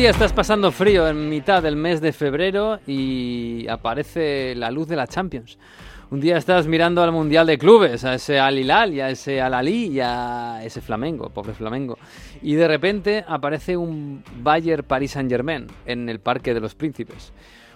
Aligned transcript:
día 0.00 0.08
estás 0.08 0.32
pasando 0.32 0.72
frío 0.72 1.06
en 1.08 1.28
mitad 1.28 1.62
del 1.62 1.76
mes 1.76 2.00
de 2.00 2.14
febrero 2.14 2.80
y 2.86 3.68
aparece 3.68 4.54
la 4.54 4.70
luz 4.70 4.88
de 4.88 4.96
la 4.96 5.06
Champions. 5.06 5.58
Un 6.10 6.20
día 6.20 6.38
estás 6.38 6.66
mirando 6.66 7.02
al 7.02 7.12
Mundial 7.12 7.46
de 7.46 7.58
Clubes, 7.58 8.02
a 8.06 8.14
ese 8.14 8.40
Al 8.40 8.58
Hilal 8.58 8.94
y 8.94 9.02
a 9.02 9.10
ese 9.10 9.42
Al 9.42 9.52
Ali 9.52 9.88
y 9.88 10.00
a 10.00 10.64
ese 10.64 10.80
Flamengo, 10.80 11.28
pobre 11.28 11.52
Flamengo. 11.52 11.98
Y 12.40 12.54
de 12.54 12.66
repente 12.66 13.26
aparece 13.28 13.76
un 13.76 14.24
Bayer 14.36 14.84
Paris 14.84 15.10
Saint 15.10 15.30
Germain 15.30 15.66
en 15.84 16.08
el 16.08 16.18
Parque 16.18 16.54
de 16.54 16.60
los 16.60 16.74
Príncipes. 16.74 17.34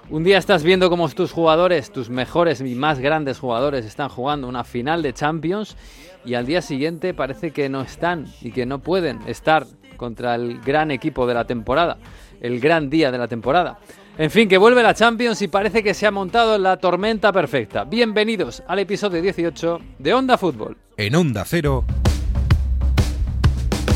Un 0.08 0.24
día 0.24 0.38
estás 0.38 0.62
viendo 0.62 0.88
cómo 0.88 1.06
tus 1.10 1.30
jugadores, 1.30 1.92
tus 1.92 2.08
mejores 2.08 2.62
y 2.62 2.74
más 2.74 3.00
grandes 3.00 3.38
jugadores, 3.38 3.84
están 3.84 4.08
jugando 4.08 4.48
una 4.48 4.64
final 4.64 5.02
de 5.02 5.12
Champions 5.12 5.76
y 6.24 6.34
al 6.34 6.46
día 6.46 6.62
siguiente 6.62 7.12
parece 7.12 7.50
que 7.50 7.68
no 7.68 7.82
están 7.82 8.26
y 8.40 8.50
que 8.50 8.64
no 8.64 8.78
pueden 8.78 9.20
estar 9.26 9.66
contra 9.94 10.34
el 10.34 10.60
gran 10.60 10.90
equipo 10.90 11.26
de 11.26 11.34
la 11.34 11.46
temporada, 11.46 11.96
el 12.44 12.60
gran 12.60 12.90
día 12.90 13.10
de 13.10 13.16
la 13.16 13.26
temporada. 13.26 13.78
En 14.18 14.30
fin, 14.30 14.46
que 14.48 14.58
vuelve 14.58 14.82
la 14.82 14.92
Champions 14.92 15.40
y 15.40 15.48
parece 15.48 15.82
que 15.82 15.94
se 15.94 16.06
ha 16.06 16.10
montado 16.10 16.58
la 16.58 16.76
tormenta 16.76 17.32
perfecta. 17.32 17.84
Bienvenidos 17.84 18.62
al 18.68 18.80
episodio 18.80 19.22
18 19.22 19.80
de 19.98 20.14
Onda 20.14 20.36
Fútbol. 20.36 20.76
En 20.98 21.16
Onda 21.16 21.44
Cero. 21.46 21.84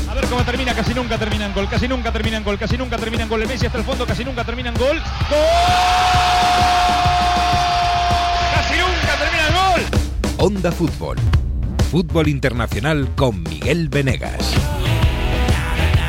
A 0.09 0.15
ver 0.15 0.24
cómo 0.24 0.43
termina, 0.45 0.74
casi 0.74 0.95
nunca 0.95 1.19
termina 1.19 1.45
en 1.45 1.52
gol, 1.52 1.69
casi 1.69 1.87
nunca 1.87 2.11
termina 2.11 2.38
en 2.38 2.45
gol, 2.45 2.59
casi 2.59 2.79
nunca 2.79 2.97
termina 2.97 3.24
en 3.24 3.29
gol. 3.29 3.43
El 3.43 3.48
Messi 3.48 3.66
hasta 3.66 3.79
el 3.79 3.84
fondo, 3.84 4.07
casi 4.07 4.24
nunca 4.24 4.43
termina 4.45 4.71
en 4.71 4.77
gol. 4.77 4.96
¡Gol! 4.96 5.38
¡Casi 8.55 8.74
nunca 8.79 9.19
termina 9.19 9.49
en 9.49 9.55
gol! 9.55 9.83
Onda 10.38 10.73
Fútbol. 10.73 11.19
Fútbol 11.91 12.29
internacional 12.29 13.15
con 13.15 13.43
Miguel 13.43 13.91
Venegas. 13.91 14.54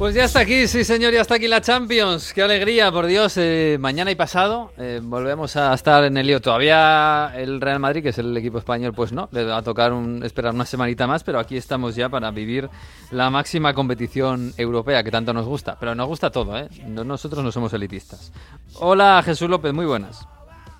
Pues 0.00 0.14
ya 0.14 0.24
está 0.24 0.40
aquí, 0.40 0.66
sí 0.66 0.82
señor, 0.82 1.12
ya 1.12 1.20
está 1.20 1.34
aquí 1.34 1.46
la 1.46 1.60
Champions. 1.60 2.32
Qué 2.32 2.42
alegría, 2.42 2.90
por 2.90 3.04
Dios. 3.04 3.34
eh, 3.36 3.76
mañana 3.78 4.10
y 4.10 4.14
pasado 4.14 4.72
eh, 4.78 4.98
volvemos 5.02 5.56
a 5.56 5.74
estar 5.74 6.02
en 6.04 6.16
el 6.16 6.26
lío. 6.26 6.40
Todavía 6.40 7.32
el 7.36 7.60
Real 7.60 7.80
Madrid, 7.80 8.02
que 8.02 8.08
es 8.08 8.16
el 8.16 8.34
equipo 8.34 8.56
español, 8.56 8.94
pues 8.96 9.12
no, 9.12 9.28
le 9.30 9.44
va 9.44 9.58
a 9.58 9.62
tocar 9.62 9.92
un- 9.92 10.24
esperar 10.24 10.54
una 10.54 10.64
semanita 10.64 11.06
más, 11.06 11.22
pero 11.22 11.38
aquí 11.38 11.58
estamos 11.58 11.96
ya 11.96 12.08
para 12.08 12.30
vivir 12.30 12.70
la 13.10 13.28
máxima 13.28 13.74
competición 13.74 14.54
europea 14.56 15.04
que 15.04 15.10
tanto 15.10 15.34
nos 15.34 15.44
gusta. 15.44 15.76
Pero 15.78 15.94
nos 15.94 16.06
gusta 16.08 16.30
todo, 16.30 16.56
¿eh? 16.56 16.68
No- 16.86 17.04
nosotros 17.04 17.44
no 17.44 17.52
somos 17.52 17.70
elitistas. 17.74 18.32
Hola 18.76 19.20
Jesús 19.22 19.50
López, 19.50 19.74
muy 19.74 19.84
buenas. 19.84 20.26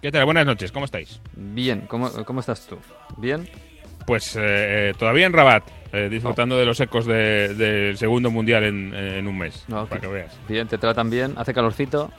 ¿Qué 0.00 0.10
tal? 0.10 0.24
Buenas 0.24 0.46
noches, 0.46 0.72
¿cómo 0.72 0.86
estáis? 0.86 1.20
Bien, 1.36 1.82
¿cómo, 1.88 2.10
cómo 2.24 2.40
estás 2.40 2.66
tú? 2.66 2.78
¿Bien? 3.18 3.46
Pues 4.06 4.34
eh, 4.36 4.40
eh, 4.42 4.92
todavía 4.98 5.26
en 5.26 5.32
Rabat, 5.32 5.62
eh, 5.92 6.08
disfrutando 6.10 6.56
de 6.58 6.64
los 6.66 6.80
ecos 6.80 7.06
de- 7.06 7.54
del 7.54 7.96
segundo 7.96 8.30
mundial 8.30 8.64
en, 8.64 8.94
en 8.94 9.26
un 9.28 9.38
mes, 9.38 9.64
No, 9.68 9.86
para 9.86 10.00
que- 10.00 10.06
veas. 10.08 10.38
Bien, 10.48 10.66
te 10.66 10.78
tratan 10.78 11.10
bien, 11.10 11.34
hace 11.36 11.54
calorcito. 11.54 12.10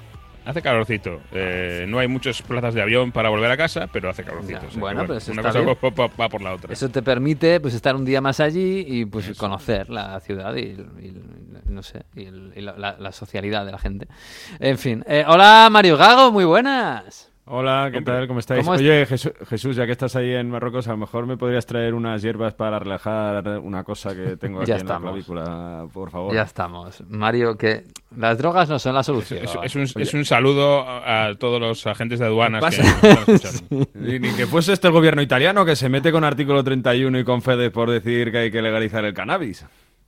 Hace 0.43 0.63
calorcito, 0.63 1.21
eh, 1.33 1.85
no 1.87 1.99
hay 1.99 2.07
muchas 2.07 2.41
plazas 2.41 2.73
de 2.73 2.81
avión 2.81 3.11
para 3.11 3.29
volver 3.29 3.51
a 3.51 3.57
casa, 3.57 3.85
pero 3.93 4.09
hace 4.09 4.23
calorcito. 4.23 4.53
Ya, 4.53 4.57
o 4.57 4.61
sea 4.61 4.69
que 4.71 4.79
bueno, 4.79 5.01
pero 5.01 5.17
eso 5.17 5.31
una 5.31 5.41
está 5.41 5.49
cosa 5.49 5.59
bien. 5.59 5.77
va, 6.19 6.29
por 6.29 6.41
la 6.41 6.53
otra. 6.55 6.73
Eso 6.73 6.89
te 6.89 7.03
permite 7.03 7.59
pues 7.59 7.75
estar 7.75 7.95
un 7.95 8.03
día 8.05 8.21
más 8.21 8.39
allí 8.39 8.83
y 8.87 9.05
pues 9.05 9.37
conocer 9.37 9.91
la 9.91 10.19
ciudad 10.19 10.55
y, 10.55 10.61
y- 10.61 11.21
no 11.65 11.83
sé 11.83 12.03
y, 12.15 12.25
el- 12.25 12.53
y 12.55 12.61
la, 12.61 12.75
la- 12.75 12.97
la 12.97 13.11
socialidad 13.11 13.65
de 13.67 13.71
la 13.71 13.77
gente. 13.77 14.07
En 14.59 14.79
fin, 14.79 15.03
eh, 15.07 15.23
hola 15.27 15.67
Mario 15.71 15.95
Gago, 15.95 16.31
muy 16.31 16.43
buenas. 16.45 17.30
Hola, 17.45 17.89
¿qué 17.91 17.97
Hombre. 17.97 18.13
tal? 18.13 18.27
¿Cómo 18.27 18.39
estáis? 18.39 18.61
¿Cómo 18.63 18.75
est- 18.75 18.81
Oye, 18.81 19.05
Jesús, 19.07 19.33
Jesús, 19.49 19.75
ya 19.75 19.85
que 19.85 19.91
estás 19.91 20.15
ahí 20.15 20.31
en 20.31 20.49
Marruecos, 20.49 20.87
a 20.87 20.91
lo 20.91 20.97
mejor 20.97 21.25
me 21.25 21.37
podrías 21.37 21.65
traer 21.65 21.95
unas 21.95 22.21
hierbas 22.21 22.53
para 22.53 22.77
relajar 22.79 23.59
una 23.59 23.83
cosa 23.83 24.15
que 24.15 24.37
tengo 24.37 24.59
aquí 24.61 24.69
Ya 24.69 24.75
en 24.75 24.81
estamos. 24.81 25.03
la 25.03 25.09
clavícula, 25.11 25.87
por 25.91 26.11
favor. 26.11 26.33
Ya 26.33 26.43
estamos, 26.43 27.03
Mario, 27.09 27.57
que 27.57 27.83
las 28.15 28.37
drogas 28.37 28.69
no 28.69 28.77
son 28.79 28.93
la 28.93 29.03
solución. 29.03 29.43
Es, 29.43 29.57
es 29.63 29.75
un, 29.75 30.01
es 30.01 30.13
un 30.13 30.23
saludo 30.23 30.85
a, 30.87 31.33
todos 31.39 31.59
los 31.59 31.85
agentes 31.87 32.19
de 32.19 32.25
aduanas 32.27 32.63
que 32.75 32.81
escuchando. 33.09 33.87
Y 33.95 34.19
ni 34.19 34.29
que 34.33 34.45
fuese 34.45 34.73
este 34.73 34.87
el 34.87 34.93
gobierno 34.93 35.21
italiano 35.21 35.65
que 35.65 35.75
se 35.75 35.89
mete 35.89 36.11
con 36.11 36.23
artículo 36.23 36.63
31 36.63 37.19
y 37.19 37.23
con 37.23 37.41
Fede 37.41 37.71
por 37.71 37.89
decir 37.89 38.31
que 38.31 38.37
hay 38.37 38.51
que 38.51 38.61
legalizar 38.61 39.03
el 39.03 39.13
cannabis. 39.13 39.65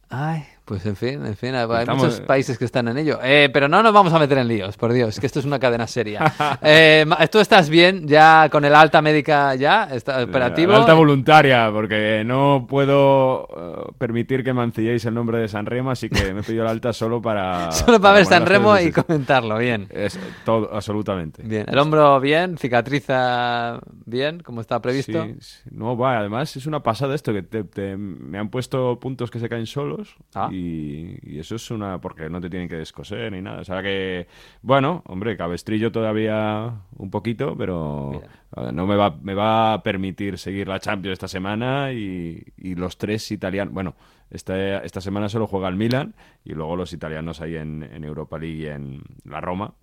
Ay, 0.09 0.43
pues 0.65 0.85
en 0.85 0.95
fin, 0.95 1.25
en 1.25 1.35
fin, 1.35 1.53
hay 1.55 1.65
Estamos- 1.79 2.03
muchos 2.03 2.21
países 2.21 2.57
que 2.57 2.65
están 2.65 2.87
en 2.87 2.97
ello. 2.97 3.19
Eh, 3.21 3.49
pero 3.53 3.67
no 3.67 3.83
nos 3.83 3.91
vamos 3.93 4.13
a 4.13 4.19
meter 4.19 4.37
en 4.37 4.47
líos, 4.47 4.77
por 4.77 4.93
Dios, 4.93 5.19
que 5.19 5.25
esto 5.25 5.39
es 5.39 5.45
una 5.45 5.59
cadena 5.59 5.87
seria. 5.87 6.21
Eh, 6.61 7.05
¿Tú 7.31 7.39
estás 7.39 7.69
bien 7.69 8.07
ya 8.07 8.47
con 8.49 8.63
el 8.63 8.73
alta 8.75 9.01
médica 9.01 9.53
ya? 9.55 9.83
¿Está 9.91 10.23
operativo? 10.23 10.71
La 10.71 10.79
alta 10.79 10.93
voluntaria, 10.93 11.69
porque 11.71 12.23
no 12.25 12.65
puedo 12.69 13.47
eh, 13.89 13.91
permitir 13.97 14.43
que 14.43 14.53
mancilléis 14.53 15.03
el 15.05 15.13
nombre 15.13 15.39
de 15.39 15.47
San 15.47 15.65
Remo, 15.65 15.91
así 15.91 16.09
que 16.09 16.33
me 16.33 16.39
he 16.39 16.43
pedido 16.43 16.63
la 16.63 16.71
alta 16.71 16.93
solo 16.93 17.21
para... 17.21 17.71
Solo 17.83 17.99
para 17.99 18.15
ver 18.15 18.25
San 18.25 18.45
Remo 18.45 18.77
y 18.79 18.91
comentarlo, 18.91 19.57
bien. 19.57 19.87
Es 19.89 20.17
todo, 20.45 20.69
absolutamente. 20.73 21.43
Bien, 21.43 21.65
el 21.67 21.77
hombro 21.77 22.19
bien, 22.19 22.57
cicatriza 22.57 23.79
bien, 24.05 24.39
como 24.41 24.61
está 24.61 24.81
previsto. 24.81 25.23
Sí, 25.25 25.35
sí. 25.39 25.59
no, 25.71 25.97
va, 25.97 26.17
además 26.19 26.55
es 26.55 26.65
una 26.65 26.81
pasada 26.81 27.15
esto, 27.15 27.33
que 27.33 27.43
te- 27.43 27.63
te- 27.63 27.97
me 27.97 28.37
han 28.37 28.49
puesto 28.49 28.99
puntos 28.99 29.29
que 29.31 29.39
se 29.39 29.49
caen 29.49 29.65
solos 29.65 30.15
Ah. 30.35 30.49
Y, 30.53 31.19
y 31.23 31.39
eso 31.39 31.55
es 31.55 31.71
una... 31.71 31.99
porque 31.99 32.29
no 32.29 32.39
te 32.39 32.49
tienen 32.49 32.69
que 32.69 32.75
descoser 32.75 33.31
ni 33.31 33.41
nada. 33.41 33.61
O 33.61 33.63
sea 33.63 33.81
que, 33.81 34.27
bueno, 34.61 35.01
hombre, 35.07 35.35
cabestrillo 35.35 35.91
todavía 35.91 36.73
un 36.97 37.09
poquito, 37.09 37.55
pero 37.57 38.21
eh, 38.55 38.71
no 38.71 38.85
me 38.85 38.95
va, 38.95 39.17
me 39.21 39.33
va 39.33 39.73
a 39.73 39.83
permitir 39.83 40.37
seguir 40.37 40.67
la 40.67 40.79
Champions 40.79 41.13
esta 41.13 41.27
semana 41.27 41.91
y, 41.91 42.43
y 42.57 42.75
los 42.75 42.97
tres 42.97 43.31
italianos... 43.31 43.73
Bueno, 43.73 43.95
esta, 44.31 44.79
esta 44.79 44.99
semana 44.99 45.29
solo 45.29 45.45
juega 45.45 45.67
el 45.67 45.75
Milan 45.75 46.15
y 46.43 46.53
luego 46.53 46.75
los 46.75 46.91
italianos 46.91 47.39
ahí 47.39 47.55
en, 47.55 47.83
en 47.83 48.03
Europa 48.03 48.39
League 48.39 48.63
y 48.63 48.65
en 48.65 49.01
la 49.25 49.39
Roma 49.41 49.73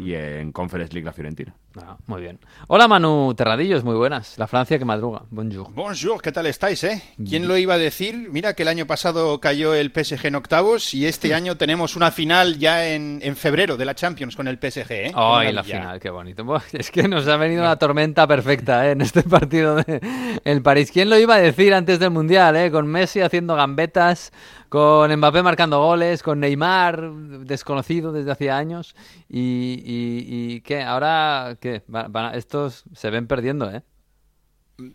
y 0.00 0.14
en 0.14 0.50
Conference 0.50 0.92
League 0.92 1.04
la 1.04 1.12
Fiorentina. 1.12 1.54
Ah, 1.76 1.96
muy 2.06 2.20
bien. 2.20 2.40
Hola 2.66 2.88
Manu 2.88 3.32
Terradillos, 3.34 3.84
muy 3.84 3.94
buenas. 3.94 4.36
La 4.38 4.48
Francia 4.48 4.76
que 4.76 4.84
madruga. 4.84 5.22
Bonjour. 5.30 5.68
Bonjour, 5.72 6.20
¿qué 6.20 6.32
tal 6.32 6.46
estáis, 6.46 6.82
eh? 6.82 7.00
¿Quién 7.28 7.46
lo 7.46 7.56
iba 7.56 7.74
a 7.74 7.78
decir? 7.78 8.28
Mira 8.32 8.54
que 8.54 8.62
el 8.62 8.68
año 8.68 8.86
pasado 8.88 9.38
cayó 9.40 9.74
el 9.74 9.92
PSG 9.92 10.26
en 10.26 10.34
octavos 10.34 10.94
y 10.94 11.06
este 11.06 11.32
año 11.32 11.56
tenemos 11.56 11.94
una 11.94 12.10
final 12.10 12.58
ya 12.58 12.88
en, 12.88 13.20
en 13.22 13.36
febrero 13.36 13.76
de 13.76 13.84
la 13.84 13.94
Champions 13.94 14.34
con 14.34 14.48
el 14.48 14.58
PSG, 14.58 14.90
¿eh? 14.90 15.12
Ay, 15.14 15.52
la 15.52 15.62
final, 15.62 16.00
qué 16.00 16.10
bonito. 16.10 16.44
Es 16.72 16.90
que 16.90 17.06
nos 17.06 17.28
ha 17.28 17.36
venido 17.36 17.62
la 17.62 17.76
tormenta 17.76 18.26
perfecta 18.26 18.88
¿eh? 18.88 18.92
en 18.92 19.02
este 19.02 19.22
partido 19.28 19.76
de 19.76 20.40
el 20.44 20.62
París. 20.62 20.90
¿Quién 20.90 21.08
lo 21.08 21.18
iba 21.18 21.36
a 21.36 21.40
decir 21.40 21.72
antes 21.72 22.00
del 22.00 22.10
Mundial? 22.10 22.56
¿eh? 22.56 22.70
Con 22.72 22.88
Messi 22.88 23.20
haciendo 23.20 23.54
gambetas, 23.54 24.32
con 24.70 25.14
Mbappé 25.14 25.42
marcando 25.42 25.80
goles, 25.82 26.22
con 26.22 26.40
Neymar 26.40 27.10
desconocido 27.12 28.12
desde 28.12 28.30
hacía 28.30 28.56
años. 28.56 28.94
Y, 29.28 29.82
y, 29.84 30.54
y 30.54 30.60
¿qué? 30.62 30.80
Ahora, 30.82 31.58
¿qué? 31.60 31.82
Van- 31.88 32.10
van 32.10 32.24
a- 32.32 32.34
estos 32.36 32.84
se 32.94 33.10
ven 33.10 33.26
perdiendo, 33.26 33.70
¿eh? 33.70 33.82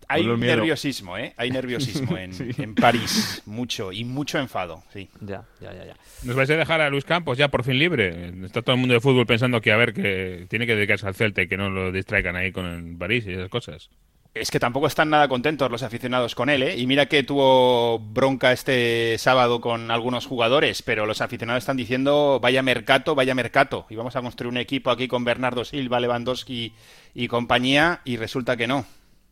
Hay 0.08 0.24
nerviosismo, 0.26 1.16
¿eh? 1.16 1.36
Hay 1.38 1.52
nerviosismo 1.52 2.18
en, 2.18 2.32
en 2.58 2.74
París, 2.74 3.44
mucho, 3.46 3.92
y 3.92 4.04
mucho 4.04 4.40
enfado, 4.40 4.82
sí. 4.92 5.10
Ya, 5.22 5.44
ya, 5.62 5.74
ya, 5.74 5.86
ya. 5.86 5.96
¿Nos 6.24 6.36
vais 6.36 6.50
a 6.50 6.56
dejar 6.56 6.82
a 6.82 6.90
Luis 6.90 7.06
Campos 7.06 7.38
ya 7.38 7.50
por 7.50 7.64
fin 7.64 7.78
libre? 7.78 8.34
Está 8.44 8.64
todo 8.64 8.74
el 8.74 8.80
mundo 8.80 8.96
de 8.96 9.00
fútbol 9.02 9.28
pensando 9.28 9.62
que, 9.62 9.72
a 9.72 9.78
ver, 9.78 9.94
que 9.94 10.48
tiene 10.50 10.66
que 10.66 10.74
dedicarse 10.76 11.06
al 11.06 11.14
Celta 11.14 11.44
y 11.44 11.48
que 11.48 11.58
no 11.58 11.70
lo 11.70 11.92
distraigan 11.92 12.36
ahí 12.36 12.52
con 12.52 12.66
el 12.66 12.98
París 12.98 13.26
y 13.28 13.34
esas 13.34 13.50
cosas. 13.50 13.92
Es 14.36 14.52
que 14.52 14.60
tampoco 14.60 14.88
están 14.88 15.10
nada 15.10 15.30
contentos 15.30 15.72
los 15.72 15.82
aficionados 15.82 16.36
con 16.36 16.50
él, 16.50 16.62
¿eh? 16.62 16.78
Y 16.78 16.88
mira 16.88 17.06
que 17.06 17.24
tuvo 17.24 18.00
bronca 18.00 18.52
este 18.52 19.18
sábado 19.18 19.62
con 19.62 19.92
algunos 19.92 20.26
jugadores, 20.26 20.82
pero 20.82 21.06
los 21.06 21.22
aficionados 21.22 21.64
están 21.64 21.78
diciendo 21.78 22.42
vaya 22.42 22.62
mercato, 22.62 23.16
vaya 23.16 23.34
mercato. 23.34 23.86
Y 23.90 23.96
vamos 23.96 24.18
a 24.18 24.22
construir 24.22 24.52
un 24.52 24.58
equipo 24.58 24.92
aquí 24.92 25.08
con 25.08 25.24
Bernardo 25.24 25.64
Silva, 25.64 26.02
Lewandowski 26.02 26.74
y 27.14 27.28
compañía, 27.30 28.02
y 28.04 28.18
resulta 28.18 28.58
que 28.58 28.68
no. 28.68 28.86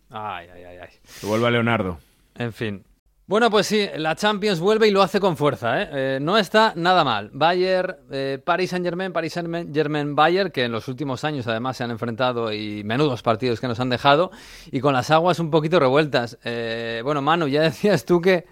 Ay, 0.10 0.48
ay, 0.56 0.64
ay, 0.64 0.78
ay. 0.84 0.90
Que 1.20 1.26
vuelva 1.26 1.52
Leonardo. 1.52 2.00
En 2.36 2.54
fin. 2.54 2.86
Bueno, 3.34 3.50
pues 3.50 3.66
sí, 3.66 3.90
la 3.98 4.16
Champions 4.16 4.60
vuelve 4.60 4.88
y 4.88 4.92
lo 4.92 5.02
hace 5.02 5.20
con 5.20 5.36
fuerza. 5.36 5.82
¿eh? 5.82 5.90
Eh, 5.92 6.20
no 6.22 6.38
está 6.38 6.74
nada 6.76 7.04
mal. 7.04 7.32
Bayern, 7.34 7.96
eh, 8.12 8.38
Paris 8.38 8.70
Saint-Germain, 8.70 9.12
Paris 9.12 9.34
Saint-Germain, 9.34 10.16
Bayern, 10.16 10.52
que 10.52 10.66
en 10.66 10.72
los 10.72 10.88
últimos 10.88 11.24
años 11.24 11.48
además 11.48 11.78
se 11.78 11.84
han 11.84 11.90
enfrentado 11.90 12.54
y 12.54 12.84
menudos 12.84 13.24
partidos 13.24 13.60
que 13.60 13.68
nos 13.68 13.80
han 13.80 13.90
dejado, 13.90 14.30
y 14.72 14.82
con 14.82 14.94
las 14.94 15.10
aguas 15.10 15.40
un 15.40 15.50
poquito 15.50 15.80
revueltas. 15.80 16.38
Eh, 16.44 17.02
bueno, 17.04 17.24
Manu, 17.24 17.48
ya 17.48 17.62
decías 17.64 18.06
tú 18.06 18.22
que, 18.22 18.46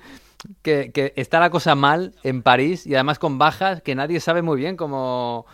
que, 0.63 1.13
está 1.15 1.39
la 1.39 1.51
cosa 1.51 1.75
mal 1.75 2.15
en 2.23 2.41
París 2.41 2.87
y 2.87 2.95
además 2.95 3.19
con 3.19 3.37
bajas 3.37 3.83
que 3.83 3.93
nadie 3.93 4.19
sabe 4.19 4.41
muy 4.41 4.57
bien 4.57 4.77
cómo, 4.77 5.45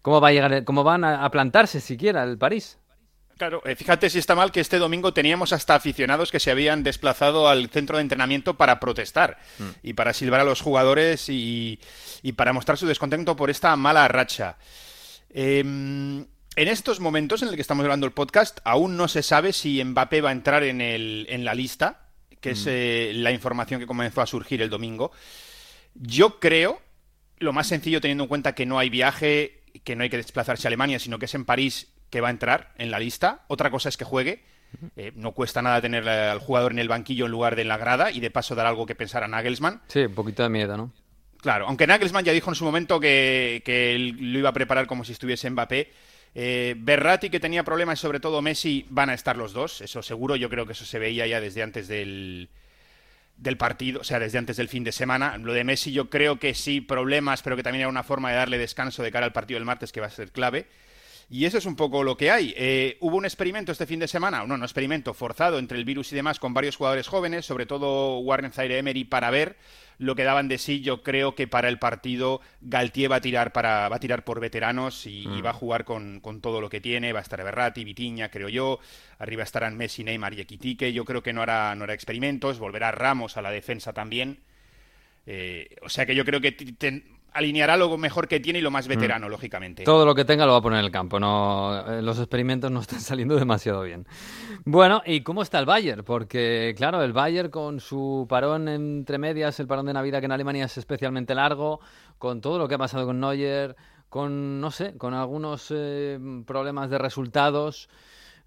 cómo 0.00 0.20
va 0.20 0.28
a 0.28 0.32
llegar, 0.32 0.62
cómo 0.62 0.84
van 0.84 1.02
a 1.02 1.28
plantarse 1.32 1.80
siquiera 1.80 2.22
el 2.22 2.38
París. 2.38 2.79
Claro, 3.40 3.62
eh, 3.64 3.74
fíjate 3.74 4.10
si 4.10 4.18
está 4.18 4.34
mal 4.34 4.52
que 4.52 4.60
este 4.60 4.76
domingo 4.76 5.14
teníamos 5.14 5.54
hasta 5.54 5.74
aficionados 5.74 6.30
que 6.30 6.38
se 6.38 6.50
habían 6.50 6.82
desplazado 6.82 7.48
al 7.48 7.70
centro 7.70 7.96
de 7.96 8.02
entrenamiento 8.02 8.58
para 8.58 8.78
protestar 8.78 9.38
mm. 9.58 9.68
y 9.82 9.94
para 9.94 10.12
silbar 10.12 10.40
a 10.40 10.44
los 10.44 10.60
jugadores 10.60 11.24
y, 11.30 11.80
para 12.36 12.52
mostrar 12.52 12.76
su 12.76 12.86
descontento 12.86 13.36
por 13.36 13.48
esta 13.48 13.74
mala 13.76 14.06
racha. 14.08 14.58
Em, 15.30 16.26
en 16.54 16.68
estos 16.68 17.00
momentos 17.00 17.40
en 17.40 17.48
el 17.48 17.54
que 17.54 17.62
estamos 17.62 17.82
grabando 17.82 18.04
el 18.04 18.12
podcast, 18.12 18.60
aún 18.62 18.98
no 18.98 19.08
se 19.08 19.22
sabe 19.22 19.54
si 19.54 19.82
Mbappé 19.82 20.20
va 20.20 20.28
a 20.28 20.32
entrar 20.32 20.62
en, 20.62 20.82
el, 20.82 21.24
en 21.30 21.46
la 21.46 21.54
lista, 21.54 22.10
que 22.42 22.50
es 22.50 22.66
mm. 22.66 22.70
eh, 22.70 23.12
la 23.14 23.32
información 23.32 23.80
que 23.80 23.86
comenzó 23.86 24.20
a 24.20 24.26
surgir 24.26 24.60
el 24.60 24.68
domingo. 24.68 25.12
Yo 25.94 26.40
creo, 26.40 26.82
lo 27.38 27.54
más 27.54 27.68
sencillo 27.68 28.02
teniendo 28.02 28.24
en 28.24 28.28
cuenta 28.28 28.54
que 28.54 28.66
no 28.66 28.78
hay 28.78 28.90
viaje, 28.90 29.62
que 29.82 29.96
no 29.96 30.02
hay 30.02 30.10
que 30.10 30.18
desplazarse 30.18 30.66
a 30.66 30.68
Alemania, 30.68 30.98
sino 30.98 31.18
que 31.18 31.24
es 31.24 31.34
en 31.34 31.46
París 31.46 31.88
que 32.10 32.20
va 32.20 32.28
a 32.28 32.32
entrar 32.32 32.72
en 32.76 32.90
la 32.90 32.98
lista. 32.98 33.42
Otra 33.48 33.70
cosa 33.70 33.88
es 33.88 33.96
que 33.96 34.04
juegue. 34.04 34.42
Eh, 34.96 35.12
no 35.16 35.32
cuesta 35.32 35.62
nada 35.62 35.80
tener 35.80 36.08
al 36.08 36.38
jugador 36.38 36.72
en 36.72 36.78
el 36.78 36.88
banquillo 36.88 37.26
en 37.26 37.32
lugar 37.32 37.56
de 37.56 37.62
en 37.62 37.68
la 37.68 37.76
grada 37.76 38.12
y 38.12 38.20
de 38.20 38.30
paso 38.30 38.54
dar 38.54 38.66
algo 38.66 38.86
que 38.86 38.94
pensar 38.94 39.24
a 39.24 39.28
Nagelsmann. 39.28 39.80
Sí, 39.88 40.00
un 40.00 40.14
poquito 40.14 40.42
de 40.42 40.48
miedo, 40.48 40.76
¿no? 40.76 40.92
Claro, 41.40 41.66
aunque 41.66 41.86
Nagelsmann 41.86 42.24
ya 42.24 42.32
dijo 42.32 42.50
en 42.50 42.54
su 42.54 42.64
momento 42.64 43.00
que, 43.00 44.14
lo 44.18 44.38
iba 44.38 44.50
a 44.50 44.52
preparar 44.52 44.86
como 44.86 45.04
si 45.04 45.12
estuviese 45.12 45.48
Mbappé. 45.50 45.90
Eh, 46.34 46.74
Berratti, 46.78 47.30
que 47.30 47.40
tenía 47.40 47.64
problemas, 47.64 47.98
y 47.98 48.02
sobre 48.02 48.20
todo 48.20 48.42
Messi, 48.42 48.86
van 48.90 49.10
a 49.10 49.14
estar 49.14 49.36
los 49.36 49.52
dos, 49.52 49.80
eso 49.80 50.02
seguro. 50.02 50.36
Yo 50.36 50.50
creo 50.50 50.66
que 50.66 50.72
eso 50.72 50.84
se 50.84 50.98
veía 50.98 51.26
ya 51.26 51.40
desde 51.40 51.62
antes 51.62 51.88
del, 51.88 52.50
del 53.36 53.56
partido, 53.56 54.02
o 54.02 54.04
sea, 54.04 54.18
desde 54.18 54.38
antes 54.38 54.58
del 54.58 54.68
fin 54.68 54.84
de 54.84 54.92
semana. 54.92 55.38
Lo 55.38 55.52
de 55.52 55.64
Messi 55.64 55.92
yo 55.92 56.10
creo 56.10 56.38
que 56.38 56.54
sí, 56.54 56.80
problemas, 56.80 57.42
pero 57.42 57.56
que 57.56 57.62
también 57.62 57.80
era 57.80 57.88
una 57.88 58.04
forma 58.04 58.30
de 58.30 58.36
darle 58.36 58.58
descanso 58.58 59.02
de 59.02 59.10
cara 59.10 59.26
al 59.26 59.32
partido 59.32 59.56
del 59.56 59.64
martes 59.64 59.92
que 59.92 60.00
va 60.00 60.06
a 60.06 60.10
ser 60.10 60.30
clave. 60.30 60.66
Y 61.32 61.44
eso 61.44 61.58
es 61.58 61.66
un 61.66 61.76
poco 61.76 62.02
lo 62.02 62.16
que 62.16 62.32
hay. 62.32 62.52
Eh, 62.56 62.96
hubo 62.98 63.16
un 63.16 63.24
experimento 63.24 63.70
este 63.70 63.86
fin 63.86 64.00
de 64.00 64.08
semana, 64.08 64.44
no, 64.46 64.56
no 64.56 64.64
experimento, 64.64 65.14
forzado 65.14 65.60
entre 65.60 65.78
el 65.78 65.84
virus 65.84 66.10
y 66.12 66.16
demás 66.16 66.40
con 66.40 66.52
varios 66.52 66.76
jugadores 66.76 67.06
jóvenes, 67.06 67.46
sobre 67.46 67.66
todo 67.66 68.18
Warren 68.18 68.50
Zaire 68.50 68.78
Emery, 68.78 69.04
para 69.04 69.30
ver 69.30 69.56
lo 69.98 70.16
que 70.16 70.24
daban 70.24 70.48
de 70.48 70.58
sí. 70.58 70.80
Yo 70.80 71.04
creo 71.04 71.36
que 71.36 71.46
para 71.46 71.68
el 71.68 71.78
partido 71.78 72.40
Galtier 72.62 73.12
va 73.12 73.16
a 73.16 73.20
tirar, 73.20 73.52
para, 73.52 73.88
va 73.88 73.96
a 73.96 74.00
tirar 74.00 74.24
por 74.24 74.40
veteranos 74.40 75.06
y, 75.06 75.28
mm. 75.28 75.44
va 75.44 75.50
a 75.50 75.52
jugar 75.52 75.84
con, 75.84 76.20
todo 76.42 76.60
lo 76.60 76.68
que 76.68 76.80
tiene. 76.80 77.12
Va 77.12 77.20
a 77.20 77.22
estar 77.22 77.44
Berratti, 77.44 77.84
Vitiña, 77.84 78.28
creo 78.28 78.48
yo. 78.48 78.80
Arriba 79.20 79.44
estarán 79.44 79.76
Messi, 79.76 80.02
Neymar 80.02 80.34
y 80.34 80.40
Equitique. 80.40 80.92
Yo 80.92 81.04
creo 81.04 81.22
que 81.22 81.32
no 81.32 81.42
hará, 81.42 81.72
no 81.76 81.84
hará 81.84 81.94
experimentos. 81.94 82.58
Volverá 82.58 82.90
Ramos 82.90 83.36
a 83.36 83.42
la 83.42 83.52
defensa 83.52 83.92
también. 83.92 84.40
Eh, 85.26 85.76
o 85.82 85.88
sea 85.88 86.06
que 86.06 86.16
yo 86.16 86.24
creo 86.24 86.40
que 86.40 86.56
alineará 87.32 87.76
lo 87.76 87.96
mejor 87.96 88.28
que 88.28 88.40
tiene 88.40 88.58
y 88.58 88.62
lo 88.62 88.70
más 88.70 88.86
mm. 88.86 88.90
veterano, 88.90 89.28
lógicamente. 89.28 89.84
Todo 89.84 90.04
lo 90.04 90.14
que 90.14 90.24
tenga 90.24 90.46
lo 90.46 90.52
va 90.52 90.58
a 90.58 90.62
poner 90.62 90.78
en 90.80 90.84
el 90.84 90.90
campo. 90.90 91.20
No, 91.20 91.84
eh, 91.86 92.02
los 92.02 92.18
experimentos 92.18 92.70
no 92.70 92.80
están 92.80 93.00
saliendo 93.00 93.36
demasiado 93.36 93.82
bien. 93.82 94.06
Bueno, 94.64 95.02
¿y 95.06 95.22
cómo 95.22 95.42
está 95.42 95.58
el 95.58 95.66
Bayern? 95.66 96.04
Porque, 96.04 96.74
claro, 96.76 97.02
el 97.02 97.12
Bayern 97.12 97.50
con 97.50 97.80
su 97.80 98.26
parón 98.28 98.68
entre 98.68 99.18
medias, 99.18 99.58
el 99.60 99.66
parón 99.66 99.86
de 99.86 99.92
Navidad 99.92 100.20
que 100.20 100.26
en 100.26 100.32
Alemania 100.32 100.64
es 100.64 100.78
especialmente 100.78 101.34
largo, 101.34 101.80
con 102.18 102.40
todo 102.40 102.58
lo 102.58 102.68
que 102.68 102.74
ha 102.74 102.78
pasado 102.78 103.06
con 103.06 103.20
Neuer, 103.20 103.76
con, 104.08 104.60
no 104.60 104.70
sé, 104.70 104.96
con 104.98 105.14
algunos 105.14 105.72
eh, 105.74 106.18
problemas 106.46 106.90
de 106.90 106.98
resultados. 106.98 107.88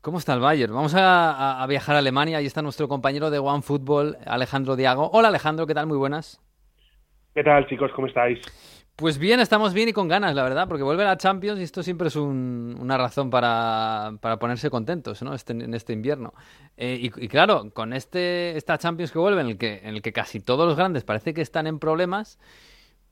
¿Cómo 0.01 0.18
está 0.18 0.33
el 0.33 0.41
Bayern? 0.41 0.74
Vamos 0.74 0.94
a, 0.95 1.63
a, 1.63 1.65
viajar 1.68 1.95
a 1.95 2.00
Alemania. 2.00 2.38
Ahí 2.38 2.45
está 2.45 2.62
nuestro 2.62 2.89
compañero 2.89 3.29
de 3.29 3.39
One 3.39 3.62
Football, 3.62 4.18
Alejandro 4.25 4.75
Diago. 4.75 5.09
Hola 5.13 5.29
Alejandro, 5.29 5.65
¿qué 5.65 5.74
tal? 5.74 5.88
Muy 5.88 5.97
buenas. 5.97 6.41
¿Qué 7.33 7.41
tal, 7.41 7.65
chicos? 7.68 7.89
¿Cómo 7.95 8.07
estáis? 8.07 8.39
Pues 8.95 9.17
bien, 9.17 9.39
estamos 9.39 9.73
bien 9.73 9.89
y 9.89 9.93
con 9.93 10.07
ganas, 10.07 10.35
la 10.35 10.43
verdad, 10.43 10.67
porque 10.67 10.83
vuelve 10.83 11.03
la 11.03 11.17
Champions 11.17 11.59
y 11.59 11.63
esto 11.63 11.81
siempre 11.81 12.09
es 12.09 12.15
una 12.15 12.95
razón 12.95 13.31
para, 13.31 14.13
ponerse 14.39 14.69
contentos 14.69 15.23
¿no? 15.23 15.33
Este, 15.33 15.53
en 15.53 15.73
este 15.73 15.93
invierno. 15.93 16.35
Eh, 16.77 16.99
y, 17.01 17.27
claro, 17.27 17.71
con 17.73 17.91
este, 17.93 18.55
esta 18.55 18.77
Champions 18.77 19.11
que 19.11 19.17
vuelve, 19.17 19.41
en 19.41 19.47
el 19.47 19.57
que, 19.57 19.79
en 19.83 19.95
el 19.95 20.03
que 20.03 20.13
casi 20.13 20.39
todos 20.39 20.67
los 20.67 20.77
grandes 20.77 21.03
parece 21.03 21.33
que 21.33 21.41
están 21.41 21.65
en 21.65 21.79
problemas, 21.79 22.37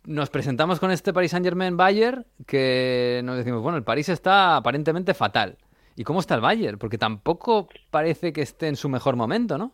nos 0.04 0.30
presentamos 0.30 0.80
con 0.80 0.92
este 0.92 1.14
Paris 1.14 1.32
Saint-Germain 1.32 1.76
Bayern 1.78 2.28
que 2.46 3.22
nos 3.24 3.38
decimos, 3.38 3.64
bueno, 3.64 3.78
el 3.78 3.84
París 3.84 4.10
está 4.10 4.58
aparentemente 4.58 5.16
fatal. 5.16 5.58
¿Y 5.96 6.04
cómo 6.04 6.20
está 6.20 6.36
el 6.36 6.42
Bayern? 6.42 6.78
Porque 6.78 7.00
tampoco 7.00 7.70
parece 7.90 8.34
que 8.34 8.42
esté 8.44 8.68
en 8.68 8.76
su 8.76 8.88
mejor 8.88 9.16
momento, 9.16 9.58
¿no? 9.58 9.74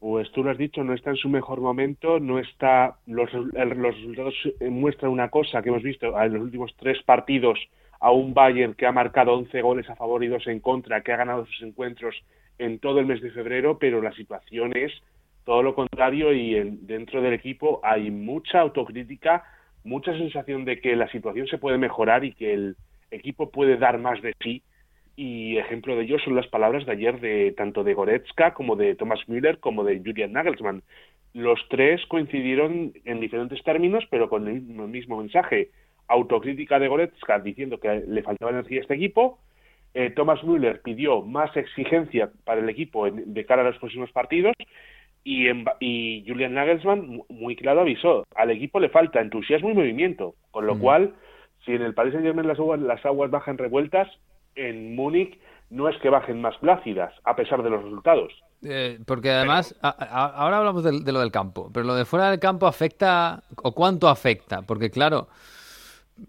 Pues 0.00 0.30
tú 0.32 0.44
lo 0.44 0.50
has 0.50 0.58
dicho, 0.58 0.84
no 0.84 0.94
está 0.94 1.10
en 1.10 1.16
su 1.16 1.28
mejor 1.28 1.60
momento, 1.60 2.20
no 2.20 2.38
está, 2.38 2.96
los, 3.06 3.32
los 3.32 3.76
resultados 3.76 4.34
muestran 4.60 5.10
una 5.10 5.28
cosa 5.28 5.60
que 5.60 5.70
hemos 5.70 5.82
visto 5.82 6.20
en 6.20 6.32
los 6.34 6.42
últimos 6.42 6.74
tres 6.78 7.02
partidos 7.02 7.58
a 8.00 8.12
un 8.12 8.32
Bayern 8.32 8.74
que 8.74 8.86
ha 8.86 8.92
marcado 8.92 9.34
11 9.34 9.60
goles 9.60 9.90
a 9.90 9.96
favor 9.96 10.22
y 10.22 10.28
dos 10.28 10.46
en 10.46 10.60
contra, 10.60 11.02
que 11.02 11.12
ha 11.12 11.16
ganado 11.16 11.46
sus 11.46 11.62
encuentros 11.62 12.14
en 12.58 12.78
todo 12.78 13.00
el 13.00 13.06
mes 13.06 13.20
de 13.20 13.30
febrero, 13.30 13.78
pero 13.78 14.00
la 14.00 14.12
situación 14.12 14.76
es 14.76 14.92
todo 15.44 15.62
lo 15.62 15.74
contrario 15.74 16.32
y 16.32 16.56
en, 16.56 16.86
dentro 16.86 17.20
del 17.20 17.32
equipo 17.32 17.80
hay 17.82 18.10
mucha 18.10 18.60
autocrítica, 18.60 19.44
mucha 19.82 20.12
sensación 20.12 20.64
de 20.64 20.80
que 20.80 20.94
la 20.94 21.08
situación 21.08 21.48
se 21.48 21.58
puede 21.58 21.78
mejorar 21.78 22.24
y 22.24 22.34
que 22.34 22.52
el 22.52 22.76
equipo 23.10 23.50
puede 23.50 23.78
dar 23.78 23.98
más 23.98 24.20
de 24.22 24.34
sí 24.40 24.62
y 25.18 25.58
ejemplo 25.58 25.96
de 25.96 26.04
ello 26.04 26.20
son 26.20 26.36
las 26.36 26.46
palabras 26.46 26.86
de 26.86 26.92
ayer 26.92 27.18
de 27.18 27.50
tanto 27.56 27.82
de 27.82 27.92
Goretzka 27.92 28.54
como 28.54 28.76
de 28.76 28.94
Thomas 28.94 29.18
Müller 29.26 29.58
como 29.58 29.82
de 29.82 29.98
Julian 29.98 30.32
Nagelsmann. 30.32 30.84
Los 31.34 31.58
tres 31.68 32.00
coincidieron 32.06 32.92
en 33.04 33.18
diferentes 33.18 33.60
términos, 33.64 34.04
pero 34.10 34.28
con 34.28 34.46
el 34.46 34.62
mismo 34.62 35.16
mensaje. 35.16 35.70
Autocrítica 36.06 36.78
de 36.78 36.86
Goretzka 36.86 37.40
diciendo 37.40 37.80
que 37.80 38.04
le 38.06 38.22
faltaba 38.22 38.52
energía 38.52 38.78
a 38.78 38.82
este 38.82 38.94
equipo. 38.94 39.40
Eh, 39.92 40.10
Thomas 40.10 40.44
Müller 40.44 40.82
pidió 40.82 41.22
más 41.22 41.54
exigencia 41.56 42.30
para 42.44 42.60
el 42.60 42.68
equipo 42.68 43.10
de 43.10 43.44
cara 43.44 43.62
a 43.62 43.64
los 43.64 43.78
próximos 43.78 44.12
partidos. 44.12 44.54
Y, 45.24 45.48
y, 45.80 46.24
Julian 46.28 46.54
Nagelsmann 46.54 47.22
muy 47.28 47.56
claro 47.56 47.80
avisó, 47.80 48.24
al 48.36 48.52
equipo 48.52 48.78
le 48.78 48.88
falta 48.88 49.20
entusiasmo 49.20 49.68
y 49.68 49.74
movimiento, 49.74 50.36
con 50.52 50.64
lo 50.64 50.76
mm. 50.76 50.80
cual, 50.80 51.14
si 51.66 51.72
en 51.72 51.82
el 51.82 51.92
Paris 51.92 52.12
Saint-Germain 52.12 52.46
las 52.46 52.60
aguas, 52.60 52.78
las 52.78 53.04
aguas 53.04 53.32
bajan 53.32 53.58
revueltas, 53.58 54.08
en 54.58 54.94
Múnich 54.94 55.38
no 55.70 55.88
es 55.88 55.96
que 55.98 56.10
bajen 56.10 56.40
más 56.40 56.56
plácidas, 56.58 57.12
a 57.24 57.36
pesar 57.36 57.62
de 57.62 57.70
los 57.70 57.82
resultados. 57.82 58.32
Eh, 58.62 58.98
porque 59.06 59.30
además, 59.30 59.76
ahora 59.82 60.58
hablamos 60.58 60.82
de, 60.82 61.12
lo 61.12 61.20
del 61.20 61.30
campo, 61.30 61.70
pero 61.72 61.86
lo 61.86 61.94
de 61.94 62.04
fuera 62.04 62.30
del 62.30 62.40
campo 62.40 62.66
afecta, 62.66 63.42
o 63.62 63.72
cuánto 63.72 64.08
afecta, 64.08 64.62
porque 64.62 64.90
claro, 64.90 65.28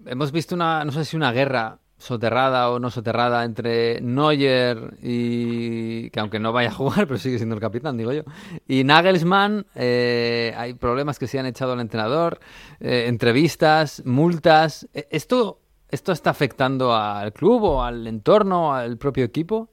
hemos 0.06 0.32
visto 0.32 0.56
una, 0.56 0.86
no 0.86 0.92
sé 0.92 1.06
si 1.06 1.18
una 1.18 1.32
guerra 1.32 1.80
soterrada 1.98 2.70
o 2.70 2.80
no 2.80 2.90
soterrada 2.90 3.44
entre 3.44 4.00
Neuer 4.00 4.96
y 5.02 6.10
que 6.12 6.20
aunque 6.20 6.40
no 6.40 6.54
vaya 6.54 6.70
a 6.70 6.74
jugar, 6.74 7.08
pero 7.08 7.18
sigue 7.18 7.38
siendo 7.38 7.56
el 7.56 7.62
capitán, 7.62 7.98
digo 7.98 8.14
yo, 8.14 8.24
y 8.68 8.84
Nagelsmann, 8.84 9.66
eh, 9.76 10.54
hay 10.56 10.76
problemas 10.76 11.18
que 11.18 11.28
se 11.28 11.40
han 11.40 11.46
echado 11.46 11.74
al 11.74 11.80
entrenador, 11.80 12.40
eh, 12.80 13.06
entrevistas, 13.08 14.04
multas, 14.06 14.88
esto 14.94 15.59
¿Esto 15.92 16.12
está 16.12 16.30
afectando 16.30 16.94
al 16.94 17.34
club 17.34 17.64
o 17.64 17.84
al 17.84 18.06
entorno, 18.06 18.74
al 18.74 18.98
propio 18.98 19.26
equipo? 19.26 19.70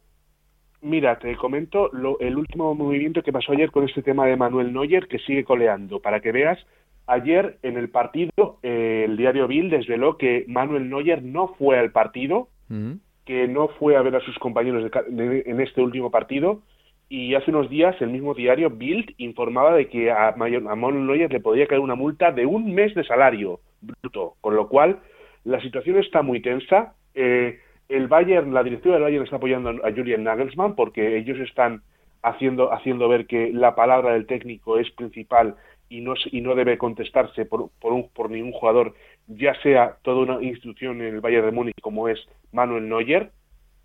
Mira, 0.81 1.19
te 1.19 1.35
comento 1.37 1.91
el 2.21 2.37
último 2.37 2.75
movimiento 2.75 3.23
que 3.23 3.33
pasó 3.33 3.53
ayer 3.53 3.71
con 3.71 3.85
este 3.85 4.03
tema 4.03 4.27
de 4.27 4.37
Manuel 4.37 4.73
Neuer, 4.73 5.09
que 5.09 5.19
sigue 5.19 5.45
coleando. 5.45 6.01
Para 6.01 6.21
que 6.21 6.33
veas, 6.33 6.59
ayer 7.07 7.59
en 7.63 7.77
el 7.77 7.91
partido, 7.91 8.59
eh, 8.63 9.05
el 9.07 9.17
diario 9.17 9.47
Bill 9.47 9.69
desveló 9.69 10.17
que 10.17 10.45
Manuel 10.49 10.89
Neuer 10.89 11.23
no 11.23 11.49
fue 11.59 11.79
al 11.79 11.91
partido, 11.93 12.49
mm. 12.69 12.93
que 13.25 13.49
no 13.49 13.69
fue 13.69 13.97
a 13.97 14.03
ver 14.03 14.17
a 14.17 14.21
sus 14.21 14.39
compañeros 14.39 14.91
en 15.11 15.61
este 15.61 15.83
último 15.83 16.11
partido, 16.11 16.63
y 17.09 17.35
hace 17.35 17.51
unos 17.51 17.69
días 17.69 17.95
el 18.01 18.11
mismo 18.11 18.35
diario 18.35 18.71
Bild 18.71 19.15
informaba 19.19 19.75
de 19.75 19.89
que 19.89 20.11
a, 20.11 20.29
a 20.29 20.37
Manuel 20.37 21.07
Neuer 21.07 21.33
le 21.33 21.41
podría 21.41 21.67
caer 21.67 21.81
una 21.81 21.95
multa 21.95 22.33
de 22.33 22.47
un 22.47 22.75
mes 22.75 22.95
de 22.95 23.05
salario 23.05 23.61
bruto, 23.81 24.35
con 24.41 24.57
lo 24.57 24.69
cual 24.69 25.01
la 25.47 25.61
situación 25.61 25.99
está 25.99 26.23
muy 26.23 26.41
tensa. 26.41 26.95
Eh, 27.15 27.61
el 27.88 28.09
Bayern, 28.09 28.53
la 28.53 28.65
directiva 28.65 28.97
del 28.97 29.05
Bayern 29.05 29.25
está 29.25 29.37
apoyando 29.37 29.71
a 29.71 29.93
Julian 29.93 30.25
Nagelsmann 30.25 30.75
porque 30.75 31.17
ellos 31.17 31.38
están 31.38 31.83
haciendo, 32.23 32.73
haciendo 32.73 33.09
ver 33.09 33.26
que 33.26 33.53
la 33.53 33.76
palabra 33.76 34.12
del 34.12 34.26
técnico 34.26 34.76
es 34.79 34.91
principal 34.91 35.55
y 35.88 36.00
no, 36.00 36.15
y 36.33 36.41
no 36.41 36.57
debe 36.57 36.79
contestarse 36.79 37.47
por, 37.47 37.71
por, 37.81 37.93
un, 37.93 38.09
por 38.09 38.29
ningún 38.29 38.50
jugador, 38.50 38.95
ya 39.29 39.55
sea 39.62 39.99
toda 40.03 40.35
una 40.35 40.45
institución 40.45 41.00
en 41.00 41.15
el 41.15 41.21
Bayern 41.21 41.47
de 41.47 41.53
Múnich 41.53 41.81
como 41.81 42.09
es 42.09 42.19
Manuel 42.50 42.88
Neuer, 42.88 43.31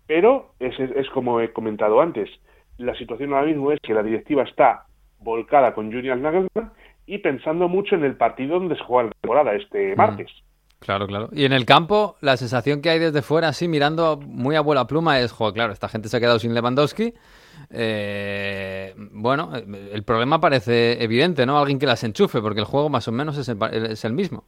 pero 0.08 0.54
es, 0.58 0.76
es, 0.80 1.08
como 1.10 1.40
he 1.40 1.52
comentado 1.52 2.00
antes, 2.00 2.28
la 2.76 2.96
situación 2.96 3.32
ahora 3.32 3.46
mismo 3.46 3.70
es 3.70 3.78
que 3.80 3.94
la 3.94 4.02
directiva 4.02 4.42
está 4.42 4.86
volcada 5.20 5.74
con 5.74 5.92
Julian 5.92 6.22
Nagelsmann 6.22 6.72
y 7.06 7.18
pensando 7.18 7.68
mucho 7.68 7.94
en 7.94 8.02
el 8.02 8.16
partido 8.16 8.58
donde 8.58 8.74
se 8.74 8.82
juega 8.82 9.04
la 9.04 9.12
temporada 9.20 9.54
este 9.54 9.94
martes. 9.94 10.28
Claro, 10.82 11.06
claro. 11.06 11.28
Y 11.32 11.44
en 11.44 11.52
el 11.52 11.64
campo, 11.64 12.16
la 12.20 12.36
sensación 12.36 12.82
que 12.82 12.90
hay 12.90 12.98
desde 12.98 13.22
fuera, 13.22 13.48
así 13.48 13.68
mirando 13.68 14.18
muy 14.18 14.56
a 14.56 14.60
buena 14.60 14.86
pluma, 14.86 15.20
es, 15.20 15.30
joder, 15.30 15.54
claro, 15.54 15.72
esta 15.72 15.88
gente 15.88 16.08
se 16.08 16.16
ha 16.16 16.20
quedado 16.20 16.40
sin 16.40 16.54
Lewandowski. 16.54 17.14
Eh, 17.70 18.92
bueno, 19.12 19.52
el 19.54 20.02
problema 20.02 20.40
parece 20.40 21.02
evidente, 21.02 21.46
¿no? 21.46 21.56
Alguien 21.56 21.78
que 21.78 21.86
las 21.86 22.02
enchufe, 22.02 22.40
porque 22.40 22.60
el 22.60 22.66
juego 22.66 22.88
más 22.88 23.06
o 23.06 23.12
menos 23.12 23.38
es 23.38 23.48
el, 23.48 23.58
es 23.90 24.04
el 24.04 24.12
mismo. 24.12 24.44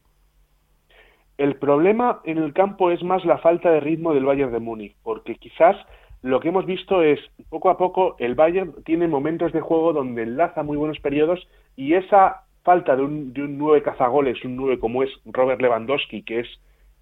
El 1.38 1.55
problema 1.57 2.21
en 2.25 2.38
el 2.38 2.53
campo 2.53 2.91
es 2.91 3.03
más 3.05 3.25
la 3.25 3.38
falta 3.38 3.71
de 3.71 3.81
ritmo 3.81 4.12
del 4.12 4.25
Bayern 4.25 4.53
de 4.53 4.59
Múnich, 4.59 4.97
porque 5.05 5.37
quizás 5.37 5.76
lo 6.23 6.41
que 6.41 6.49
hemos 6.49 6.67
visto 6.67 7.03
es, 7.03 7.21
poco 7.49 7.71
a 7.71 7.76
poco, 7.76 8.17
el 8.19 8.35
Bayern 8.35 8.83
tiene 8.85 9.07
momentos 9.07 9.53
de 9.53 9.61
juego 9.61 9.93
donde 9.93 10.23
enlaza 10.23 10.62
muy 10.62 10.76
buenos 10.76 10.99
periodos 10.99 11.47
y 11.76 11.95
esa 11.95 12.43
falta 12.64 12.97
de 12.97 13.02
un, 13.02 13.33
de 13.33 13.42
un 13.42 13.59
nueve 13.59 13.83
cazagoles, 13.83 14.42
un 14.44 14.56
nueve 14.56 14.78
como 14.78 15.02
es 15.02 15.11
Robert 15.26 15.61
Lewandowski, 15.61 16.23
que 16.23 16.40
es 16.40 16.49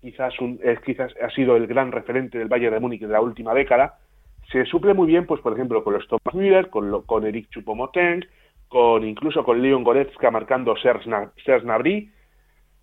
quizás, 0.00 0.38
un, 0.40 0.60
quizás 0.84 1.14
ha 1.22 1.30
sido 1.30 1.56
el 1.56 1.66
gran 1.66 1.92
referente 1.92 2.36
del 2.38 2.48
Bayern 2.48 2.74
de 2.74 2.80
Múnich 2.80 3.00
de 3.00 3.08
la 3.08 3.20
última 3.20 3.54
década, 3.54 3.98
se 4.50 4.66
suple 4.66 4.92
muy 4.92 5.06
bien, 5.06 5.24
pues 5.24 5.40
por 5.40 5.52
ejemplo, 5.52 5.84
con 5.84 5.94
los 5.94 6.06
Thomas 6.08 6.34
Müller, 6.34 6.68
con, 6.68 6.90
lo, 6.90 7.04
con 7.04 7.24
Eric 7.24 7.48
Chupomoteng, 7.50 8.26
con 8.68 9.06
incluso 9.06 9.44
con 9.44 9.62
Leon 9.62 9.84
Goretzka 9.84 10.30
marcando 10.30 10.74
Serge, 10.76 11.08
Nabry, 11.64 12.10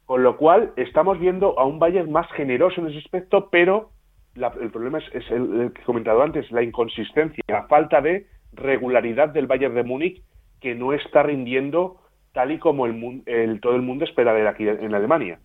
con 0.06 0.24
lo 0.24 0.38
cual 0.38 0.72
estamos 0.78 1.20
viendo 1.20 1.60
a 1.60 1.66
un 1.66 1.80
Bayern 1.80 2.12
más 2.12 2.32
generoso 2.32 2.80
en 2.82 2.88
ese 2.88 3.00
aspecto, 3.00 3.50
pero 3.52 3.90
la, 4.36 4.54
el 4.62 4.72
problema 4.72 5.00
es, 5.00 5.06
es 5.14 5.30
el, 5.32 5.72
que 5.74 5.82
he 5.82 5.86
comentado 5.86 6.24
antes, 6.24 6.50
la 6.52 6.64
inconsistencia, 6.64 7.44
la 7.48 7.68
falta 7.68 8.02
de 8.02 8.26
regularidad 8.54 9.30
del 9.30 9.48
Bayern 9.48 9.76
de 9.76 9.84
Múnich 9.84 10.24
que 10.62 10.76
no 10.76 10.94
está 10.94 11.24
rindiendo 11.24 11.99
tal 12.34 12.52
y 12.52 12.60
como 12.60 12.86
el, 12.86 13.24
el, 13.26 13.60
todo 13.62 13.76
el 13.76 13.82
mundo 13.82 14.06
espera 14.06 14.34
ver 14.34 14.48
aquí 14.48 14.68
en 14.68 14.94
Alemania. 14.94 15.40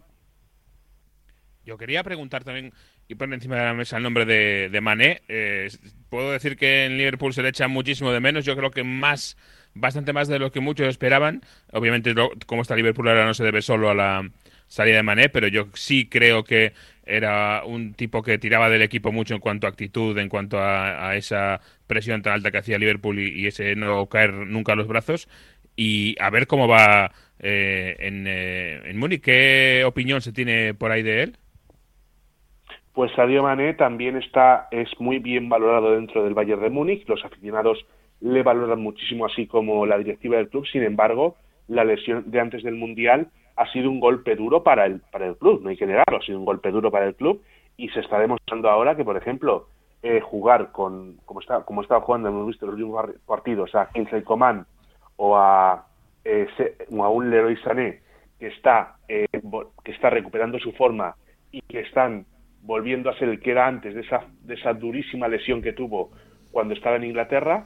Yo 1.64 1.78
quería 1.78 2.02
preguntar 2.02 2.44
también 2.44 2.72
y 3.08 3.14
poner 3.14 3.34
encima 3.34 3.56
de 3.56 3.64
la 3.64 3.74
mesa 3.74 3.96
el 3.96 4.02
nombre 4.02 4.26
de, 4.26 4.68
de 4.70 4.80
Mané. 4.80 5.22
Eh, 5.28 5.68
puedo 6.10 6.32
decir 6.32 6.56
que 6.56 6.84
en 6.84 6.98
Liverpool 6.98 7.32
se 7.32 7.42
le 7.42 7.48
echa 7.48 7.68
muchísimo 7.68 8.12
de 8.12 8.20
menos. 8.20 8.44
Yo 8.44 8.56
creo 8.56 8.70
que 8.70 8.84
más, 8.84 9.36
bastante 9.74 10.12
más 10.12 10.28
de 10.28 10.38
lo 10.38 10.52
que 10.52 10.60
muchos 10.60 10.88
esperaban. 10.88 11.40
Obviamente, 11.72 12.12
lo, 12.12 12.30
como 12.46 12.62
está 12.62 12.76
Liverpool 12.76 13.08
ahora 13.08 13.24
no 13.24 13.32
se 13.32 13.44
debe 13.44 13.62
solo 13.62 13.88
a 13.88 13.94
la 13.94 14.28
salida 14.66 14.96
de 14.96 15.02
Mané, 15.02 15.28
pero 15.28 15.48
yo 15.48 15.68
sí 15.74 16.08
creo 16.08 16.44
que 16.44 16.72
era 17.06 17.62
un 17.64 17.94
tipo 17.94 18.22
que 18.22 18.38
tiraba 18.38 18.68
del 18.70 18.82
equipo 18.82 19.12
mucho 19.12 19.34
en 19.34 19.40
cuanto 19.40 19.66
a 19.66 19.70
actitud, 19.70 20.16
en 20.18 20.28
cuanto 20.28 20.58
a, 20.58 21.08
a 21.08 21.16
esa 21.16 21.60
presión 21.86 22.22
tan 22.22 22.34
alta 22.34 22.50
que 22.50 22.58
hacía 22.58 22.78
Liverpool 22.78 23.18
y, 23.18 23.28
y, 23.40 23.46
ese 23.46 23.76
no 23.76 24.06
caer 24.06 24.32
nunca 24.32 24.72
a 24.72 24.76
los 24.76 24.88
brazos. 24.88 25.28
Y 25.76 26.16
a 26.20 26.30
ver 26.30 26.46
cómo 26.46 26.68
va 26.68 27.10
eh, 27.38 27.96
en, 27.98 28.26
eh, 28.26 28.82
en 28.84 28.98
Múnich. 28.98 29.22
¿Qué 29.22 29.84
opinión 29.86 30.20
se 30.20 30.32
tiene 30.32 30.74
por 30.74 30.90
ahí 30.90 31.02
de 31.02 31.22
él? 31.22 31.36
Pues 32.92 33.10
Sadio 33.12 33.42
Mané 33.42 33.74
también 33.74 34.16
está, 34.16 34.68
es 34.70 34.88
muy 35.00 35.18
bien 35.18 35.48
valorado 35.48 35.96
dentro 35.96 36.22
del 36.22 36.34
Bayern 36.34 36.62
de 36.62 36.70
Múnich. 36.70 37.08
Los 37.08 37.24
aficionados 37.24 37.84
le 38.20 38.42
valoran 38.42 38.80
muchísimo, 38.80 39.26
así 39.26 39.46
como 39.46 39.84
la 39.84 39.98
directiva 39.98 40.36
del 40.36 40.48
club. 40.48 40.66
Sin 40.66 40.84
embargo, 40.84 41.36
la 41.68 41.84
lesión 41.84 42.30
de 42.30 42.40
antes 42.40 42.62
del 42.62 42.76
Mundial 42.76 43.28
ha 43.56 43.70
sido 43.72 43.90
un 43.90 44.00
golpe 44.00 44.36
duro 44.36 44.62
para 44.62 44.86
el, 44.86 45.00
para 45.12 45.26
el 45.26 45.36
club, 45.36 45.62
no 45.62 45.70
hay 45.70 45.76
que 45.76 45.86
negarlo, 45.86 46.18
ha 46.18 46.22
sido 46.22 46.38
un 46.38 46.44
golpe 46.44 46.70
duro 46.70 46.90
para 46.90 47.06
el 47.06 47.14
club 47.14 47.42
y 47.76 47.88
se 47.90 48.00
está 48.00 48.18
demostrando 48.18 48.68
ahora 48.68 48.96
que, 48.96 49.04
por 49.04 49.16
ejemplo, 49.16 49.68
eh, 50.02 50.20
jugar 50.20 50.72
con, 50.72 51.18
como 51.24 51.40
está, 51.40 51.64
como 51.64 51.82
estaba 51.82 52.00
jugando, 52.00 52.28
hemos 52.28 52.46
visto 52.46 52.66
los 52.66 52.74
últimos 52.74 53.06
partidos, 53.26 53.74
a 53.74 53.88
Kingsley 53.90 54.22
Coman 54.22 54.66
o 55.16 55.36
a, 55.36 55.86
eh, 56.24 56.46
o 56.90 57.04
a 57.04 57.08
un 57.10 57.30
Leroy 57.30 57.56
Sané 57.58 58.00
que 58.38 58.48
está, 58.48 58.96
eh, 59.08 59.26
que 59.84 59.92
está 59.92 60.10
recuperando 60.10 60.58
su 60.58 60.72
forma 60.72 61.14
y 61.50 61.60
que 61.62 61.80
están 61.80 62.26
volviendo 62.62 63.10
a 63.10 63.18
ser 63.18 63.28
el 63.28 63.40
que 63.40 63.52
era 63.52 63.66
antes 63.66 63.94
de 63.94 64.00
esa, 64.00 64.24
de 64.42 64.54
esa 64.54 64.72
durísima 64.72 65.28
lesión 65.28 65.62
que 65.62 65.72
tuvo 65.72 66.10
cuando 66.50 66.74
estaba 66.74 66.96
en 66.96 67.04
Inglaterra, 67.04 67.64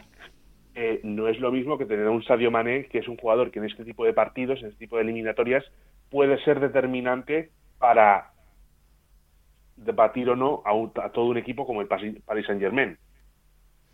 eh, 0.75 1.01
no 1.03 1.29
es 1.29 1.39
lo 1.41 1.51
mismo 1.53 1.77
que 1.77 1.87
tener 1.87 2.07
a 2.07 2.11
un 2.11 2.23
Sadio 2.25 2.51
Mané, 2.51 2.87
que 2.87 2.99
es 2.99 3.09
un 3.09 3.17
jugador 3.17 3.51
que 3.51 3.59
en 3.59 3.67
este 3.67 3.85
tipo 3.85 4.05
de 4.05 4.13
partidos, 4.13 4.61
en 4.61 4.67
este 4.67 4.79
tipo 4.79 4.97
de 4.97 5.03
eliminatorias, 5.03 5.65
puede 6.11 6.43
ser 6.45 6.61
determinante 6.61 7.51
para 7.79 8.31
debatir 9.77 10.29
o 10.31 10.37
no 10.37 10.63
a, 10.65 10.73
un, 10.73 10.93
a 11.03 11.11
todo 11.11 11.27
un 11.27 11.37
equipo 11.37 11.67
como 11.67 11.81
el 11.81 11.89
Paris 11.89 12.47
Saint 12.47 12.61
Germain. 12.61 12.97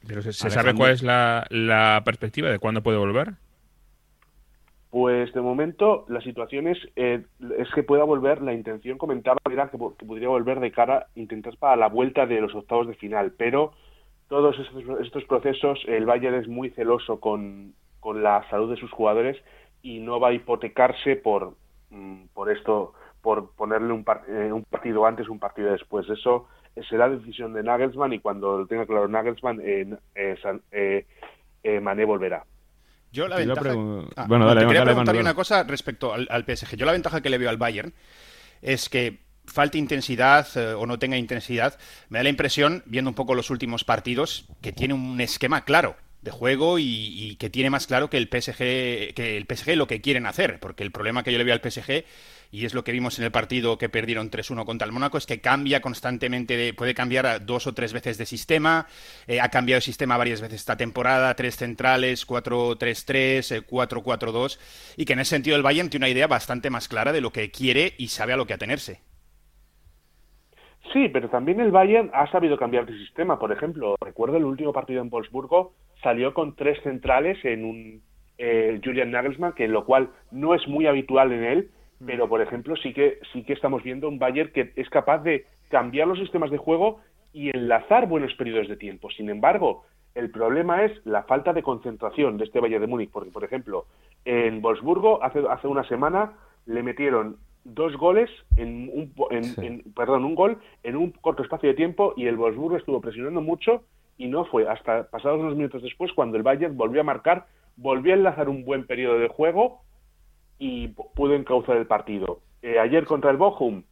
¿Pero 0.06 0.23
se, 0.23 0.32
se 0.32 0.50
sabe 0.50 0.75
cuál 0.75 0.92
es 0.92 1.02
la, 1.02 1.46
la, 1.50 2.02
perspectiva 2.04 2.50
de 2.50 2.58
cuándo 2.58 2.82
puede 2.82 2.99
volver? 2.99 3.32
Pues 4.95 5.33
de 5.33 5.41
momento 5.41 6.05
la 6.07 6.21
situación 6.21 6.69
es, 6.69 6.79
eh, 6.95 7.25
es 7.59 7.69
que 7.75 7.83
pueda 7.83 8.05
volver, 8.05 8.41
la 8.41 8.55
intención 8.55 8.97
comentaba 8.97 9.39
era 9.51 9.69
que, 9.69 9.77
podría 9.77 10.29
volver 10.29 10.61
de 10.61 10.71
cara, 10.71 11.09
intentar 11.17 11.57
para 11.57 11.75
la 11.75 11.89
vuelta 11.89 12.27
de 12.27 12.41
los 12.41 12.55
octavos 12.55 12.87
de 12.87 12.95
final, 12.95 13.33
pero 13.37 13.73
todos 14.29 14.57
estos, 14.57 15.01
estos 15.01 15.25
procesos, 15.25 15.83
el 15.89 16.07
Bayern 16.07 16.37
es 16.37 16.47
muy 16.47 16.71
celoso 16.71 17.19
con, 17.19 17.75
con, 17.99 18.23
la 18.23 18.49
salud 18.51 18.71
de 18.71 18.81
sus 18.81 18.93
jugadores 18.93 19.37
y 19.83 19.99
no 19.99 20.21
va 20.21 20.29
a 20.29 20.33
hipotecarse 20.33 21.17
por, 21.17 21.57
mm, 21.91 22.27
por 22.33 22.53
esto, 22.53 22.93
por 23.21 23.51
ponerle 23.57 23.93
un, 23.93 24.05
par, 24.05 24.23
eh, 24.29 24.53
un, 24.53 24.63
partido 24.63 25.07
antes, 25.07 25.29
un 25.29 25.41
partido 25.41 25.73
después. 25.73 26.09
Eso 26.09 26.47
será 26.89 27.09
decisión 27.09 27.53
de 27.53 27.65
Nagelsmann 27.65 28.13
y 28.13 28.21
cuando 28.21 28.59
lo 28.59 28.67
tenga 28.69 28.87
claro 28.87 29.09
Nagelsmann, 29.09 29.61
eh, 29.61 29.97
eh, 30.15 31.81
Mané 31.81 32.05
volverá. 32.05 32.45
Yo 33.14 33.28
la 33.28 33.37
ventaja... 33.37 33.71
Ah, 34.16 34.26
bueno, 34.26 34.44
dale, 34.44 34.62
te 34.62 34.66
quería 34.66 34.85
preguntar 34.85 35.16
una 35.16 35.35
cosa 35.35 35.62
respecto 35.62 36.12
al, 36.12 36.26
al 36.30 36.44
PSG. 36.44 36.76
Yo 36.76 36.85
la 36.85 36.92
ventaja 36.92 37.21
que 37.21 37.30
le 37.30 37.38
veo 37.38 37.49
al 37.49 37.56
Bayern 37.56 37.94
es 38.61 38.88
que 38.88 39.21
falte 39.47 39.78
intensidad 39.78 40.49
eh, 40.56 40.75
o 40.75 40.85
no 40.87 40.99
tenga 40.99 41.16
intensidad, 41.16 41.78
me 42.09 42.18
da 42.18 42.25
la 42.25 42.28
impresión, 42.28 42.83
viendo 42.87 43.11
un 43.11 43.14
poco 43.14 43.37
los 43.37 43.50
últimos 43.50 43.85
partidos, 43.85 44.47
que 44.61 44.73
tiene 44.73 44.94
un 44.94 45.21
esquema 45.21 45.64
claro 45.64 45.97
de 46.23 46.33
juego 46.33 46.78
y, 46.78 46.85
y, 46.85 47.37
que 47.37 47.50
tiene 47.50 47.71
más 47.71 47.87
claro 47.87 48.09
que 48.11 48.16
el 48.16 48.28
PSG 48.28 49.14
que 49.14 49.37
el 49.37 49.47
PSG 49.47 49.76
lo 49.76 49.87
que 49.87 50.00
quieren 50.00 50.26
hacer, 50.26 50.59
porque 50.59 50.83
el 50.83 50.90
problema 50.90 51.23
que 51.23 51.30
yo 51.30 51.38
le 51.38 51.44
veo 51.44 51.54
al 51.54 51.61
PSG 51.61 52.04
y 52.54 52.64
es 52.66 52.73
lo 52.73 52.84
que 52.84 52.92
vimos 52.92 53.18
en 53.18 53.25
el 53.25 53.32
partido 53.32 53.78
que 53.78 53.88
perdieron 53.88 54.30
3-1 54.30 54.64
contra 54.64 54.87
el 54.87 54.92
Mónaco, 54.92 55.18
es 55.18 55.26
que 55.26 55.40
cambia 55.40 55.80
constantemente, 55.80 56.56
de, 56.56 56.73
puede 56.73 56.94
cambiar 56.94 57.44
dos 57.44 57.66
o 57.66 57.75
tres 57.75 57.92
veces 57.92 58.16
de 58.16 58.26
sistema, 58.26 58.87
eh, 59.26 59.40
ha 59.40 59.49
cambiado 59.49 59.78
de 59.78 59.80
sistema 59.80 60.16
varias 60.16 60.40
veces 60.40 60.61
esta 60.61 60.76
temporada, 60.76 61.34
tres 61.34 61.56
centrales, 61.56 62.25
4-3-3, 62.28 63.56
eh, 63.56 63.66
4-4-2, 63.66 64.94
y 64.96 65.04
que 65.04 65.14
en 65.14 65.18
ese 65.18 65.30
sentido 65.30 65.56
el 65.56 65.64
Bayern 65.64 65.90
tiene 65.90 66.06
una 66.06 66.12
idea 66.12 66.28
bastante 66.28 66.70
más 66.70 66.87
clara 66.87 67.11
de 67.11 67.20
lo 67.20 67.32
que 67.32 67.50
quiere 67.50 67.94
y 67.99 68.06
sabe 68.06 68.34
a 68.34 68.37
lo 68.37 68.46
que 68.46 68.54
atenerse. 68.54 69.00
Sí, 70.92 71.08
pero 71.08 71.28
también 71.28 71.58
el 71.58 71.73
Bayern 71.73 72.12
ha 72.14 72.30
sabido 72.30 72.56
cambiar 72.56 72.87
de 72.87 72.96
sistema. 72.99 73.37
Por 73.37 73.50
ejemplo, 73.50 73.96
recuerdo 74.00 74.37
el 74.37 74.44
último 74.44 74.73
partido 74.73 75.02
en 75.02 75.11
Wolfsburgo, 75.11 75.75
salió 76.04 76.32
con 76.32 76.54
tres 76.54 76.80
centrales 76.84 77.44
en 77.44 77.64
un 77.64 78.02
eh, 78.38 78.80
Julian 78.84 79.11
Nagelsmann, 79.11 79.54
que 79.54 79.66
lo 79.66 79.84
cual 79.84 80.11
no 80.30 80.54
es 80.54 80.68
muy 80.68 80.87
habitual 80.87 81.32
en 81.32 81.42
él, 81.42 81.70
pero 82.06 82.28
por 82.28 82.40
ejemplo 82.40 82.76
sí 82.76 82.92
que 82.92 83.18
sí 83.32 83.42
que 83.44 83.52
estamos 83.52 83.82
viendo 83.82 84.08
un 84.08 84.18
Bayern 84.18 84.50
que 84.52 84.73
es 84.76 84.88
capaz 84.90 85.18
de 85.18 85.46
cambiar 85.68 86.06
los 86.06 86.18
sistemas 86.18 86.50
de 86.50 86.58
juego 86.58 87.00
y 87.32 87.50
enlazar 87.56 88.06
buenos 88.06 88.32
periodos 88.34 88.68
de 88.68 88.76
tiempo. 88.76 89.11
Sin 89.11 89.28
embargo, 89.28 89.84
el 90.14 90.30
problema 90.30 90.84
es 90.84 90.92
la 91.04 91.25
falta 91.25 91.52
de 91.52 91.62
concentración 91.62 92.37
de 92.38 92.44
este 92.44 92.61
Bayern 92.61 92.80
de 92.80 92.87
Múnich, 92.87 93.11
porque 93.11 93.30
por 93.30 93.44
ejemplo, 93.44 93.87
en 94.25 94.62
Wolfsburgo 94.62 95.23
hace 95.23 95.42
hace 95.50 95.66
una 95.66 95.87
semana 95.88 96.32
le 96.66 96.82
metieron 96.82 97.37
dos 97.64 97.96
goles 97.96 98.30
en 98.56 98.90
un 98.92 99.12
en, 99.30 99.44
sí. 99.44 99.66
en, 99.66 99.82
perdón 99.94 100.25
un 100.25 100.34
gol 100.34 100.58
en 100.82 100.96
un 100.96 101.11
corto 101.11 101.42
espacio 101.42 101.70
de 101.70 101.75
tiempo 101.75 102.14
y 102.16 102.26
el 102.26 102.37
Wolfsburgo 102.37 102.76
estuvo 102.76 103.00
presionando 103.00 103.40
mucho 103.40 103.82
y 104.18 104.28
no 104.28 104.44
fue 104.44 104.68
hasta 104.68 105.08
pasados 105.11 105.40
unos 105.40 105.56
minutos 105.56 105.82
después 105.82 106.12
cuando 106.12 106.37
el 106.37 106.42
Bayern 106.42 106.76
volvió 106.76 107.00
a 107.00 107.04
marcar 107.04 107.46
volvió 107.76 108.12
a 108.12 108.16
enlazar 108.16 108.49
un 108.49 108.64
buen 108.64 108.87
periodo 108.87 109.18
de 109.18 109.28
juego 109.28 109.80
y 110.58 110.88
pudo 110.88 111.34
encauzar 111.34 111.76
el 111.76 111.87
partido. 111.87 112.40
Eh, 112.62 112.78
ayer 112.78 113.04
contra 113.04 113.30
el 113.30 113.37
Bochum 113.37 113.82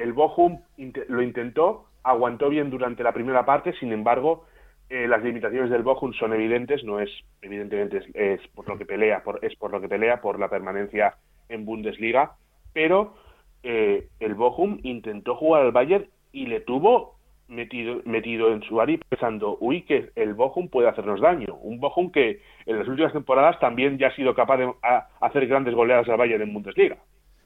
el 0.00 0.12
Bochum 0.12 0.60
lo 1.08 1.22
intentó 1.22 1.86
aguantó 2.02 2.48
bien 2.48 2.70
durante 2.70 3.02
la 3.02 3.12
primera 3.12 3.44
parte 3.44 3.72
sin 3.74 3.92
embargo 3.92 4.46
eh, 4.88 5.06
las 5.06 5.22
limitaciones 5.22 5.70
del 5.70 5.82
Bochum 5.82 6.12
son 6.14 6.32
evidentes 6.32 6.82
no 6.84 7.00
es 7.00 7.10
evidentemente 7.42 7.98
es, 7.98 8.06
es 8.14 8.48
por 8.54 8.68
lo 8.68 8.78
que 8.78 8.86
pelea 8.86 9.22
por, 9.22 9.44
es 9.44 9.54
por 9.56 9.70
lo 9.70 9.80
que 9.80 9.88
pelea 9.88 10.20
por 10.20 10.38
la 10.38 10.48
permanencia 10.48 11.16
en 11.48 11.64
Bundesliga 11.64 12.36
pero 12.72 13.14
eh, 13.62 14.08
el 14.20 14.34
Bochum 14.34 14.78
intentó 14.82 15.36
jugar 15.36 15.62
al 15.62 15.72
Bayern 15.72 16.08
y 16.32 16.46
le 16.46 16.60
tuvo 16.60 17.16
metido, 17.50 18.00
metido 18.04 18.52
en 18.52 18.62
su 18.62 18.80
área 18.80 18.98
pensando, 19.08 19.58
uy, 19.60 19.82
que 19.82 20.10
el 20.14 20.34
Bochum 20.34 20.68
puede 20.68 20.88
hacernos 20.88 21.20
daño. 21.20 21.54
Un 21.56 21.80
Bochum 21.80 22.10
que 22.10 22.40
en 22.64 22.78
las 22.78 22.88
últimas 22.88 23.12
temporadas 23.12 23.58
también 23.60 23.98
ya 23.98 24.08
ha 24.08 24.16
sido 24.16 24.34
capaz 24.34 24.56
de 24.58 24.72
a, 24.82 25.08
hacer 25.20 25.46
grandes 25.46 25.74
goleadas 25.74 26.08
al 26.08 26.16
Bayern 26.16 26.42
en 26.42 26.54
Bundesliga. 26.54 26.96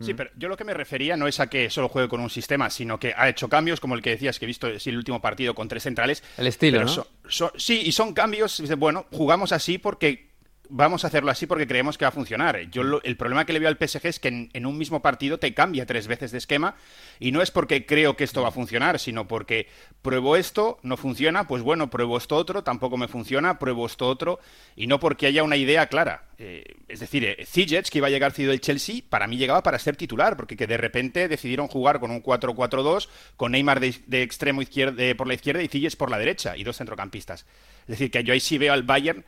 Sí, 0.00 0.12
pero 0.12 0.28
yo 0.36 0.48
lo 0.48 0.56
que 0.56 0.64
me 0.64 0.74
refería 0.74 1.16
no 1.16 1.28
es 1.28 1.38
a 1.40 1.48
que 1.48 1.70
solo 1.70 1.88
juegue 1.88 2.08
con 2.08 2.20
un 2.20 2.28
sistema, 2.28 2.68
sino 2.68 2.98
que 2.98 3.14
ha 3.16 3.28
hecho 3.28 3.48
cambios, 3.48 3.80
como 3.80 3.94
el 3.94 4.02
que 4.02 4.10
decías 4.10 4.38
que 4.38 4.44
he 4.44 4.46
visto 4.46 4.78
sí, 4.78 4.90
el 4.90 4.96
último 4.96 5.20
partido 5.20 5.54
con 5.54 5.68
tres 5.68 5.84
centrales. 5.84 6.22
El 6.36 6.48
estilo, 6.48 6.80
¿no? 6.80 6.88
So, 6.88 7.06
so, 7.26 7.52
sí, 7.56 7.80
y 7.86 7.92
son 7.92 8.12
cambios, 8.12 8.62
bueno, 8.76 9.06
jugamos 9.12 9.52
así 9.52 9.78
porque 9.78 10.33
vamos 10.76 11.04
a 11.04 11.06
hacerlo 11.06 11.30
así 11.30 11.46
porque 11.46 11.68
creemos 11.68 11.96
que 11.96 12.04
va 12.04 12.08
a 12.08 12.12
funcionar. 12.12 12.68
Yo 12.70 12.82
el 13.04 13.16
problema 13.16 13.46
que 13.46 13.52
le 13.52 13.60
veo 13.60 13.68
al 13.68 13.76
PSG 13.76 14.06
es 14.08 14.18
que 14.18 14.48
en, 14.52 14.66
un 14.66 14.76
mismo 14.76 15.02
partido 15.02 15.38
te 15.38 15.54
cambia 15.54 15.86
tres 15.86 16.08
veces 16.08 16.32
de 16.32 16.38
esquema 16.38 16.74
y 17.20 17.30
no 17.30 17.42
es 17.42 17.52
porque 17.52 17.86
creo 17.86 18.16
que 18.16 18.24
esto 18.24 18.42
va 18.42 18.48
a 18.48 18.52
funcionar, 18.52 18.98
sino 18.98 19.28
porque 19.28 19.68
pruebo 20.02 20.34
esto, 20.34 20.80
no 20.82 20.96
funciona, 20.96 21.46
pues 21.46 21.62
bueno, 21.62 21.90
pruebo 21.90 22.18
esto 22.18 22.34
otro, 22.34 22.64
tampoco 22.64 22.96
me 22.96 23.06
funciona, 23.06 23.60
pruebo 23.60 23.86
esto 23.86 24.08
otro 24.08 24.40
y 24.74 24.88
no 24.88 24.98
porque 24.98 25.26
haya 25.26 25.44
una 25.44 25.56
idea 25.56 25.86
clara. 25.86 26.24
Eh, 26.38 26.64
es 26.88 26.98
decir, 26.98 27.24
eh, 27.24 27.46
que 27.54 27.98
iba 27.98 28.08
a 28.08 28.10
llegar 28.10 28.32
cedido 28.32 28.50
del 28.50 28.60
Chelsea, 28.60 29.02
para 29.08 29.28
mí 29.28 29.36
llegaba 29.36 29.62
para 29.62 29.78
ser 29.78 29.94
titular, 29.94 30.36
porque 30.36 30.56
que 30.56 30.66
de 30.66 30.76
repente 30.76 31.28
decidieron 31.28 31.68
jugar 31.68 32.00
con 32.00 32.10
un 32.10 32.20
4-4-2, 32.20 33.08
con 33.36 33.52
Neymar 33.52 33.78
de, 33.78 34.22
extremo 34.22 34.60
izquierdo, 34.60 35.00
por 35.16 35.28
la 35.28 35.34
izquierda 35.34 35.62
y 35.62 35.68
Ziyech 35.68 35.96
por 35.96 36.10
la 36.10 36.18
derecha, 36.18 36.56
y 36.56 36.64
dos 36.64 36.78
centrocampistas. 36.78 37.46
Es 37.82 37.86
decir, 37.86 38.10
que 38.10 38.24
yo 38.24 38.32
ahí 38.32 38.40
sí 38.40 38.58
veo 38.58 38.72
al 38.72 38.82
Bayern 38.82 39.24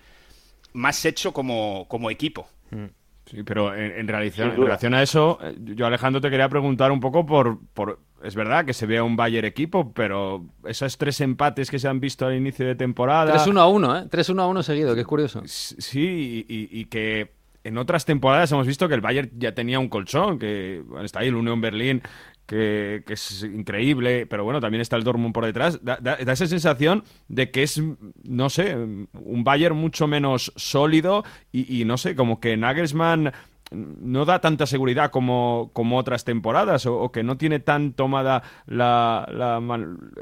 más 0.76 1.04
hecho 1.04 1.32
como, 1.32 1.86
como 1.88 2.10
equipo. 2.10 2.48
Mm. 2.70 2.86
Sí, 3.26 3.42
pero 3.42 3.74
en, 3.74 4.06
relación, 4.06 4.94
a 4.94 5.02
eso, 5.02 5.40
eh, 5.42 5.56
yo 5.58 5.84
Alejandro 5.84 6.20
te 6.20 6.30
quería 6.30 6.48
preguntar 6.48 6.92
un 6.92 7.00
poco 7.00 7.26
por, 7.26 7.58
por, 7.74 7.98
es 8.22 8.36
verdad 8.36 8.64
que 8.64 8.72
se 8.72 8.86
vea 8.86 9.02
un 9.02 9.16
Bayern 9.16 9.44
equipo, 9.44 9.92
pero 9.92 10.46
esos 10.64 10.96
tres 10.96 11.20
empates 11.20 11.68
que 11.68 11.80
se 11.80 11.88
han 11.88 11.98
visto 11.98 12.26
al 12.26 12.36
inicio 12.36 12.64
de 12.64 12.76
temporada... 12.76 13.34
3-1 13.44 13.58
a 13.58 13.66
1, 13.66 13.98
¿eh? 13.98 14.02
3-1 14.08 14.42
a 14.42 14.46
1 14.46 14.62
seguido, 14.62 14.94
que 14.94 15.00
es 15.00 15.06
curioso. 15.08 15.42
Sí, 15.44 16.46
y, 16.48 16.84
que 16.84 17.32
en 17.64 17.78
otras 17.78 18.04
temporadas 18.04 18.52
hemos 18.52 18.68
visto 18.68 18.86
que 18.86 18.94
el 18.94 19.00
Bayern 19.00 19.30
ya 19.34 19.52
tenía 19.56 19.80
un 19.80 19.88
colchón, 19.88 20.38
que 20.38 20.84
está 21.02 21.18
ahí 21.18 21.26
el 21.26 21.34
Unión 21.34 21.60
Berlín 21.60 22.02
que, 22.46 23.04
es 23.08 23.42
increíble, 23.42 24.26
pero 24.26 24.44
bueno, 24.44 24.60
también 24.60 24.80
está 24.80 24.96
el 24.96 25.04
Dortmund 25.04 25.34
por 25.34 25.44
detrás. 25.44 25.80
Da, 25.82 26.14
esa 26.14 26.46
sensación 26.46 27.04
de 27.28 27.50
que 27.50 27.62
es, 27.62 27.82
no 28.24 28.48
sé, 28.50 28.74
un 28.76 29.44
Bayern 29.44 29.76
mucho 29.76 30.06
menos 30.06 30.52
sólido 30.56 31.24
y, 31.52 31.84
no 31.84 31.98
sé, 31.98 32.14
como 32.14 32.40
que 32.40 32.56
Nagelsmann 32.56 33.32
no 33.72 34.24
da 34.24 34.40
tanta 34.40 34.64
seguridad 34.64 35.10
como, 35.10 35.70
como 35.72 35.98
otras 35.98 36.24
temporadas 36.24 36.86
o, 36.86 37.10
que 37.10 37.24
no 37.24 37.36
tiene 37.36 37.58
tan 37.58 37.94
tomada 37.94 38.42
la, 38.66 39.28
la, 39.32 39.60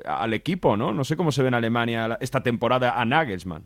al 0.06 0.32
equipo, 0.32 0.78
¿no? 0.78 0.92
No 0.92 1.04
sé 1.04 1.16
cómo 1.16 1.30
se 1.30 1.42
ve 1.42 1.48
en 1.48 1.54
Alemania 1.54 2.16
esta 2.20 2.42
temporada 2.42 2.98
a 2.98 3.04
Nagelsmann 3.04 3.64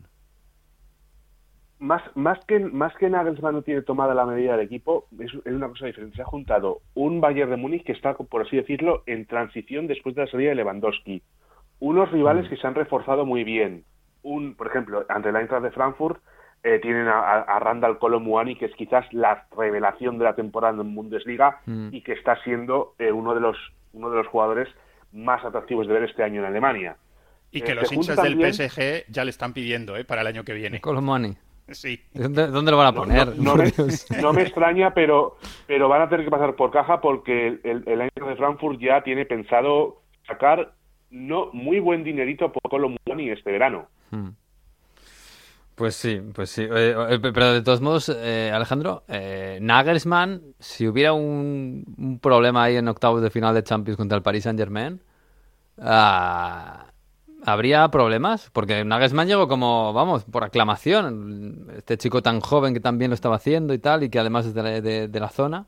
más, 1.79 2.01
más, 2.15 2.37
que, 2.45 2.59
más 2.59 2.93
que 2.95 3.09
Nagelsmann 3.09 3.55
no 3.55 3.61
tiene 3.61 3.81
tomada 3.81 4.13
la 4.13 4.25
medida 4.25 4.51
del 4.51 4.65
equipo, 4.65 5.07
es, 5.17 5.33
una 5.45 5.69
cosa 5.69 5.85
diferente. 5.85 6.17
Se 6.17 6.21
ha 6.21 6.25
juntado 6.25 6.81
un 6.93 7.21
Bayern 7.21 7.49
de 7.49 7.57
Múnich 7.57 7.83
que 7.83 7.93
está, 7.93 8.13
por 8.13 8.41
así 8.41 8.57
decirlo, 8.57 9.03
en 9.05 9.25
transición 9.25 9.87
después 9.87 10.13
de 10.15 10.25
la 10.25 10.31
salida 10.31 10.49
de 10.49 10.55
Lewandowski. 10.55 11.21
Unos 11.79 12.11
rivales 12.11 12.45
mm. 12.45 12.49
que 12.49 12.57
se 12.57 12.67
han 12.67 12.75
reforzado 12.75 13.25
muy 13.25 13.45
bien. 13.45 13.85
Un, 14.23 14.55
por 14.55 14.67
ejemplo, 14.67 15.05
ante 15.07 15.31
la 15.31 15.39
Eintracht 15.39 15.63
de 15.63 15.71
Frankfurt 15.71 16.21
eh, 16.63 16.79
tienen 16.81 17.07
a, 17.07 17.59
Randall 17.59 17.97
Colomuani, 17.97 18.57
que 18.57 18.65
es 18.65 18.75
quizás 18.75 19.05
la 19.13 19.47
revelación 19.55 20.17
de 20.17 20.25
la 20.25 20.35
temporada 20.35 20.81
en 20.81 20.93
Bundesliga 20.93 21.61
mm. 21.65 21.89
y 21.93 22.01
que 22.01 22.11
está 22.11 22.35
siendo 22.43 22.95
eh, 22.99 23.13
uno, 23.13 23.33
de 23.33 23.39
los, 23.39 23.55
uno 23.93 24.09
de 24.09 24.17
los 24.17 24.27
jugadores 24.27 24.67
más 25.13 25.43
atractivos 25.45 25.87
de 25.87 25.93
ver 25.93 26.03
este 26.03 26.23
año 26.23 26.41
en 26.41 26.47
Alemania. 26.47 26.97
Y 27.51 27.61
que 27.61 27.71
eh, 27.71 27.75
los 27.75 27.91
hinchas 27.91 28.21
del 28.21 28.53
PSG 28.53 29.05
ya 29.07 29.23
le 29.23 29.29
están 29.29 29.53
pidiendo 29.53 29.93
para 30.05 30.21
el 30.21 30.27
año 30.27 30.43
que 30.43 30.53
viene. 30.53 30.81
Colomuani. 30.81 31.37
Sí. 31.71 31.99
¿Dónde, 32.13 32.71
lo 32.71 32.77
van 32.77 32.87
a 32.87 32.93
poner? 32.93 33.37
No, 33.37 33.55
me, 34.33 34.41
extraña, 34.41 34.93
pero, 34.93 35.37
pero 35.67 35.87
van 35.87 36.01
a 36.01 36.09
tener 36.09 36.25
que 36.25 36.31
pasar 36.31 36.55
por 36.55 36.71
caja 36.71 37.01
porque 37.01 37.59
el, 37.63 37.83
el 37.85 38.01
año 38.01 38.27
de 38.27 38.35
Frankfurt 38.35 38.79
ya 38.79 39.01
tiene 39.03 39.25
pensado 39.25 40.01
sacar 40.27 40.73
no 41.09 41.49
muy 41.53 41.79
buen 41.79 42.03
dinerito 42.03 42.51
por 42.51 42.69
Colomoni 42.69 43.29
este 43.29 43.51
verano. 43.51 43.87
Hmm. 44.11 44.29
Pues 45.79 45.95
sí, 45.95 46.21
pues 46.35 46.49
sí. 46.49 46.63
Eh, 46.63 46.93
eh, 47.09 47.19
pero 47.21 47.53
de 47.53 47.61
todos 47.61 47.79
modos, 47.79 48.09
eh, 48.13 48.51
Alejandro, 48.53 49.03
Nagelsmann, 49.61 50.41
si 50.59 50.85
hubiera 50.89 51.13
un, 51.13 52.19
problema 52.21 52.63
ahí 52.63 52.75
en 52.75 52.89
octavos 52.89 53.21
de 53.21 53.29
final 53.29 53.55
de 53.55 53.63
Champions 53.63 53.95
contra 53.95 54.17
el 54.17 54.21
Paris 54.21 54.43
Saint 54.43 54.59
Germain, 54.59 54.99
ah, 55.77 56.87
¿Habría 57.45 57.87
problemas? 57.89 58.49
Porque 58.51 58.83
Nagelsmann 58.83 59.27
llegó 59.27 59.47
como, 59.47 59.93
vamos, 59.93 60.25
por 60.25 60.43
aclamación. 60.43 61.67
Este 61.75 61.97
chico 61.97 62.21
tan 62.21 62.41
joven 62.41 62.73
que 62.73 62.79
también 62.79 63.11
lo 63.11 63.15
estaba 63.15 63.35
haciendo 63.35 63.73
y 63.73 63.79
tal, 63.79 64.03
y 64.03 64.09
que 64.09 64.19
además 64.19 64.45
es 64.45 64.53
de 64.53 65.19
la, 65.19 65.29
zona. 65.29 65.65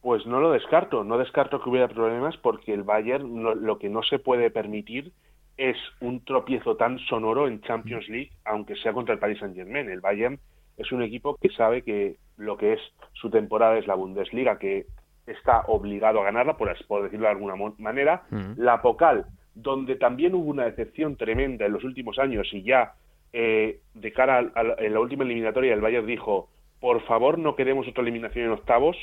Pues 0.00 0.24
no 0.26 0.40
lo 0.40 0.52
descarto. 0.52 1.04
No 1.04 1.18
descarto 1.18 1.60
que 1.60 1.68
hubiera 1.68 1.88
problemas 1.88 2.36
porque 2.36 2.72
el 2.72 2.84
Bayern 2.84 3.42
lo 3.42 3.78
que 3.78 3.88
no 3.88 4.02
se 4.02 4.18
puede 4.18 4.50
permitir 4.50 5.12
es 5.56 5.76
un 6.00 6.24
tropiezo 6.24 6.76
tan 6.76 6.98
sonoro 7.00 7.48
en 7.48 7.60
Champions 7.62 8.08
League, 8.08 8.30
aunque 8.44 8.76
sea 8.76 8.92
contra 8.92 9.14
el 9.14 9.20
Paris 9.20 9.40
Saint-Germain. 9.40 9.90
El 9.90 10.00
Bayern 10.00 10.38
es 10.76 10.92
un 10.92 11.02
equipo 11.02 11.36
que 11.36 11.50
sabe 11.50 11.82
que 11.82 12.16
lo 12.36 12.56
que 12.56 12.74
es 12.74 12.80
su 13.14 13.28
temporada 13.30 13.76
es 13.76 13.88
la 13.88 13.96
Bundesliga, 13.96 14.58
que 14.60 14.86
está 15.26 15.62
obligado 15.66 16.20
a 16.20 16.24
ganarla, 16.24 16.56
por, 16.56 16.68
decirlo 16.68 17.26
de 17.26 17.32
alguna 17.32 17.54
manera. 17.78 18.22
La 18.56 18.80
Pocal 18.80 19.26
donde 19.62 19.96
también 19.96 20.34
hubo 20.34 20.50
una 20.50 20.64
decepción 20.64 21.16
tremenda 21.16 21.66
en 21.66 21.72
los 21.72 21.82
últimos 21.82 22.18
años 22.18 22.48
y 22.52 22.62
ya 22.62 22.94
eh, 23.32 23.80
de 23.94 24.12
cara 24.12 24.38
a, 24.54 24.84
en 24.84 24.94
la 24.94 25.00
última 25.00 25.24
eliminatoria 25.24 25.74
el 25.74 25.80
Bayern 25.80 26.06
dijo, 26.06 26.48
por 26.80 27.02
favor 27.06 27.38
no 27.38 27.56
queremos 27.56 27.88
otra 27.88 28.02
eliminación 28.02 28.46
en 28.46 28.52
octavos 28.52 28.96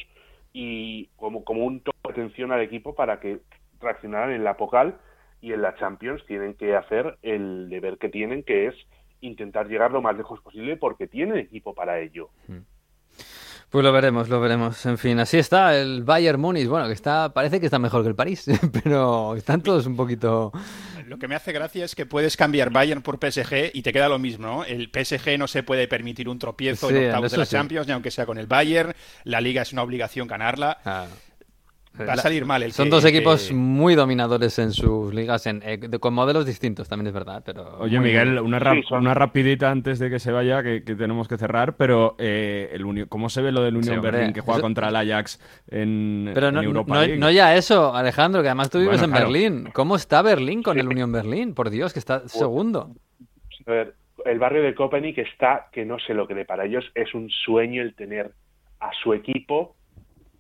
y 0.54 1.08
como, 1.18 1.44
como 1.44 1.66
un 1.66 1.82
toque 1.82 1.98
de 2.06 2.12
atención 2.12 2.54
al 2.54 2.62
equipo 2.62 2.96
para 2.96 3.20
que 3.20 3.40
reaccionaran 3.82 4.32
en 4.32 4.46
la 4.46 4.56
Pocal 4.56 4.96
y 5.42 5.52
en 5.52 5.62
la 5.62 5.76
Champions 5.76 6.26
tienen 6.26 6.54
que 6.54 6.76
hacer 6.76 7.18
el 7.22 7.70
deber 7.70 7.98
que 7.98 8.08
tienen, 8.08 8.44
que 8.44 8.68
es 8.68 8.76
intentar 9.20 9.68
llegar 9.68 9.92
lo 9.92 10.02
más 10.02 10.16
lejos 10.16 10.40
posible 10.42 10.78
porque 10.78 11.08
tienen 11.08 11.38
equipo 11.38 11.74
para 11.74 12.00
ello. 12.00 12.30
Hmm. 12.48 12.60
Pues 13.70 13.84
lo 13.84 13.92
veremos, 13.92 14.30
lo 14.30 14.40
veremos. 14.40 14.86
En 14.86 14.98
fin, 14.98 15.20
así 15.20 15.38
está 15.38 15.78
el 15.78 16.04
Bayern 16.04 16.40
Múnich. 16.40 16.68
Bueno, 16.68 16.88
que 16.88 16.94
está, 16.94 17.34
parece 17.34 17.60
que 17.60 17.66
está 17.66 17.80
mejor 17.80 18.04
que 18.04 18.10
el 18.10 18.16
París, 18.16 18.46
pero 18.84 19.36
están 19.36 19.62
todos 19.62 19.86
un 19.86 19.96
poquito. 19.96 20.52
Lo 21.08 21.20
que 21.20 21.28
me 21.28 21.36
hace 21.36 21.52
gracia 21.52 21.86
es 21.86 21.94
que 21.94 22.06
puedes 22.06 22.38
cambiar 22.38 22.72
Bayern 22.72 23.02
por 23.02 23.18
PSG 23.20 23.72
y 23.74 23.82
te 23.82 23.94
queda 23.94 24.10
lo 24.10 24.18
mismo, 24.18 24.48
¿no? 24.48 24.64
El 24.64 24.90
PSG 24.92 25.38
no 25.38 25.48
se 25.48 25.62
puede 25.62 25.88
permitir 25.88 26.30
un 26.30 26.40
tropiezo 26.40 26.90
en 26.90 27.08
octavos 27.08 27.32
de 27.32 27.38
la 27.38 27.46
Champions, 27.46 27.88
ni 27.88 27.94
aunque 27.94 28.12
sea 28.12 28.26
con 28.26 28.38
el 28.38 28.48
Bayern. 28.48 28.94
La 29.24 29.42
Liga 29.42 29.62
es 29.62 29.74
una 29.74 29.84
obligación 29.84 30.28
ganarla. 30.28 31.10
Va 32.00 32.14
a 32.14 32.18
salir 32.18 32.46
mal 32.46 32.64
el 32.64 32.72
Son 32.72 32.90
dos 32.90 33.06
equipos 33.06 33.52
muy 33.52 33.96
dominadores 33.96 34.60
en 34.60 34.72
sus 34.72 35.14
ligas, 35.14 35.46
en, 35.48 35.62
eh, 35.66 35.80
con 36.00 36.14
modelos 36.14 36.46
distintos, 36.46 36.90
también 36.90 37.08
es 37.08 37.14
verdad. 37.14 37.44
pero 37.46 37.78
Oye, 37.80 38.00
Miguel, 38.00 38.40
una, 38.40 38.60
una 38.92 39.14
rapidita 39.14 39.72
antes 39.72 40.00
de 40.00 40.10
que 40.10 40.20
se 40.20 40.32
vaya, 40.32 40.64
que, 40.64 40.82
tenemos 40.82 41.28
que 41.28 41.38
cerrar, 41.38 41.76
pero 41.76 42.16
eh, 42.18 42.70
el 42.74 43.08
¿cómo 43.08 43.30
se 43.30 43.42
ve 43.42 43.52
lo 43.52 43.62
del 43.62 43.78
Unión 43.78 44.02
Berlín 44.02 44.34
que 44.34 44.42
juega 44.42 44.62
contra 44.62 44.90
el 44.90 44.96
Ajax 44.96 45.40
en, 45.68 46.32
pero 46.34 46.52
no, 46.52 46.62
Europa 46.62 47.08
no, 47.08 47.16
no, 47.16 47.32
ya 47.32 47.56
eso, 47.56 47.96
Alejandro, 47.96 48.42
que 48.42 48.50
además 48.50 48.70
tú 48.70 48.80
vives 48.80 49.02
en 49.02 49.12
Berlín. 49.12 49.70
¿Cómo 49.74 49.96
está 49.96 50.22
Berlín 50.22 50.64
con 50.64 50.78
el 50.80 50.88
Unión 50.88 51.12
Berlín? 51.12 51.54
Por 51.54 51.70
Dios, 51.70 51.94
que 51.94 52.00
está 52.00 52.28
segundo. 52.28 52.92
A 53.66 53.72
ver, 53.72 53.96
el 54.26 54.40
barrio 54.40 54.64
de 54.64 54.76
Copenhague 54.76 55.22
está 55.22 55.68
que 55.72 55.86
no 55.86 55.98
sé 56.00 56.14
lo 56.14 56.28
que 56.28 56.46
para 56.46 56.66
ellos 56.66 56.86
es 56.96 57.14
un 57.14 57.30
sueño 57.30 57.82
el 57.82 57.96
tener 57.96 58.32
a 58.80 58.92
su 59.02 59.14
equipo 59.14 59.76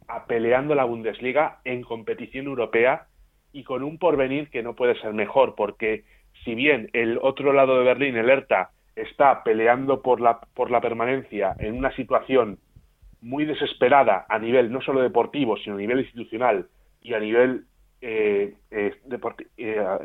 a 0.07 0.25
peleando 0.25 0.75
la 0.75 0.83
Bundesliga 0.83 1.59
en 1.63 1.81
competición 1.83 2.45
europea 2.47 3.07
y 3.51 3.63
con 3.63 3.83
un 3.83 3.97
porvenir 3.97 4.49
que 4.49 4.63
no 4.63 4.75
puede 4.75 4.99
ser 4.99 5.13
mejor, 5.13 5.55
porque 5.55 6.03
si 6.43 6.55
bien 6.55 6.89
el 6.93 7.19
otro 7.21 7.53
lado 7.53 7.77
de 7.77 7.85
Berlín, 7.85 8.17
el 8.17 8.29
Hertha, 8.29 8.71
está 8.95 9.43
peleando 9.43 10.01
por 10.01 10.21
la, 10.21 10.39
por 10.53 10.71
la 10.71 10.81
permanencia 10.81 11.55
en 11.59 11.77
una 11.77 11.93
situación 11.95 12.59
muy 13.21 13.45
desesperada 13.45 14.25
a 14.29 14.39
nivel 14.39 14.71
no 14.71 14.81
solo 14.81 15.01
deportivo, 15.01 15.57
sino 15.57 15.75
a 15.75 15.79
nivel 15.79 15.99
institucional 15.99 16.67
y 17.01 17.13
a 17.13 17.19
nivel 17.19 17.65
eh, 18.01 18.53
eh, 18.71 18.93
eh 19.57 19.99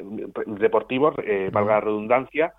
deportivo, 0.47 1.15
eh, 1.23 1.51
valga 1.53 1.75
la 1.75 1.81
redundancia, 1.81 2.55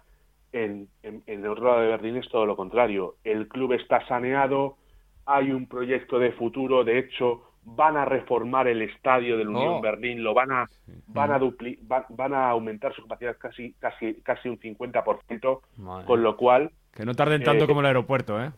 en, 0.53 0.87
en, 1.03 1.23
el 1.25 1.47
otro 1.47 1.65
lado 1.65 1.81
de 1.81 1.87
Berlín 1.87 2.17
es 2.17 2.29
todo 2.29 2.45
lo 2.45 2.55
contrario. 2.55 3.15
El 3.23 3.47
club 3.47 3.73
está 3.73 4.05
saneado, 4.07 4.77
hay 5.25 5.51
un 5.51 5.67
proyecto 5.67 6.19
de 6.19 6.31
futuro, 6.31 6.83
de 6.83 6.99
hecho 6.99 7.43
van 7.63 7.95
a 7.95 8.05
reformar 8.05 8.67
el 8.67 8.81
estadio 8.81 9.37
del 9.37 9.49
Unión 9.49 9.75
oh. 9.75 9.81
Berlín, 9.81 10.23
lo 10.23 10.33
van 10.33 10.51
a 10.51 10.65
van 11.07 11.31
a 11.31 11.39
dupli 11.39 11.77
van, 11.81 12.33
a 12.33 12.49
aumentar 12.49 12.93
su 12.93 13.03
capacidad 13.03 13.37
casi 13.37 13.73
casi 13.73 14.15
casi 14.23 14.49
un 14.49 14.59
50%, 14.59 15.61
con 16.05 16.23
lo 16.23 16.37
cual 16.37 16.71
que 16.95 17.05
no 17.05 17.13
tarden 17.13 17.43
tanto 17.43 17.65
eh, 17.65 17.67
como 17.67 17.81
el 17.81 17.85
aeropuerto, 17.87 18.41
¿eh? 18.41 18.51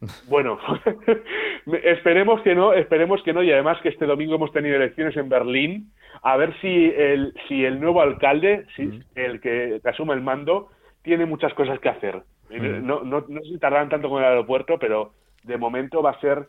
Bueno, 0.28 0.58
esperemos 1.82 2.40
que 2.42 2.54
no, 2.54 2.72
esperemos 2.72 3.20
que 3.24 3.32
no 3.32 3.42
y 3.42 3.50
además 3.50 3.78
que 3.82 3.88
este 3.88 4.06
domingo 4.06 4.36
hemos 4.36 4.52
tenido 4.52 4.76
elecciones 4.76 5.16
en 5.16 5.28
Berlín, 5.28 5.92
a 6.22 6.36
ver 6.36 6.58
si 6.60 6.92
el 6.96 7.34
si 7.48 7.64
el 7.64 7.80
nuevo 7.80 8.00
alcalde, 8.00 8.66
si 8.76 9.02
el 9.16 9.40
que, 9.40 9.80
asuma 9.84 10.14
el 10.14 10.20
mando, 10.20 10.68
tiene 11.02 11.26
muchas 11.26 11.52
cosas 11.54 11.80
que 11.80 11.88
hacer. 11.88 12.22
No, 12.50 13.02
no, 13.02 13.24
no 13.28 13.40
sé 13.42 13.48
si 13.48 13.58
tardarán 13.58 13.90
tanto 13.90 14.08
con 14.08 14.22
el 14.22 14.28
aeropuerto, 14.28 14.78
pero 14.78 15.12
de 15.42 15.58
momento 15.58 16.02
va 16.02 16.10
a 16.10 16.20
ser 16.20 16.48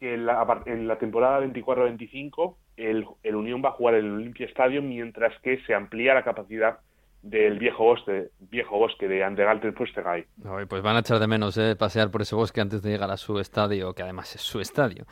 que 0.00 0.14
en 0.14 0.26
la, 0.26 0.62
en 0.66 0.88
la 0.88 0.98
temporada 0.98 1.40
24-25 1.46 2.56
el, 2.76 3.06
el, 3.22 3.34
Unión 3.36 3.62
va 3.64 3.70
a 3.70 3.72
jugar 3.72 3.94
en 3.94 4.06
el 4.06 4.12
Olympia 4.12 4.46
Stadium 4.46 4.88
mientras 4.88 5.32
que 5.42 5.60
se 5.64 5.74
amplía 5.74 6.14
la 6.14 6.24
capacidad 6.24 6.78
del 7.22 7.60
viejo 7.60 7.84
bosque, 7.84 8.30
viejo 8.50 8.78
bosque 8.78 9.06
de 9.06 9.22
Andergalten 9.22 9.74
Fustergay. 9.74 10.26
pues 10.68 10.82
van 10.82 10.96
a 10.96 11.00
echar 11.00 11.20
de 11.20 11.28
menos 11.28 11.56
eh, 11.56 11.76
pasear 11.76 12.10
por 12.10 12.22
ese 12.22 12.34
bosque 12.34 12.60
antes 12.60 12.82
de 12.82 12.90
llegar 12.90 13.12
a 13.12 13.16
su 13.16 13.38
estadio, 13.38 13.94
que 13.94 14.02
además 14.02 14.34
es 14.34 14.40
su 14.40 14.60
estadio. 14.60 15.06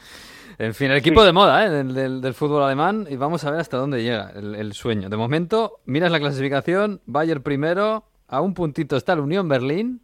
En 0.59 0.75
fin, 0.75 0.91
el 0.91 0.97
equipo 0.97 1.23
de 1.23 1.33
moda 1.33 1.65
eh, 1.65 1.71
del, 1.71 2.21
del, 2.21 2.35
fútbol 2.35 2.65
alemán 2.65 3.07
y 3.09 3.15
vamos 3.15 3.45
a 3.45 3.53
ver 3.53 3.61
hasta 3.61 3.77
dónde 3.77 4.03
llega 4.03 4.31
el, 4.35 4.57
el, 4.57 4.73
sueño. 4.73 5.09
De 5.09 5.17
momento, 5.17 5.79
miras 5.85 6.11
la 6.11 6.19
clasificación, 6.19 7.01
Bayern 7.07 7.45
primero, 7.45 8.07
a 8.27 8.41
un 8.41 8.55
puntito 8.55 8.97
está 8.97 9.13
el 9.13 9.21
Unión 9.21 9.49
Berlín 9.49 10.01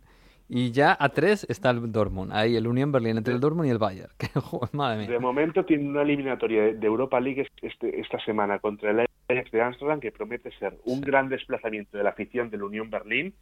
y 0.49 0.71
ya 0.71 0.97
a 0.99 1.09
tres 1.09 1.45
está 1.49 1.71
el 1.71 1.91
Dortmund. 1.91 2.33
Ahí 2.33 2.57
el 2.57 2.67
Unión 2.67 2.93
Berlín 2.93 3.17
entre 3.17 3.35
el 3.35 3.41
Dortmund 3.41 3.69
y 3.69 3.71
el 3.71 3.79
Bayern. 3.79 4.11
madre 4.73 4.99
mía. 4.99 5.11
De 5.11 5.19
momento 5.19 5.65
tiene 5.65 5.89
una 5.89 6.03
eliminatoria 6.03 6.73
de 6.73 6.87
Europa 6.87 7.19
League 7.21 7.49
este, 7.63 8.01
esta 8.01 8.19
semana 8.21 8.59
contra 8.61 8.91
el 8.91 9.07
Ajax 9.29 9.51
de 9.51 9.61
Amsterdam 9.61 10.01
que 10.01 10.13
promete 10.13 10.51
ser 10.59 10.77
un 10.85 11.01
gran 11.01 11.29
desplazamiento 11.29 11.97
de 11.99 12.05
la 12.05 12.11
afición 12.11 12.51
del 12.51 12.63
Unión 12.63 12.91
Berlín, 12.91 13.35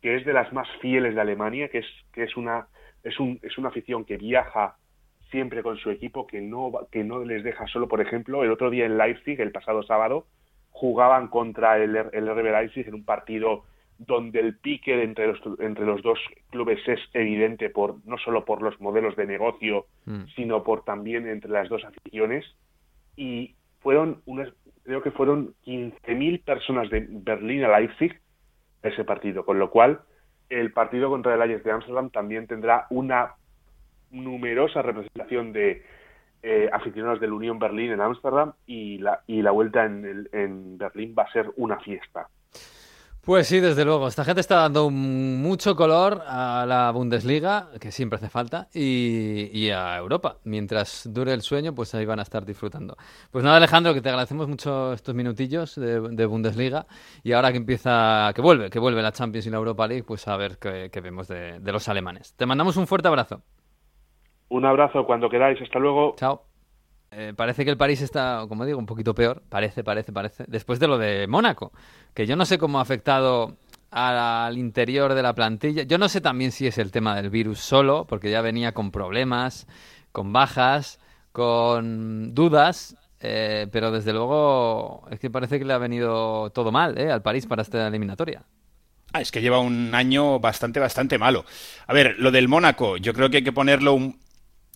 que 0.00 0.16
es 0.16 0.24
de 0.24 0.32
las 0.32 0.52
más 0.52 0.68
fieles 0.80 1.14
de 1.14 1.20
Alemania, 1.20 1.68
que 1.68 1.78
es 1.78 1.86
que 2.12 2.22
es 2.22 2.36
una 2.36 2.68
es 3.02 3.18
un 3.18 3.40
es 3.42 3.58
una 3.58 3.68
afición 3.68 4.04
que 4.04 4.16
viaja 4.16 4.76
siempre 5.30 5.62
con 5.62 5.78
su 5.78 5.90
equipo, 5.90 6.26
que 6.28 6.40
no 6.40 6.72
que 6.92 7.02
no 7.02 7.24
les 7.24 7.42
deja 7.42 7.66
solo. 7.66 7.88
Por 7.88 8.00
ejemplo, 8.00 8.44
el 8.44 8.52
otro 8.52 8.70
día 8.70 8.86
en 8.86 8.98
Leipzig, 8.98 9.40
el 9.40 9.50
pasado 9.50 9.82
sábado, 9.82 10.26
jugaban 10.70 11.26
contra 11.26 11.78
el, 11.78 11.96
el 11.96 12.28
RB 12.28 12.52
Leipzig 12.52 12.86
en 12.86 12.94
un 12.94 13.04
partido 13.04 13.64
donde 14.06 14.40
el 14.40 14.56
pique 14.56 15.02
entre 15.02 15.28
los, 15.28 15.40
entre 15.60 15.84
los 15.84 16.02
dos 16.02 16.18
clubes 16.50 16.80
es 16.86 17.00
evidente 17.12 17.70
por 17.70 17.96
no 18.06 18.18
solo 18.18 18.44
por 18.44 18.62
los 18.62 18.80
modelos 18.80 19.16
de 19.16 19.26
negocio, 19.26 19.86
mm. 20.06 20.24
sino 20.34 20.62
por 20.62 20.84
también 20.84 21.28
entre 21.28 21.50
las 21.50 21.68
dos 21.68 21.84
aficiones. 21.84 22.44
Y 23.16 23.54
fueron 23.80 24.22
unas, 24.26 24.52
creo 24.84 25.02
que 25.02 25.10
fueron 25.10 25.54
15.000 25.66 26.44
personas 26.44 26.90
de 26.90 27.06
Berlín 27.08 27.64
a 27.64 27.78
Leipzig 27.78 28.20
ese 28.82 29.04
partido, 29.04 29.44
con 29.44 29.58
lo 29.58 29.70
cual 29.70 30.00
el 30.48 30.72
partido 30.72 31.08
contra 31.08 31.34
el 31.34 31.42
Ajax 31.42 31.64
de 31.64 31.72
Amsterdam 31.72 32.10
también 32.10 32.46
tendrá 32.46 32.86
una 32.90 33.34
numerosa 34.10 34.82
representación 34.82 35.52
de 35.52 35.82
eh, 36.42 36.68
aficionados 36.72 37.20
del 37.20 37.32
Unión 37.32 37.58
Berlín 37.58 37.92
en 37.92 38.00
Ámsterdam 38.00 38.52
y 38.66 38.98
la, 38.98 39.22
y 39.26 39.42
la 39.42 39.52
vuelta 39.52 39.84
en, 39.84 40.28
en 40.32 40.76
Berlín 40.76 41.14
va 41.16 41.22
a 41.22 41.32
ser 41.32 41.50
una 41.56 41.78
fiesta. 41.78 42.28
Pues 43.24 43.46
sí, 43.46 43.60
desde 43.60 43.84
luego. 43.84 44.08
Esta 44.08 44.24
gente 44.24 44.40
está 44.40 44.56
dando 44.56 44.90
mucho 44.90 45.76
color 45.76 46.22
a 46.26 46.64
la 46.66 46.90
Bundesliga, 46.90 47.68
que 47.80 47.92
siempre 47.92 48.16
hace 48.16 48.28
falta, 48.28 48.66
y, 48.74 49.70
a 49.70 49.96
Europa. 49.96 50.38
Mientras 50.42 51.08
dure 51.08 51.32
el 51.32 51.42
sueño, 51.42 51.72
pues 51.72 51.94
ahí 51.94 52.04
van 52.04 52.18
a 52.18 52.22
estar 52.22 52.44
disfrutando. 52.44 52.96
Pues 53.30 53.44
nada, 53.44 53.58
Alejandro, 53.58 53.94
que 53.94 54.00
te 54.00 54.08
agradecemos 54.08 54.48
mucho 54.48 54.92
estos 54.92 55.14
minutillos 55.14 55.76
de, 55.76 56.26
Bundesliga. 56.26 56.86
Y 57.22 57.30
ahora 57.30 57.52
que 57.52 57.58
empieza, 57.58 58.32
que 58.34 58.42
vuelve, 58.42 58.70
que 58.70 58.80
vuelve 58.80 59.00
la 59.02 59.12
Champions 59.12 59.46
y 59.46 59.50
la 59.50 59.58
Europa 59.58 59.86
League, 59.86 60.02
pues 60.02 60.26
a 60.26 60.36
ver 60.36 60.58
qué, 60.58 60.90
vemos 61.00 61.28
de 61.28 61.60
los 61.72 61.88
alemanes. 61.88 62.34
Te 62.36 62.44
mandamos 62.44 62.76
un 62.76 62.88
fuerte 62.88 63.06
abrazo. 63.06 63.42
Un 64.52 64.66
abrazo 64.66 65.06
cuando 65.06 65.30
queráis. 65.30 65.60
Hasta 65.62 65.78
luego. 65.78 66.14
Chao. 66.16 66.51
Eh, 67.14 67.34
parece 67.36 67.64
que 67.64 67.70
el 67.70 67.76
París 67.76 68.00
está, 68.00 68.46
como 68.48 68.64
digo, 68.64 68.78
un 68.78 68.86
poquito 68.86 69.14
peor. 69.14 69.42
Parece, 69.48 69.84
parece, 69.84 70.12
parece. 70.12 70.44
Después 70.48 70.80
de 70.80 70.88
lo 70.88 70.98
de 70.98 71.26
Mónaco, 71.26 71.72
que 72.14 72.26
yo 72.26 72.36
no 72.36 72.46
sé 72.46 72.58
cómo 72.58 72.78
ha 72.78 72.82
afectado 72.82 73.56
al 73.90 74.56
interior 74.56 75.12
de 75.12 75.22
la 75.22 75.34
plantilla. 75.34 75.82
Yo 75.82 75.98
no 75.98 76.08
sé 76.08 76.22
también 76.22 76.50
si 76.50 76.66
es 76.66 76.78
el 76.78 76.90
tema 76.90 77.14
del 77.14 77.28
virus 77.28 77.60
solo, 77.60 78.06
porque 78.08 78.30
ya 78.30 78.40
venía 78.40 78.72
con 78.72 78.90
problemas, 78.90 79.66
con 80.10 80.32
bajas, 80.32 80.98
con 81.32 82.34
dudas. 82.34 82.96
Eh, 83.20 83.68
pero 83.70 83.92
desde 83.92 84.12
luego 84.12 85.06
es 85.10 85.20
que 85.20 85.30
parece 85.30 85.58
que 85.58 85.64
le 85.64 85.74
ha 85.74 85.78
venido 85.78 86.50
todo 86.50 86.72
mal 86.72 86.98
eh, 86.98 87.12
al 87.12 87.22
París 87.22 87.46
para 87.46 87.62
esta 87.62 87.86
eliminatoria. 87.86 88.42
Ah, 89.12 89.20
es 89.20 89.30
que 89.30 89.42
lleva 89.42 89.60
un 89.60 89.94
año 89.94 90.40
bastante, 90.40 90.80
bastante 90.80 91.18
malo. 91.18 91.44
A 91.86 91.92
ver, 91.92 92.16
lo 92.18 92.30
del 92.30 92.48
Mónaco, 92.48 92.96
yo 92.96 93.12
creo 93.12 93.28
que 93.28 93.36
hay 93.36 93.44
que 93.44 93.52
ponerlo 93.52 93.92
un, 93.92 94.18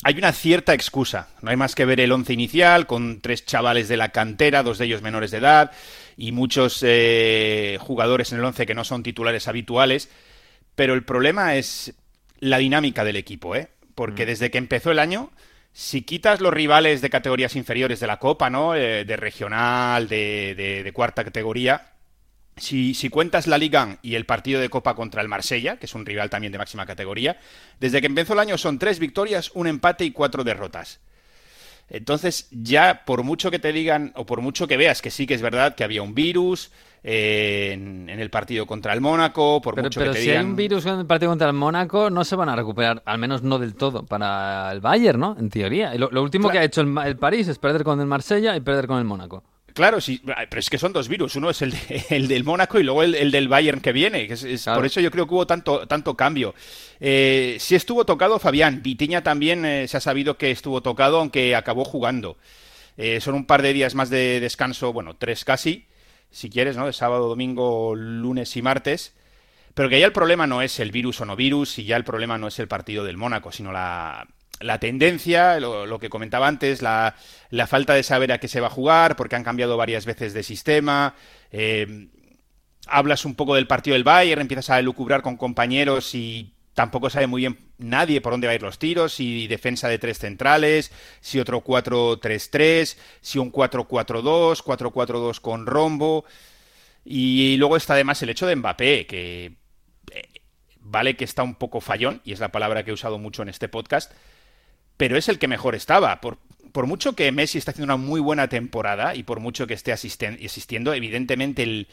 hay 0.03 0.19
una 0.19 0.33
cierta 0.33 0.75
excusa. 0.75 1.29
No 1.43 1.51
hay 1.51 1.57
más 1.57 1.75
que 1.75 1.85
ver 1.85 2.01
el 2.01 2.13
once 2.13 2.33
inicial 2.33 2.87
con 2.87 3.21
tres 3.21 3.45
chavales 3.47 3.89
de 3.89 3.97
la 3.97 4.11
cantera, 4.11 4.63
dos 4.63 4.79
de 4.79 4.87
ellos 4.87 5.03
menores 5.03 5.31
de 5.31 5.39
edad 5.39 5.73
y 6.17 6.33
muchos 6.33 6.83
eh, 6.83 7.79
jugadores 7.81 8.33
en 8.33 8.39
el 8.39 8.45
once 8.45 8.67
que 8.67 8.75
no 8.75 8.85
son 8.85 9.03
titulares 9.03 9.49
habituales. 9.49 10.11
Pero 10.75 10.95
el 10.95 11.05
problema 11.05 11.57
es 11.57 11.95
la 12.39 12.59
dinámica 12.59 13.05
del 13.05 13.17
equipo, 13.17 13.57
¿eh? 13.57 13.69
Porque 13.95 14.25
mm. 14.25 14.27
desde 14.27 14.51
que 14.51 14.59
empezó 14.59 14.91
el 14.91 14.99
año, 14.99 15.31
si 15.73 16.03
quitas 16.03 16.41
los 16.41 16.53
rivales 16.53 17.01
de 17.01 17.11
categorías 17.11 17.57
inferiores 17.57 17.99
de 17.99 18.07
la 18.07 18.19
Copa, 18.19 18.51
¿no? 18.51 18.75
Eh, 18.75 19.07
de 19.07 19.17
regional, 19.17 20.09
de, 20.09 20.83
de 20.85 20.93
cuarta 20.93 21.25
categoría, 21.25 21.96
si, 22.57 23.11
cuentas 23.11 23.47
la 23.47 23.59
Liga 23.59 23.99
y 24.03 24.15
el 24.15 24.25
partido 24.25 24.61
de 24.61 24.71
Copa 24.71 24.95
contra 24.95 25.21
el 25.21 25.29
Marsella, 25.29 25.77
que 25.77 25.87
es 25.87 25.95
un 25.95 26.07
rival 26.07 26.31
también 26.31 26.53
de 26.53 26.59
máxima 26.59 26.87
categoría, 26.87 27.39
desde 27.81 28.01
que 28.01 28.07
empezó 28.07 28.33
el 28.33 28.39
año 28.39 28.57
son 28.57 28.79
tres 28.79 28.99
victorias, 28.99 29.51
un 29.55 29.67
empate 29.67 30.05
y 30.05 30.11
cuatro 30.11 30.43
derrotas. 30.43 31.01
Entonces, 31.89 32.49
ya 32.51 33.05
por 33.05 33.23
mucho 33.23 33.51
que 33.51 33.59
te 33.59 33.73
digan, 33.73 34.13
o 34.17 34.27
por 34.27 34.41
mucho 34.41 34.67
que 34.67 34.77
veas 34.77 35.03
que 35.03 35.11
sí 35.11 35.27
que 35.27 35.35
es 35.35 35.43
verdad 35.43 35.77
que 35.77 35.85
había 35.85 36.03
un 36.03 36.15
virus 36.15 36.73
eh, 37.05 37.71
en, 37.75 38.09
el 38.09 38.31
partido 38.31 38.67
contra 38.67 38.93
el 38.93 39.01
Mónaco, 39.01 39.61
por 39.61 39.81
mucho 39.81 40.01
que 40.01 40.11
te 40.11 40.21
si 40.21 40.31
hay 40.31 40.45
un 40.45 40.57
virus 40.57 40.87
en 40.87 40.99
el 40.99 41.07
partido 41.07 41.31
contra 41.31 41.47
el 41.47 41.53
Mónaco, 41.53 42.11
no 42.11 42.25
se 42.25 42.35
van 42.35 42.49
a 42.49 42.57
recuperar, 42.57 43.03
al 43.05 43.19
menos 43.19 43.43
no 43.43 43.61
del 43.61 43.77
todo, 43.77 44.05
para 44.05 44.73
el 44.73 44.81
Bayern, 44.81 45.21
¿no? 45.21 45.37
En 45.39 45.49
teoría. 45.49 45.95
lo, 45.95 46.23
último 46.23 46.49
que 46.49 46.59
ha 46.59 46.65
hecho 46.65 46.81
el, 46.81 46.93
el 47.05 47.17
París 47.19 47.47
es 47.47 47.59
perder 47.59 47.85
con 47.85 48.01
el 48.01 48.07
Marsella 48.07 48.57
y 48.57 48.61
perder 48.61 48.89
con 48.89 48.99
el 48.99 49.05
Mónaco. 49.05 49.45
Claro, 49.77 50.01
sí, 50.01 50.23
pero 50.25 50.59
es 50.59 50.71
que 50.71 50.79
son 50.79 50.95
dos 50.95 51.07
virus. 51.07 51.37
Uno 51.37 51.51
es 51.51 51.61
el, 51.61 51.75
el 52.09 52.29
del 52.29 52.45
Mónaco 52.45 52.81
y 52.81 52.83
luego 52.83 53.03
el, 53.03 53.31
del 53.31 53.47
Bayern 53.47 53.83
que 53.83 53.93
viene. 53.93 54.27
Por 54.75 54.87
eso 54.87 55.03
yo 55.03 55.11
creo 55.11 55.29
que 55.29 55.35
hubo 55.35 55.47
tanto, 55.47 55.87
tanto 55.87 56.17
cambio. 56.17 56.55
Eh, 56.99 57.59
sí 57.61 57.75
estuvo 57.75 58.07
tocado 58.07 58.39
Fabián. 58.39 58.83
Vitiña 58.83 59.23
también 59.23 59.67
eh, 59.67 59.87
se 59.87 59.99
ha 59.99 60.01
sabido 60.01 60.39
que 60.39 60.51
estuvo 60.51 60.81
tocado, 60.81 61.19
aunque 61.19 61.55
acabó 61.55 61.85
jugando. 61.85 62.39
Eh, 62.97 63.21
son 63.21 63.35
un 63.35 63.45
par 63.45 63.61
de 63.61 63.75
días 63.75 63.95
más 63.95 64.09
de 64.09 64.41
descanso, 64.41 64.95
bueno, 64.95 65.15
tres 65.15 65.45
casi, 65.45 65.85
si 66.31 66.49
quieres, 66.49 66.79
¿no? 66.79 66.87
De 66.87 66.95
sábado, 66.95 67.29
domingo, 67.29 67.95
lunes 67.95 68.57
y 68.57 68.63
martes. 68.63 69.13
Pero 69.75 69.91
que 69.91 70.01
ya 70.01 70.07
el 70.07 70.13
problema 70.13 70.47
no 70.47 70.63
es 70.63 70.81
el 70.81 70.91
virus 70.91 71.21
o 71.21 71.27
no 71.27 71.37
virus, 71.37 71.79
y 71.79 71.85
ya 71.85 71.99
el 71.99 72.05
problema 72.05 72.39
no 72.39 72.49
es 72.49 72.59
el 72.61 72.67
partido 72.67 73.05
del 73.05 73.19
Mónaco, 73.19 73.53
sino 73.53 73.73
la, 73.73 74.27
la 74.61 74.79
tendencia, 74.79 75.61
lo, 75.61 75.99
que 75.99 76.09
comentaba 76.09 76.49
antes, 76.49 76.83
la, 76.83 77.15
la, 77.51 77.67
falta 77.67 77.95
de 77.95 78.03
saber 78.03 78.33
a 78.33 78.39
qué 78.39 78.49
se 78.49 78.61
va 78.61 78.69
a 78.69 78.71
jugar, 78.71 79.17
porque 79.17 79.37
han 79.37 79.45
cambiado 79.45 79.77
varias 79.77 80.07
veces 80.07 80.33
de 80.33 80.43
sistema. 80.43 81.15
Eh, 81.51 82.09
hablas 82.87 83.25
un 83.25 83.35
poco 83.35 83.55
del 83.55 83.67
partido 83.67 83.95
del 83.95 84.05
Bayern, 84.05 84.41
empiezas 84.41 84.71
a 84.71 84.81
lucubrar 84.81 85.23
con 85.23 85.37
compañeros 85.37 86.15
y 86.15 86.55
tampoco 86.75 87.11
sabe 87.11 87.27
muy 87.27 87.43
bien 87.43 87.59
nadie 87.79 88.21
por 88.21 88.33
dónde 88.33 88.47
va 88.47 88.53
a 88.53 88.55
ir 88.55 88.63
los 88.63 88.79
tiros, 88.79 89.15
si 89.15 89.49
defensa 89.49 89.89
de 89.89 89.99
tres 89.99 90.19
centrales, 90.19 90.93
si 91.21 91.41
otro 91.41 91.65
4-3-3, 91.65 92.97
si 93.21 93.39
un 93.39 93.51
4-4-2, 93.51 94.63
4-4-2 94.63 95.41
con 95.41 95.67
rombo. 95.67 96.25
Y 97.05 97.57
luego 97.57 97.77
está 97.77 97.95
además 97.95 98.23
el 98.23 98.31
hecho 98.31 98.47
de 98.47 98.57
Mbappé, 98.57 99.07
que 99.07 99.57
eh, 100.13 100.29
vale 100.81 101.17
que 101.17 101.25
está 101.25 101.43
un 101.43 101.55
poco 101.55 101.81
fallón, 101.81 102.21
y 102.25 102.33
es 102.33 102.41
la 102.41 102.53
palabra 102.53 102.85
que 102.85 102.91
he 102.91 102.95
usado 102.95 103.19
mucho 103.19 103.43
en 103.43 103.49
este 103.49 103.69
podcast, 103.69 104.13
pero 104.97 105.17
es 105.17 105.29
el 105.29 105.39
que 105.39 105.49
mejor 105.49 105.75
estaba. 105.75 106.21
Por, 106.21 106.39
por 106.73 106.87
mucho 106.87 107.15
que 107.15 107.31
Messi 107.33 107.59
está 107.59 107.71
haciendo 107.71 107.95
una 107.95 108.03
muy 108.03 108.21
buena 108.21 108.49
temporada 108.49 109.15
y 109.15 109.23
por 109.23 109.41
mucho 109.41 109.67
que 109.67 109.75
esté 109.75 109.93
asistiendo, 109.93 110.93
evidentemente 110.93 111.63
el, 111.63 111.89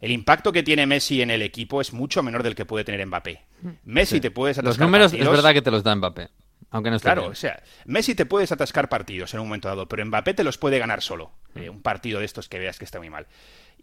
el, 0.00 0.10
impacto 0.10 0.52
que 0.52 0.62
tiene 0.62 0.86
Messi 0.86 1.22
en 1.22 1.30
el 1.30 1.42
equipo 1.42 1.80
es 1.80 1.92
mucho 1.92 2.22
menor 2.22 2.42
del 2.42 2.54
que 2.54 2.64
puede 2.64 2.84
tener 2.84 3.06
Mbappé. 3.06 3.42
Messi 3.84 4.20
te 4.20 4.30
puedes 4.30 4.58
atascar 4.58 4.78
Los 4.78 4.86
números 4.86 5.12
es 5.12 5.28
verdad 5.28 5.52
que 5.52 5.62
te 5.62 5.70
los 5.70 5.82
da 5.82 5.94
Mbappé. 5.94 6.28
Aunque 6.70 6.90
no 6.90 6.96
esté 6.96 7.06
Claro, 7.06 7.26
o 7.28 7.34
sea, 7.34 7.62
Messi 7.84 8.14
te 8.14 8.26
puedes 8.26 8.50
atascar 8.50 8.88
partidos 8.88 9.32
en 9.34 9.40
un 9.40 9.46
momento 9.46 9.68
dado, 9.68 9.88
pero 9.88 10.04
Mbappé 10.04 10.34
te 10.34 10.44
los 10.44 10.58
puede 10.58 10.78
ganar 10.78 11.00
solo. 11.00 11.30
Eh, 11.54 11.70
un 11.70 11.80
partido 11.80 12.18
de 12.18 12.26
estos 12.26 12.48
que 12.48 12.58
veas 12.58 12.78
que 12.78 12.84
está 12.84 12.98
muy 12.98 13.08
mal. 13.08 13.26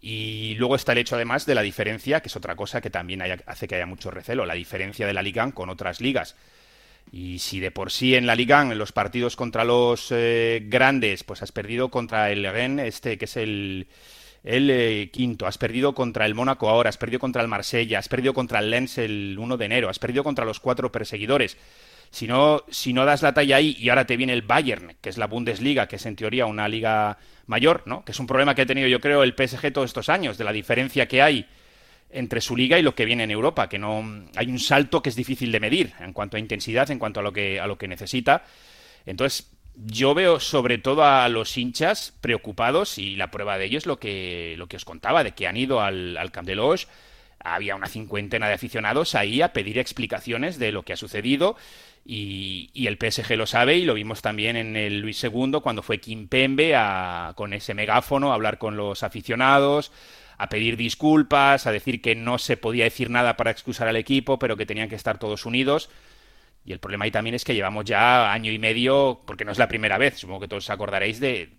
Y 0.00 0.54
luego 0.56 0.76
está 0.76 0.92
el 0.92 0.98
hecho, 0.98 1.16
además, 1.16 1.46
de 1.46 1.54
la 1.54 1.62
diferencia, 1.62 2.20
que 2.20 2.28
es 2.28 2.36
otra 2.36 2.56
cosa 2.56 2.80
que 2.80 2.90
también 2.90 3.22
hace 3.46 3.66
que 3.66 3.76
haya 3.76 3.86
mucho 3.86 4.10
recelo, 4.10 4.44
la 4.44 4.54
diferencia 4.54 5.06
de 5.06 5.14
la 5.14 5.22
Liga 5.22 5.50
con 5.52 5.70
otras 5.70 6.00
ligas. 6.00 6.36
Y 7.12 7.38
si 7.38 7.60
de 7.60 7.70
por 7.70 7.92
sí 7.92 8.14
en 8.14 8.26
la 8.26 8.34
Liga, 8.34 8.62
en 8.62 8.76
los 8.76 8.92
partidos 8.92 9.36
contra 9.36 9.64
los 9.64 10.08
eh, 10.10 10.62
grandes, 10.66 11.22
pues 11.24 11.42
has 11.42 11.52
perdido 11.52 11.88
contra 11.90 12.30
el 12.30 12.44
Rennes, 12.44 12.94
este 12.94 13.18
que 13.18 13.26
es 13.26 13.36
el, 13.36 13.86
el 14.42 14.70
eh, 14.70 15.10
quinto, 15.12 15.46
has 15.46 15.58
perdido 15.58 15.94
contra 15.94 16.26
el 16.26 16.34
Mónaco 16.34 16.68
ahora, 16.68 16.90
has 16.90 16.98
perdido 16.98 17.20
contra 17.20 17.40
el 17.40 17.48
Marsella, 17.48 17.98
has 17.98 18.08
perdido 18.08 18.34
contra 18.34 18.58
el 18.58 18.70
Lens 18.70 18.98
el 18.98 19.36
1 19.38 19.56
de 19.56 19.64
enero, 19.64 19.88
has 19.88 19.98
perdido 19.98 20.24
contra 20.24 20.44
los 20.44 20.60
cuatro 20.60 20.92
perseguidores. 20.92 21.56
Si 22.10 22.26
no, 22.26 22.62
si 22.68 22.92
no 22.92 23.04
das 23.04 23.22
la 23.22 23.34
talla 23.34 23.56
ahí 23.56 23.76
y 23.78 23.88
ahora 23.88 24.06
te 24.06 24.16
viene 24.16 24.34
el 24.34 24.42
Bayern, 24.42 24.94
que 25.00 25.08
es 25.08 25.18
la 25.18 25.26
Bundesliga, 25.26 25.88
que 25.88 25.96
es 25.96 26.06
en 26.06 26.14
teoría 26.14 26.46
una 26.46 26.68
liga 26.68 27.18
mayor, 27.46 27.82
¿no? 27.86 28.04
Que 28.04 28.12
es 28.12 28.20
un 28.20 28.26
problema 28.26 28.54
que 28.54 28.62
ha 28.62 28.66
tenido 28.66 28.86
yo 28.86 29.00
creo 29.00 29.22
el 29.22 29.34
PSG 29.34 29.72
todos 29.72 29.90
estos 29.90 30.08
años, 30.08 30.38
de 30.38 30.44
la 30.44 30.52
diferencia 30.52 31.08
que 31.08 31.22
hay 31.22 31.48
entre 32.10 32.40
su 32.40 32.56
liga 32.56 32.78
y 32.78 32.82
lo 32.82 32.94
que 32.94 33.04
viene 33.04 33.24
en 33.24 33.30
Europa, 33.30 33.68
que 33.68 33.78
no 33.78 34.04
hay 34.36 34.46
un 34.46 34.58
salto 34.58 35.02
que 35.02 35.08
es 35.08 35.16
difícil 35.16 35.50
de 35.52 35.60
medir 35.60 35.92
en 36.00 36.12
cuanto 36.12 36.36
a 36.36 36.40
intensidad, 36.40 36.90
en 36.90 36.98
cuanto 36.98 37.20
a 37.20 37.22
lo 37.22 37.32
que 37.32 37.60
a 37.60 37.66
lo 37.66 37.76
que 37.76 37.88
necesita. 37.88 38.44
Entonces, 39.06 39.50
yo 39.74 40.14
veo 40.14 40.38
sobre 40.38 40.78
todo 40.78 41.04
a 41.04 41.28
los 41.28 41.56
hinchas 41.58 42.14
preocupados 42.20 42.98
y 42.98 43.16
la 43.16 43.30
prueba 43.30 43.58
de 43.58 43.64
ello 43.66 43.78
es 43.78 43.86
lo 43.86 43.98
que 43.98 44.54
lo 44.56 44.68
que 44.68 44.76
os 44.76 44.84
contaba 44.84 45.24
de 45.24 45.32
que 45.32 45.48
han 45.48 45.56
ido 45.56 45.80
al, 45.80 46.16
al 46.16 46.30
Camp 46.30 46.46
de 46.46 46.54
Loge 46.54 46.86
había 47.40 47.76
una 47.76 47.88
cincuentena 47.88 48.48
de 48.48 48.54
aficionados 48.54 49.14
ahí 49.14 49.42
a 49.42 49.52
pedir 49.52 49.78
explicaciones 49.78 50.58
de 50.58 50.72
lo 50.72 50.82
que 50.82 50.94
ha 50.94 50.96
sucedido 50.96 51.56
y, 52.06 52.86
el 52.86 52.98
PSG 52.98 53.36
lo 53.36 53.46
sabe 53.46 53.76
y 53.76 53.84
lo 53.84 53.94
vimos 53.94 54.20
también 54.20 54.56
en 54.56 54.76
el 54.76 55.00
Luis 55.00 55.22
II 55.24 55.60
cuando 55.62 55.82
fue 55.82 56.00
Kim 56.00 56.28
Pembe 56.28 56.74
a, 56.74 57.32
con 57.34 57.52
ese 57.52 57.74
megáfono 57.74 58.30
a 58.30 58.34
hablar 58.34 58.58
con 58.58 58.76
los 58.76 59.02
aficionados, 59.02 59.90
a 60.38 60.48
pedir 60.48 60.76
disculpas, 60.76 61.66
a 61.66 61.72
decir 61.72 62.00
que 62.00 62.14
no 62.14 62.38
se 62.38 62.56
podía 62.56 62.84
decir 62.84 63.10
nada 63.10 63.36
para 63.36 63.50
excusar 63.50 63.88
al 63.88 63.96
equipo, 63.96 64.38
pero 64.38 64.56
que 64.56 64.66
tenían 64.66 64.88
que 64.88 64.96
estar 64.96 65.18
todos 65.18 65.46
unidos. 65.46 65.90
Y 66.64 66.72
el 66.72 66.78
problema 66.78 67.04
ahí 67.04 67.10
también 67.10 67.34
es 67.34 67.44
que 67.44 67.54
llevamos 67.54 67.84
ya 67.84 68.32
año 68.32 68.50
y 68.50 68.58
medio, 68.58 69.22
porque 69.26 69.44
no 69.44 69.52
es 69.52 69.58
la 69.58 69.68
primera 69.68 69.98
vez, 69.98 70.18
supongo 70.18 70.40
que 70.40 70.48
todos 70.48 70.64
os 70.64 70.70
acordaréis, 70.70 71.20
de, 71.20 71.50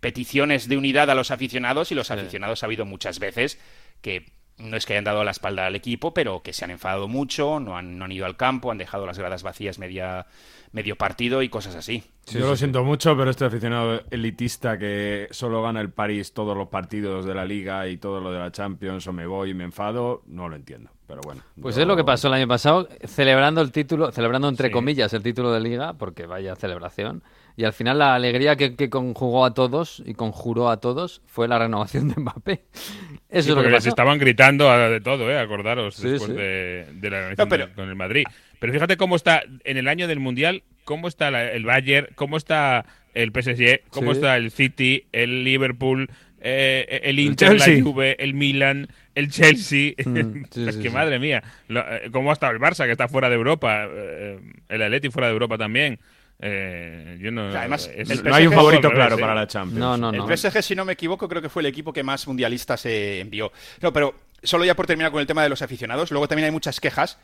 peticiones 0.00 0.68
de 0.68 0.76
unidad 0.76 1.08
a 1.08 1.14
los 1.14 1.30
aficionados 1.30 1.92
y 1.92 1.94
los 1.94 2.10
aficionados 2.10 2.62
ha 2.62 2.66
habido 2.66 2.84
muchas 2.84 3.20
veces 3.20 3.60
que 4.02 4.26
no 4.62 4.76
es 4.76 4.86
que 4.86 4.94
hayan 4.94 5.04
dado 5.04 5.24
la 5.24 5.32
espalda 5.32 5.66
al 5.66 5.76
equipo, 5.76 6.14
pero 6.14 6.42
que 6.42 6.52
se 6.52 6.64
han 6.64 6.70
enfadado 6.70 7.08
mucho, 7.08 7.60
no 7.60 7.76
han, 7.76 7.98
no 7.98 8.04
han 8.04 8.12
ido 8.12 8.26
al 8.26 8.36
campo, 8.36 8.70
han 8.70 8.78
dejado 8.78 9.06
las 9.06 9.18
gradas 9.18 9.42
vacías 9.42 9.78
media, 9.78 10.26
medio 10.72 10.96
partido 10.96 11.42
y 11.42 11.48
cosas 11.48 11.74
así. 11.74 12.04
Yo 12.26 12.46
lo 12.46 12.56
siento 12.56 12.84
mucho, 12.84 13.16
pero 13.16 13.30
este 13.30 13.44
aficionado 13.44 14.02
elitista 14.10 14.78
que 14.78 15.28
solo 15.30 15.62
gana 15.62 15.80
el 15.80 15.90
París 15.90 16.32
todos 16.32 16.56
los 16.56 16.68
partidos 16.68 17.24
de 17.24 17.34
la 17.34 17.44
Liga 17.44 17.88
y 17.88 17.96
todo 17.96 18.20
lo 18.20 18.32
de 18.32 18.38
la 18.38 18.52
Champions, 18.52 19.06
o 19.06 19.12
me 19.12 19.26
voy 19.26 19.50
y 19.50 19.54
me 19.54 19.64
enfado, 19.64 20.22
no 20.26 20.48
lo 20.48 20.56
entiendo. 20.56 20.90
Pero 21.06 21.20
bueno. 21.22 21.42
Pues 21.60 21.76
es 21.76 21.86
lo 21.86 21.96
que 21.96 22.04
pasó 22.04 22.28
el 22.28 22.34
año 22.34 22.48
pasado, 22.48 22.88
celebrando 23.04 23.60
el 23.60 23.72
título, 23.72 24.12
celebrando 24.12 24.48
entre 24.48 24.70
comillas 24.70 25.12
el 25.12 25.22
título 25.22 25.52
de 25.52 25.60
Liga, 25.60 25.94
porque 25.94 26.26
vaya 26.26 26.54
celebración. 26.56 27.22
Y 27.56 27.64
al 27.64 27.72
final 27.72 27.98
la 27.98 28.14
alegría 28.14 28.56
que, 28.56 28.88
conjugó 28.88 29.44
a 29.44 29.54
todos 29.54 30.02
y 30.06 30.14
conjuró 30.14 30.70
a 30.70 30.78
todos 30.78 31.22
fue 31.26 31.48
la 31.48 31.58
renovación 31.58 32.08
de 32.08 32.20
Mbappé. 32.20 32.62
Eso 33.28 33.50
es 33.50 33.56
lo 33.56 33.62
que 33.62 33.70
les 33.70 33.86
estaban 33.86 34.18
gritando 34.18 34.70
de 34.90 35.00
todo, 35.00 35.30
¿eh? 35.30 35.38
acordaros, 35.38 36.00
después 36.00 36.34
De, 36.34 36.86
la 37.02 37.30
renovación 37.30 37.70
con 37.74 37.88
el 37.88 37.94
Madrid. 37.94 38.24
Pero 38.58 38.72
fíjate 38.72 38.96
cómo 38.96 39.16
está 39.16 39.42
en 39.64 39.76
el 39.76 39.88
año 39.88 40.06
del 40.06 40.20
Mundial, 40.20 40.62
cómo 40.84 41.08
está 41.08 41.28
el 41.28 41.64
Bayern, 41.64 42.08
cómo 42.14 42.36
está 42.36 42.84
el 43.14 43.30
PSG, 43.30 43.88
cómo 43.90 44.12
está 44.12 44.36
el 44.36 44.50
City, 44.50 45.06
el 45.12 45.44
Liverpool, 45.44 46.08
eh, 46.44 47.00
el 47.04 47.18
Inter, 47.20 47.58
la 47.58 47.82
Juve, 47.82 48.16
el 48.18 48.34
Milan, 48.34 48.88
el 49.14 49.30
Chelsea. 49.30 49.92
Mm, 50.04 50.44
es 50.68 50.76
que 50.76 50.90
madre 50.90 51.18
mía, 51.18 51.42
eh, 51.68 52.08
cómo 52.10 52.30
ha 52.30 52.32
estado 52.32 52.52
el 52.52 52.58
Barça, 52.58 52.84
que 52.84 52.92
está 52.92 53.08
fuera 53.08 53.28
de 53.28 53.36
Europa, 53.36 53.86
eh, 53.88 54.40
el 54.68 54.82
Atleti 54.82 55.10
fuera 55.10 55.28
de 55.28 55.34
Europa 55.34 55.56
también. 55.56 56.00
Eh, 56.44 57.18
no, 57.30 57.56
Además, 57.56 57.88
no 58.24 58.34
hay 58.34 58.48
un 58.48 58.52
favorito 58.52 58.90
claro 58.90 59.16
para 59.16 59.34
la 59.34 59.46
Champions. 59.46 59.78
No, 59.78 59.96
no, 59.96 60.10
no. 60.10 60.28
El 60.28 60.36
PSG, 60.36 60.60
si 60.62 60.74
no 60.74 60.84
me 60.84 60.94
equivoco, 60.94 61.28
creo 61.28 61.40
que 61.40 61.48
fue 61.48 61.62
el 61.62 61.66
equipo 61.66 61.92
que 61.92 62.02
más 62.02 62.26
mundialistas 62.26 62.80
se 62.80 63.20
envió. 63.20 63.52
No, 63.80 63.92
pero 63.92 64.14
solo 64.42 64.64
ya 64.64 64.74
por 64.74 64.86
terminar 64.86 65.12
con 65.12 65.20
el 65.20 65.26
tema 65.26 65.44
de 65.44 65.48
los 65.48 65.62
aficionados, 65.62 66.10
luego 66.10 66.26
también 66.26 66.46
hay 66.46 66.50
muchas 66.50 66.80
quejas 66.80 67.18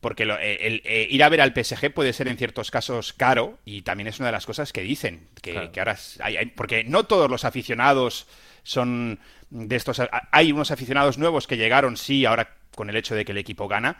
porque 0.00 0.24
eh, 0.24 0.58
el, 0.62 0.82
eh, 0.84 1.06
ir 1.08 1.22
a 1.22 1.28
ver 1.28 1.40
al 1.40 1.54
PSG 1.54 1.92
puede 1.94 2.12
ser 2.12 2.26
en 2.26 2.36
ciertos 2.36 2.72
casos 2.72 3.12
caro 3.12 3.58
y 3.64 3.82
también 3.82 4.08
es 4.08 4.18
una 4.18 4.26
de 4.26 4.32
las 4.32 4.46
cosas 4.46 4.72
que 4.72 4.82
dicen 4.82 5.28
que, 5.40 5.70
ahora 5.78 5.96
hay, 6.20 6.46
porque 6.46 6.82
no 6.82 7.04
todos 7.04 7.30
los 7.30 7.44
aficionados 7.44 8.26
son 8.64 9.20
de 9.50 9.76
estos 9.76 10.02
hay 10.32 10.50
unos 10.50 10.72
aficionados 10.72 11.18
nuevos 11.18 11.46
que 11.46 11.56
llegaron 11.56 11.96
sí 11.96 12.24
ahora 12.24 12.56
con 12.74 12.90
el 12.90 12.96
hecho 12.96 13.14
de 13.14 13.24
que 13.24 13.30
el 13.30 13.38
equipo 13.38 13.68
gana 13.68 13.98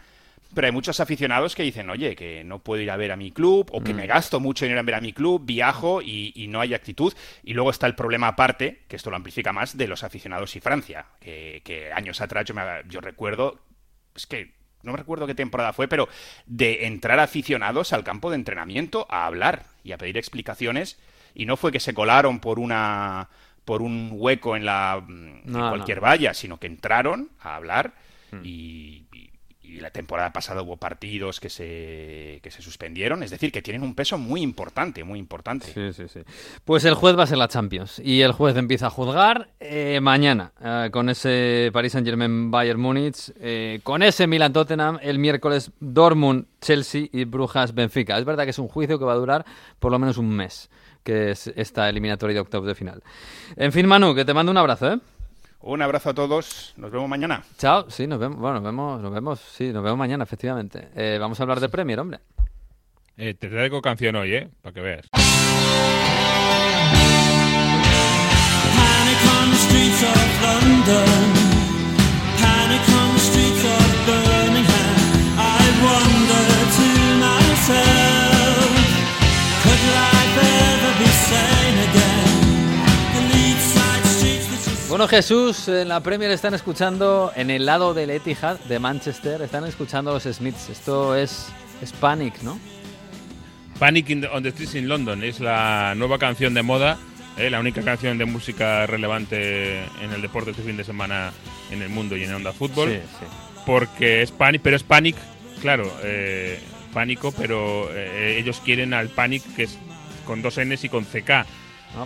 pero 0.55 0.67
hay 0.67 0.73
muchos 0.73 1.01
aficionados 1.01 1.55
que 1.55 1.63
dicen, 1.63 1.89
oye, 1.89 2.15
que 2.15 2.45
no 2.45 2.59
puedo 2.59 2.83
ir 2.83 2.91
a 2.91 2.97
ver 2.97 3.13
a 3.13 3.17
mi 3.17 3.33
club, 3.33 3.71
o 3.73 3.83
que 3.83 3.95
me 3.95 4.05
mm. 4.05 4.09
gasto 4.09 4.41
mucho 4.41 4.67
en 4.67 4.73
ir 4.73 4.79
a 4.79 4.83
ver 4.83 4.97
a 4.97 5.01
mi 5.01 5.13
club, 5.13 5.43
viajo 5.45 6.03
y, 6.03 6.47
no 6.49 6.61
hay 6.61 6.75
actitud. 6.75 7.13
Y 7.43 7.55
luego 7.55 7.71
está 7.71 7.87
el 7.87 7.95
problema 7.95 8.29
aparte, 8.29 8.83
que 8.89 8.97
esto 8.97 9.11
lo 9.11 9.17
amplifica 9.17 9.53
más, 9.53 9.77
de 9.77 9.89
los 9.89 10.05
aficionados 10.05 10.55
y 10.57 10.61
Francia, 10.61 11.07
que, 11.21 11.91
años 11.95 12.21
atrás 12.21 12.45
yo, 12.45 12.55
me, 12.55 12.63
yo 12.89 13.01
recuerdo, 13.01 13.61
es 14.15 14.27
que 14.27 14.53
no 14.83 14.93
me 14.93 14.99
recuerdo 14.99 15.27
qué 15.27 15.35
temporada 15.35 15.73
fue, 15.73 15.89
pero 15.89 16.09
de 16.47 16.87
entrar 16.87 17.21
aficionados 17.21 17.93
al 17.93 18.05
campo 18.05 18.31
de 18.31 18.37
entrenamiento 18.37 19.07
a 19.09 19.27
hablar 19.27 19.65
y 19.85 19.93
a 19.93 19.99
pedir 19.99 20.19
explicaciones, 20.19 20.99
y 21.35 21.47
no 21.47 21.57
fue 21.57 21.73
que 21.73 21.81
se 21.81 21.95
colaron 21.95 22.41
por 22.41 22.59
una 22.59 23.31
por 23.65 23.83
un 23.83 24.11
hueco 24.13 24.57
en 24.57 24.65
la 24.65 25.05
cualquier 25.45 26.01
valla, 26.01 26.35
sino 26.35 26.59
que 26.59 26.67
entraron 26.67 27.31
a 27.41 27.57
hablar 27.57 27.95
mm. 28.33 28.41
y, 28.43 29.07
y 29.63 29.81
la 29.81 29.91
temporada 29.91 30.33
pasada 30.33 30.63
hubo 30.63 30.77
partidos 30.77 31.39
que 31.39 31.49
se, 31.49 32.41
que 32.43 32.51
se 32.51 32.63
suspendieron, 32.63 33.23
es 33.23 33.31
decir, 33.31 33.53
que 33.53 33.63
tienen 33.63 33.83
un 33.83 33.95
peso 33.95 34.19
muy 34.19 34.43
importante, 34.43 35.05
muy 35.05 35.19
importante. 35.19 35.67
Sí, 35.73 35.93
sí, 35.93 36.09
sí. 36.09 36.21
Pues 36.65 36.85
el 36.85 36.95
juez 36.95 37.17
va 37.17 37.23
a 37.23 37.27
ser 37.27 37.39
la 37.39 37.49
Champions 37.49 38.01
y 38.05 38.23
el 38.23 38.33
juez 38.33 38.57
empieza 38.57 38.89
a 38.89 38.91
juzgar 38.91 39.51
eh, 39.61 40.01
mañana 40.03 40.53
eh, 40.61 40.89
con 40.93 41.09
ese 41.09 41.71
Paris 41.73 41.93
Saint-Germain 41.93 42.51
Bayern 42.51 42.81
Múnich, 42.81 43.33
eh, 43.41 43.81
con 43.83 44.03
ese 44.03 44.27
Milan 44.27 44.53
Tottenham, 44.53 44.99
el 45.01 45.19
miércoles 45.19 45.71
Dortmund 45.79 46.47
Chelsea 46.61 47.07
y 47.13 47.25
Brujas 47.25 47.75
Benfica. 47.75 48.19
Es 48.19 48.25
verdad 48.25 48.45
que 48.45 48.51
es 48.51 48.59
un 48.59 48.69
juicio 48.69 48.99
que 48.99 49.05
va 49.05 49.13
a 49.13 49.17
durar 49.17 49.45
por 49.79 49.93
lo 49.93 49.99
menos 49.99 50.19
un 50.19 50.29
mes, 50.29 50.71
que 51.05 51.31
es 51.31 51.47
esta 51.55 51.89
eliminatoria 51.89 52.35
de 52.35 52.41
octavos 52.41 52.67
de 52.67 52.75
final. 52.75 53.03
En 53.57 53.73
fin, 53.73 53.87
Manu, 53.87 54.15
que 54.15 54.25
te 54.25 54.35
mando 54.35 54.51
un 54.51 54.59
abrazo, 54.59 54.93
¿eh? 54.93 54.99
Un 55.63 55.81
abrazo 55.81 56.11
a 56.11 56.15
todos. 56.15 56.75
Nos 56.77 56.91
vemos 56.91 57.09
mañana. 57.09 57.43
Chao. 57.57 57.89
Sí, 57.89 58.07
nos 58.07 58.19
vemos. 58.19 58.39
Bueno, 58.39 58.55
nos 58.55 58.65
vemos, 58.65 59.01
nos 59.01 59.13
vemos. 59.13 59.41
Sí, 59.41 59.73
nos 59.73 59.83
vemos 59.83 59.99
mañana, 59.99 60.25
efectivamente. 60.25 60.89
Eh, 60.95 61.19
vamos 61.21 61.39
a 61.39 61.45
hablar 61.45 61.61
de 61.61 61.69
Premier, 61.69 62.01
hombre. 62.01 62.19
Eh, 63.17 63.35
te 63.35 63.49
traigo 63.49 63.81
canción 63.81 64.17
hoy, 64.17 64.35
¿eh? 64.35 64.49
Para 64.61 64.73
que 64.75 64.81
veas. 64.81 65.09
Panic 65.11 65.23
on 69.41 69.51
the 69.51 69.57
streets 69.57 70.03
of 70.03 70.43
London. 70.43 71.42
Bueno, 85.03 85.17
Jesús, 85.17 85.67
en 85.67 85.89
la 85.89 85.99
Premier 85.99 86.31
están 86.31 86.55
escuchando, 86.55 87.33
en 87.35 87.51
el 87.51 87.67
lado 87.67 87.93
del 87.93 88.09
Etihad 88.09 88.61
de 88.61 88.79
Manchester, 88.79 89.43
están 89.43 89.65
escuchando 89.65 90.13
los 90.13 90.23
Smiths. 90.23 90.69
Esto 90.69 91.17
es, 91.17 91.49
Panic, 91.99 92.41
¿no? 92.43 92.57
Panic 93.81 94.29
on 94.33 94.45
the 94.45 94.53
Streets 94.53 94.77
in 94.77 94.87
London 94.87 95.25
es 95.25 95.41
la 95.41 95.95
nueva 95.97 96.21
canción 96.21 96.55
de 96.55 96.63
moda, 96.63 96.99
eh, 97.37 97.51
la 97.51 97.59
única 97.59 97.83
canción 97.83 98.17
de 98.17 98.27
música 98.27 98.87
relevante 98.87 99.81
en 100.01 100.13
el 100.15 100.23
deporte 100.23 100.53
este 100.53 100.63
fin 100.63 100.77
de 100.77 100.85
semana 100.85 101.33
en 101.73 101.83
el 101.83 101.89
mundo 101.89 102.17
y 102.17 102.23
en 102.23 102.35
Onda 102.35 102.53
Fútbol. 102.53 102.91
Sí, 102.91 103.01
sí. 103.19 103.27
Porque 103.67 104.23
es 104.23 104.31
Panic, 104.31 104.63
pero 104.63 104.77
es 104.77 104.85
Panic, 104.85 105.17
claro, 105.61 105.93
eh, 106.05 106.61
pánico, 106.95 107.33
pero 107.33 107.89
eh, 107.93 108.39
ellos 108.39 108.63
quieren 108.65 108.95
al 108.95 109.09
Panic 109.09 109.43
que 109.57 109.65
es 109.65 109.77
con 110.25 110.43
dos 110.43 110.61
Ns 110.65 110.85
y 110.85 110.89
con 110.89 111.05
CK 111.05 111.45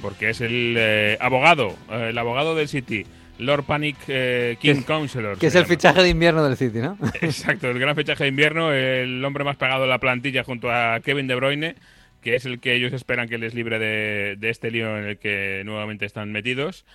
porque 0.00 0.30
es 0.30 0.40
el 0.40 0.74
eh, 0.78 1.18
abogado, 1.20 1.74
eh, 1.90 2.08
el 2.10 2.18
abogado 2.18 2.54
del 2.54 2.68
City. 2.68 3.06
Lord 3.38 3.64
Panic 3.64 3.96
eh, 4.08 4.56
King 4.60 4.82
Counselor. 4.86 5.38
Que 5.38 5.48
es 5.48 5.54
el 5.54 5.66
fichaje 5.66 6.02
de 6.02 6.08
invierno 6.08 6.42
del 6.42 6.56
City, 6.56 6.78
¿no? 6.78 6.96
Exacto, 7.20 7.68
el 7.70 7.78
gran 7.78 7.94
fichaje 7.94 8.24
de 8.24 8.28
invierno, 8.28 8.72
el 8.72 9.22
hombre 9.24 9.44
más 9.44 9.56
pagado 9.56 9.82
de 9.82 9.88
la 9.88 9.98
plantilla 9.98 10.42
junto 10.42 10.70
a 10.70 11.00
Kevin 11.00 11.26
De 11.26 11.34
Bruyne, 11.34 11.76
que 12.22 12.34
es 12.34 12.46
el 12.46 12.60
que 12.60 12.74
ellos 12.74 12.94
esperan 12.94 13.28
que 13.28 13.36
les 13.36 13.54
libre 13.54 13.78
de, 13.78 14.36
de 14.38 14.50
este 14.50 14.70
lío 14.70 14.96
en 14.96 15.04
el 15.04 15.18
que 15.18 15.62
nuevamente 15.66 16.06
están 16.06 16.32
metidos 16.32 16.86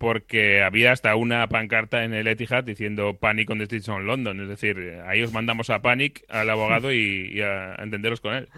porque 0.00 0.62
había 0.62 0.92
hasta 0.92 1.14
una 1.14 1.46
pancarta 1.48 2.04
en 2.04 2.14
el 2.14 2.26
Etihad 2.26 2.64
diciendo 2.64 3.18
Panic 3.20 3.50
on 3.50 3.58
the 3.58 3.66
Streets 3.66 3.90
of 3.90 4.00
London. 4.00 4.40
Es 4.40 4.48
decir, 4.48 4.98
ahí 5.06 5.22
os 5.22 5.30
mandamos 5.30 5.68
a 5.68 5.82
Panic, 5.82 6.24
al 6.30 6.48
abogado, 6.48 6.90
y, 6.90 7.38
a, 7.42 7.74
entenderos 7.74 8.22
con 8.22 8.32
él. 8.32 8.48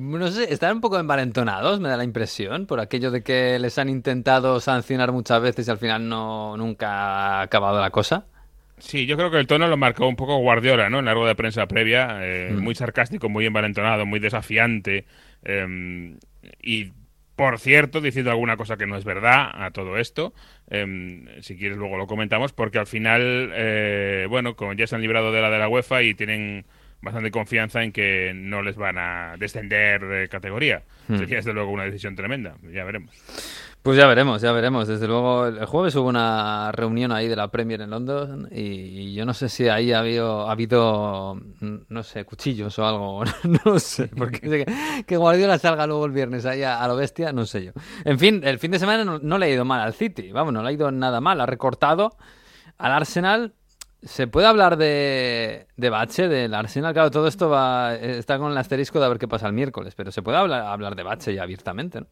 No 0.00 0.28
sé, 0.28 0.50
están 0.50 0.76
un 0.76 0.80
poco 0.80 0.98
envalentonados, 0.98 1.78
me 1.78 1.90
da 1.90 1.98
la 1.98 2.04
impresión, 2.04 2.64
por 2.64 2.80
aquello 2.80 3.10
de 3.10 3.22
que 3.22 3.58
les 3.58 3.76
han 3.76 3.90
intentado 3.90 4.60
sancionar 4.60 5.12
muchas 5.12 5.42
veces 5.42 5.68
y 5.68 5.70
al 5.70 5.76
final 5.76 6.08
no 6.08 6.56
nunca 6.56 6.88
ha 6.88 7.42
acabado 7.42 7.82
la 7.82 7.90
cosa. 7.90 8.24
Sí, 8.78 9.04
yo 9.04 9.18
creo 9.18 9.30
que 9.30 9.40
el 9.40 9.46
tono 9.46 9.68
lo 9.68 9.76
marcó 9.76 10.08
un 10.08 10.16
poco 10.16 10.38
Guardiola, 10.38 10.88
¿no? 10.88 11.00
En 11.00 11.04
la 11.04 11.12
rueda 11.12 11.28
de 11.28 11.34
prensa 11.34 11.66
previa, 11.66 12.20
eh, 12.22 12.50
mm. 12.50 12.62
muy 12.62 12.74
sarcástico, 12.74 13.28
muy 13.28 13.44
envalentonado, 13.44 14.06
muy 14.06 14.20
desafiante. 14.20 15.04
Eh, 15.44 16.16
y 16.62 16.92
por 17.38 17.60
cierto, 17.60 18.00
diciendo 18.00 18.32
alguna 18.32 18.56
cosa 18.56 18.76
que 18.76 18.88
no 18.88 18.96
es 18.96 19.04
verdad 19.04 19.50
a 19.54 19.70
todo 19.70 19.96
esto, 19.96 20.34
em, 20.68 21.24
si 21.40 21.56
quieres 21.56 21.78
luego 21.78 21.96
lo 21.96 22.08
comentamos, 22.08 22.52
porque 22.52 22.80
al 22.80 22.88
final, 22.88 23.52
eh, 23.54 24.26
bueno, 24.28 24.56
como 24.56 24.72
ya 24.72 24.88
se 24.88 24.96
han 24.96 25.02
librado 25.02 25.30
de 25.30 25.40
la 25.40 25.48
de 25.48 25.58
la 25.60 25.68
UEFA 25.68 26.02
y 26.02 26.14
tienen 26.14 26.64
bastante 27.00 27.30
confianza 27.30 27.84
en 27.84 27.92
que 27.92 28.32
no 28.34 28.60
les 28.62 28.74
van 28.74 28.98
a 28.98 29.36
descender 29.38 30.04
de 30.04 30.28
categoría. 30.28 30.82
Hmm. 31.06 31.18
Sería 31.18 31.36
desde 31.36 31.52
luego 31.52 31.70
una 31.70 31.84
decisión 31.84 32.16
tremenda, 32.16 32.56
ya 32.72 32.82
veremos. 32.82 33.14
Pues 33.88 33.96
ya 33.96 34.06
veremos, 34.06 34.42
ya 34.42 34.52
veremos. 34.52 34.86
Desde 34.86 35.06
luego, 35.06 35.46
el 35.46 35.64
jueves 35.64 35.96
hubo 35.96 36.10
una 36.10 36.70
reunión 36.72 37.10
ahí 37.10 37.26
de 37.26 37.36
la 37.36 37.48
Premier 37.48 37.80
en 37.80 37.88
London 37.88 38.46
y, 38.50 39.14
yo 39.14 39.24
no 39.24 39.32
sé 39.32 39.48
si 39.48 39.66
ahí 39.70 39.92
ha 39.92 40.00
habido, 40.00 40.46
ha 40.46 40.52
habido 40.52 41.40
no 41.88 42.02
sé, 42.02 42.26
cuchillos 42.26 42.78
o 42.78 42.86
algo, 42.86 43.24
no 43.64 43.78
sé, 43.78 44.08
porque 44.08 44.66
que, 45.06 45.16
Guardiola 45.16 45.58
salga 45.58 45.86
luego 45.86 46.04
el 46.04 46.12
viernes 46.12 46.44
ahí 46.44 46.62
a, 46.64 46.86
lo 46.86 46.96
bestia, 46.96 47.32
no 47.32 47.46
sé 47.46 47.64
yo. 47.64 47.72
En 48.04 48.18
fin, 48.18 48.42
el 48.44 48.58
fin 48.58 48.72
de 48.72 48.78
semana 48.78 49.18
no, 49.22 49.38
le 49.38 49.46
ha 49.46 49.48
ido 49.48 49.64
mal 49.64 49.80
al 49.80 49.94
City, 49.94 50.32
vamos, 50.32 50.52
no 50.52 50.62
le 50.62 50.68
ha 50.68 50.72
ido 50.72 50.90
nada 50.90 51.22
mal, 51.22 51.40
ha 51.40 51.46
recortado 51.46 52.18
al 52.76 52.92
Arsenal 52.92 53.54
¿Se 54.02 54.26
puede 54.26 54.48
hablar 54.48 54.76
de, 54.76 55.66
de 55.78 55.88
Bache, 55.88 56.28
del 56.28 56.52
Arsenal? 56.52 56.92
Claro, 56.92 57.10
todo 57.10 57.26
esto 57.26 57.48
va 57.48 57.94
está 57.94 58.38
con 58.38 58.52
el 58.52 58.58
asterisco 58.58 59.00
de 59.00 59.06
a 59.06 59.08
ver 59.08 59.18
qué 59.18 59.28
pasa 59.28 59.46
el 59.46 59.54
miércoles, 59.54 59.94
pero 59.96 60.12
se 60.12 60.20
puede 60.20 60.36
hablar, 60.36 60.66
hablar 60.66 60.94
de 60.94 61.04
Bache 61.04 61.34
ya 61.34 61.42
abiertamente, 61.42 62.02
¿no? 62.02 62.06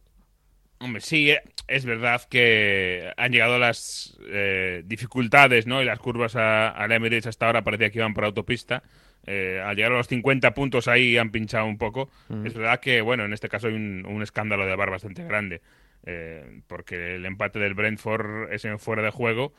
Hombre, 0.78 1.00
sí, 1.00 1.30
eh, 1.30 1.40
es 1.68 1.86
verdad 1.86 2.22
que 2.28 3.10
han 3.16 3.32
llegado 3.32 3.58
las 3.58 4.16
eh, 4.28 4.82
dificultades, 4.84 5.66
¿no? 5.66 5.80
Y 5.82 5.86
las 5.86 5.98
curvas 5.98 6.36
a, 6.36 6.68
a 6.68 6.86
la 6.86 6.96
Emirates 6.96 7.26
hasta 7.26 7.46
ahora 7.46 7.62
parecía 7.64 7.90
que 7.90 7.98
iban 7.98 8.12
por 8.14 8.24
autopista. 8.24 8.82
Eh, 9.26 9.60
al 9.64 9.74
llegar 9.74 9.92
a 9.92 9.96
los 9.96 10.06
50 10.08 10.54
puntos 10.54 10.86
ahí 10.86 11.16
han 11.16 11.30
pinchado 11.30 11.66
un 11.66 11.78
poco. 11.78 12.10
Mm. 12.28 12.46
Es 12.46 12.54
verdad 12.54 12.80
que, 12.80 13.00
bueno, 13.00 13.24
en 13.24 13.32
este 13.32 13.48
caso 13.48 13.68
hay 13.68 13.74
un, 13.74 14.04
un 14.06 14.22
escándalo 14.22 14.66
de 14.66 14.76
bar 14.76 14.90
bastante 14.90 15.24
grande. 15.24 15.62
eh, 16.04 16.60
porque 16.68 17.16
el 17.16 17.26
empate 17.26 17.58
del 17.58 17.74
Brentford 17.74 18.52
es 18.52 18.64
en 18.64 18.78
fuera 18.78 19.02
de 19.02 19.10
juego 19.10 19.54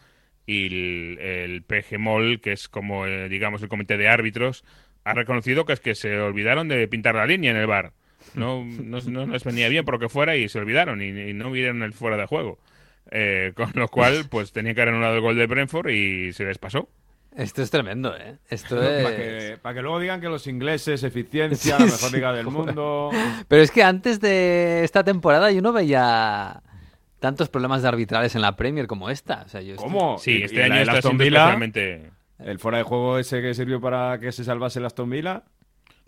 y 0.45 0.67
el, 0.67 1.19
el 1.19 1.63
PG 1.63 1.99
Mol, 1.99 2.39
que 2.41 2.53
es 2.53 2.69
como, 2.69 3.05
eh, 3.05 3.27
digamos, 3.29 3.61
el 3.61 3.67
comité 3.69 3.97
de 3.97 4.07
árbitros, 4.07 4.63
ha 5.03 5.13
reconocido 5.13 5.65
que 5.65 5.73
es 5.73 5.79
que 5.81 5.95
se 5.95 6.17
olvidaron 6.19 6.67
de 6.69 6.87
pintar 6.87 7.15
la 7.15 7.25
línea 7.25 7.51
en 7.51 7.57
el 7.57 7.67
bar. 7.67 7.91
No, 8.35 8.63
no, 8.65 8.99
no 9.01 9.25
les 9.27 9.43
venía 9.43 9.69
bien 9.69 9.85
por 9.85 9.95
lo 9.95 9.99
que 9.99 10.09
fuera 10.09 10.35
y 10.35 10.47
se 10.49 10.59
olvidaron 10.59 11.01
y, 11.01 11.07
y 11.09 11.33
no 11.33 11.49
vieron 11.51 11.83
el 11.83 11.93
fuera 11.93 12.17
de 12.17 12.25
juego. 12.25 12.59
Eh, 13.11 13.53
con 13.55 13.71
lo 13.75 13.87
cual, 13.87 14.25
pues 14.29 14.51
tenía 14.51 14.73
que 14.73 14.81
haber 14.81 14.93
anulado 14.93 15.15
el 15.15 15.21
gol 15.21 15.37
de 15.37 15.47
Brentford 15.47 15.89
y 15.89 16.33
se 16.33 16.45
les 16.45 16.57
pasó. 16.57 16.89
Esto 17.35 17.61
es 17.61 17.69
tremendo, 17.69 18.15
¿eh? 18.17 18.37
Esto 18.49 18.77
Para 18.77 18.99
es... 19.01 19.05
que, 19.15 19.57
para 19.61 19.75
que 19.75 19.81
luego 19.83 19.99
digan 19.99 20.19
que 20.19 20.27
los 20.27 20.47
ingleses, 20.47 21.03
eficiencia, 21.03 21.75
la 21.79 21.85
mejor 21.85 22.11
liga 22.11 22.33
del 22.33 22.47
mundo. 22.47 23.11
Pero 23.47 23.61
es 23.61 23.69
que 23.71 23.83
antes 23.83 24.19
de 24.19 24.83
esta 24.83 25.03
temporada 25.03 25.51
yo 25.51 25.61
no 25.61 25.71
veía 25.71 26.63
tantos 27.19 27.49
problemas 27.49 27.83
de 27.83 27.87
arbitrales 27.89 28.33
en 28.35 28.41
la 28.41 28.55
Premier 28.55 28.87
como 28.87 29.09
esta. 29.11 29.43
O 29.45 29.49
sea, 29.49 29.61
yo 29.61 29.73
estoy- 29.75 29.87
¿Cómo? 29.87 30.17
Sí, 30.17 30.41
este 30.43 30.63
año 30.63 30.75
está 30.75 30.93
Aston 30.93 31.17
Villa, 31.17 31.37
especialmente... 31.39 32.11
El 32.39 32.59
fuera 32.59 32.77
de 32.79 32.83
juego 32.83 33.17
ese 33.17 33.41
que 33.41 33.53
sirvió 33.55 33.81
para 33.81 34.19
que 34.19 34.31
se 34.31 34.43
salvase 34.43 34.77
el 34.79 34.85
Aston 34.85 35.09
Villa. 35.09 35.43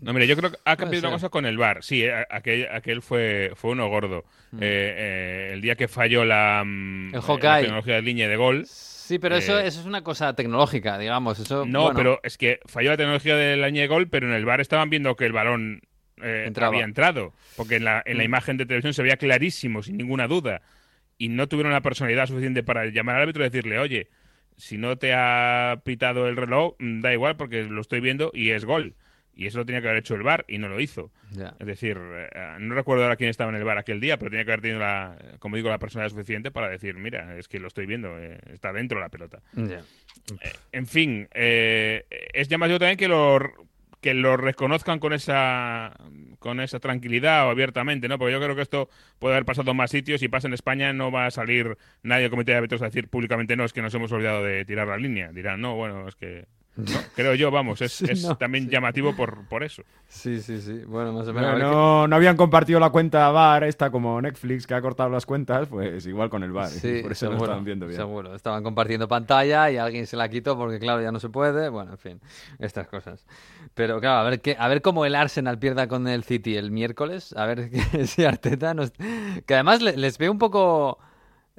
No, 0.00 0.12
mira, 0.12 0.24
yo 0.24 0.36
creo 0.36 0.50
que 0.50 0.58
ha 0.64 0.76
cambiado 0.76 1.08
una 1.08 1.16
cosa 1.16 1.28
con 1.28 1.46
el 1.46 1.58
VAR. 1.58 1.82
Sí, 1.82 2.02
eh, 2.04 2.24
aquel, 2.30 2.68
aquel 2.70 3.02
fue, 3.02 3.52
fue 3.54 3.72
uno 3.72 3.88
gordo. 3.88 4.24
Eh, 4.54 4.58
eh, 4.60 5.50
el 5.52 5.60
día 5.60 5.76
que 5.76 5.88
falló 5.88 6.24
la, 6.24 6.62
mm, 6.64 7.06
El 7.08 7.12
la 7.14 7.20
Hawkeye. 7.20 7.60
tecnología 7.62 7.94
de 7.96 8.02
línea 8.02 8.28
de 8.28 8.36
gol. 8.36 8.64
Sí, 8.66 9.18
pero 9.18 9.36
eso, 9.36 9.58
Eh, 9.58 9.66
eso 9.66 9.80
es 9.80 9.86
una 9.86 10.02
cosa 10.02 10.34
tecnológica, 10.34 10.96
digamos. 10.98 11.38
Eso, 11.40 11.66
No, 11.66 11.82
bueno, 11.84 11.96
pero 11.96 12.20
es 12.22 12.38
que 12.38 12.60
falló 12.66 12.90
la 12.90 12.96
tecnología 12.96 13.36
de 13.36 13.56
la 13.56 13.66
línea 13.66 13.82
de 13.82 13.88
gol, 13.88 14.08
pero 14.08 14.26
en 14.28 14.32
el 14.34 14.44
VAR 14.44 14.60
estaban 14.60 14.88
viendo 14.90 15.16
que 15.16 15.26
el 15.26 15.32
balón 15.32 15.82
había 16.68 16.84
entrado. 16.84 17.32
Porque 17.56 17.76
en 17.76 17.84
la, 17.84 18.02
en 18.06 18.16
la 18.18 18.22
Mm. 18.22 18.26
imagen 18.26 18.56
de 18.56 18.66
televisión 18.66 18.94
se 18.94 19.02
veía 19.02 19.16
clarísimo, 19.16 19.82
sin 19.82 19.96
ninguna 19.96 20.26
duda. 20.28 20.62
Y 21.18 21.28
no 21.28 21.48
tuvieron 21.48 21.72
la 21.72 21.82
personalidad 21.82 22.26
suficiente 22.26 22.62
para 22.62 22.86
llamar 22.86 23.16
al 23.16 23.22
árbitro 23.22 23.44
y 23.44 23.48
decirle, 23.50 23.78
oye, 23.78 24.08
si 24.56 24.78
no 24.78 24.96
te 24.96 25.12
ha 25.14 25.80
pitado 25.84 26.28
el 26.28 26.36
reloj, 26.36 26.74
mm, 26.78 27.00
da 27.00 27.12
igual 27.12 27.36
porque 27.36 27.64
lo 27.64 27.80
estoy 27.80 28.00
viendo 28.00 28.30
y 28.34 28.50
es 28.50 28.64
gol. 28.64 28.94
Y 29.40 29.46
eso 29.46 29.56
lo 29.56 29.64
tenía 29.64 29.80
que 29.80 29.88
haber 29.88 30.00
hecho 30.00 30.14
el 30.14 30.22
VAR 30.22 30.44
y 30.48 30.58
no 30.58 30.68
lo 30.68 30.78
hizo. 30.80 31.10
Es 31.58 31.66
decir, 31.66 31.96
eh, 31.98 32.28
no 32.58 32.74
recuerdo 32.74 33.04
ahora 33.04 33.16
quién 33.16 33.30
estaba 33.30 33.48
en 33.48 33.56
el 33.56 33.64
bar 33.64 33.78
aquel 33.78 33.98
día, 33.98 34.18
pero 34.18 34.30
tenía 34.30 34.44
que 34.44 34.50
haber 34.50 34.60
tenido, 34.60 34.80
la, 34.80 35.16
como 35.38 35.56
digo, 35.56 35.70
la 35.70 35.78
personalidad 35.78 36.10
suficiente 36.10 36.50
para 36.50 36.68
decir, 36.68 36.96
mira, 36.96 37.38
es 37.38 37.48
que 37.48 37.58
lo 37.58 37.68
estoy 37.68 37.86
viendo, 37.86 38.18
eh, 38.18 38.38
está 38.52 38.70
dentro 38.70 39.00
la 39.00 39.08
pelota. 39.08 39.40
Ya. 39.54 39.80
En 40.72 40.86
fin, 40.86 41.26
eh, 41.32 42.04
es 42.34 42.48
llamativo 42.48 42.78
también 42.78 42.98
que 42.98 43.08
lo, 43.08 43.38
que 44.02 44.12
lo 44.12 44.36
reconozcan 44.36 44.98
con 44.98 45.14
esa, 45.14 45.96
con 46.38 46.60
esa 46.60 46.78
tranquilidad 46.78 47.46
o 47.46 47.50
abiertamente, 47.50 48.08
¿no? 48.08 48.18
Porque 48.18 48.32
yo 48.32 48.42
creo 48.42 48.54
que 48.54 48.60
esto 48.60 48.90
puede 49.18 49.36
haber 49.36 49.46
pasado 49.46 49.70
en 49.70 49.76
más 49.78 49.90
sitios 49.90 50.22
y 50.22 50.28
pasa 50.28 50.48
en 50.48 50.52
España, 50.52 50.92
no 50.92 51.10
va 51.10 51.24
a 51.24 51.30
salir 51.30 51.78
nadie 52.02 52.24
del 52.24 52.30
comité 52.30 52.52
de 52.52 52.58
árbitros 52.58 52.82
a 52.82 52.86
decir 52.86 53.08
públicamente, 53.08 53.56
no, 53.56 53.64
es 53.64 53.72
que 53.72 53.80
nos 53.80 53.94
hemos 53.94 54.12
olvidado 54.12 54.44
de 54.44 54.66
tirar 54.66 54.86
la 54.86 54.98
línea. 54.98 55.32
Dirán, 55.32 55.62
no, 55.62 55.76
bueno, 55.76 56.06
es 56.06 56.14
que... 56.14 56.44
No, 56.84 56.98
creo 57.14 57.34
yo, 57.34 57.50
vamos, 57.50 57.80
es, 57.82 57.92
Sí, 57.92 58.06
es 58.08 58.24
no, 58.24 58.36
también 58.36 58.64
sí. 58.64 58.70
llamativo 58.70 59.14
por, 59.14 59.44
por 59.48 59.62
eso. 59.62 59.82
Sí, 60.08 60.40
sí, 60.40 60.60
sí. 60.60 60.82
Bueno, 60.86 61.12
más 61.12 61.28
o 61.28 61.32
menos. 61.32 61.58
No, 61.58 62.06
no, 62.08 62.16
habían 62.16 62.36
compartido 62.36 62.80
la 62.80 62.90
cuenta 62.90 63.28
VAR, 63.30 63.64
esta 63.64 63.90
como 63.90 64.20
Netflix, 64.20 64.66
que 64.66 64.74
ha 64.74 64.80
cortado 64.82 65.08
las 65.10 65.24
cuentas, 65.26 65.68
pues 65.68 66.04
igual 66.06 66.30
con 66.30 66.42
el 66.42 66.52
VAR. 66.52 66.68
Sí, 66.68 67.00
por 67.02 67.12
eso 67.12 67.26
no 67.26 67.32
seguro, 67.32 67.44
estaban 67.44 67.64
viendo 67.64 67.86
bien. 67.86 67.96
seguro. 67.98 68.34
Estaban 68.34 68.62
compartiendo 68.62 69.06
pantalla 69.08 69.70
y 69.70 69.76
alguien 69.76 70.06
se 70.06 70.16
la 70.16 70.28
quitó 70.28 70.56
porque, 70.56 70.78
claro, 70.78 71.00
ya 71.02 71.12
no 71.12 71.20
se 71.20 71.28
puede. 71.28 71.68
Bueno, 71.68 71.92
en 71.92 71.98
fin, 71.98 72.20
estas 72.58 72.88
cosas. 72.88 73.24
Pero, 73.74 74.00
claro, 74.00 74.26
a 74.26 74.30
ver, 74.30 74.40
qué, 74.40 74.56
a 74.58 74.66
ver 74.68 74.82
cómo 74.82 75.04
el 75.06 75.14
Arsenal 75.14 75.58
pierda 75.58 75.86
con 75.86 76.08
el 76.08 76.24
City 76.24 76.56
el 76.56 76.70
miércoles. 76.70 77.32
A 77.36 77.46
ver 77.46 77.70
que- 77.70 78.06
si 78.06 78.24
Arteta 78.24 78.74
nos... 78.74 78.90
Que 79.46 79.54
además 79.54 79.80
le- 79.82 79.96
les 79.96 80.18
veo 80.18 80.32
un 80.32 80.38
poco... 80.38 80.98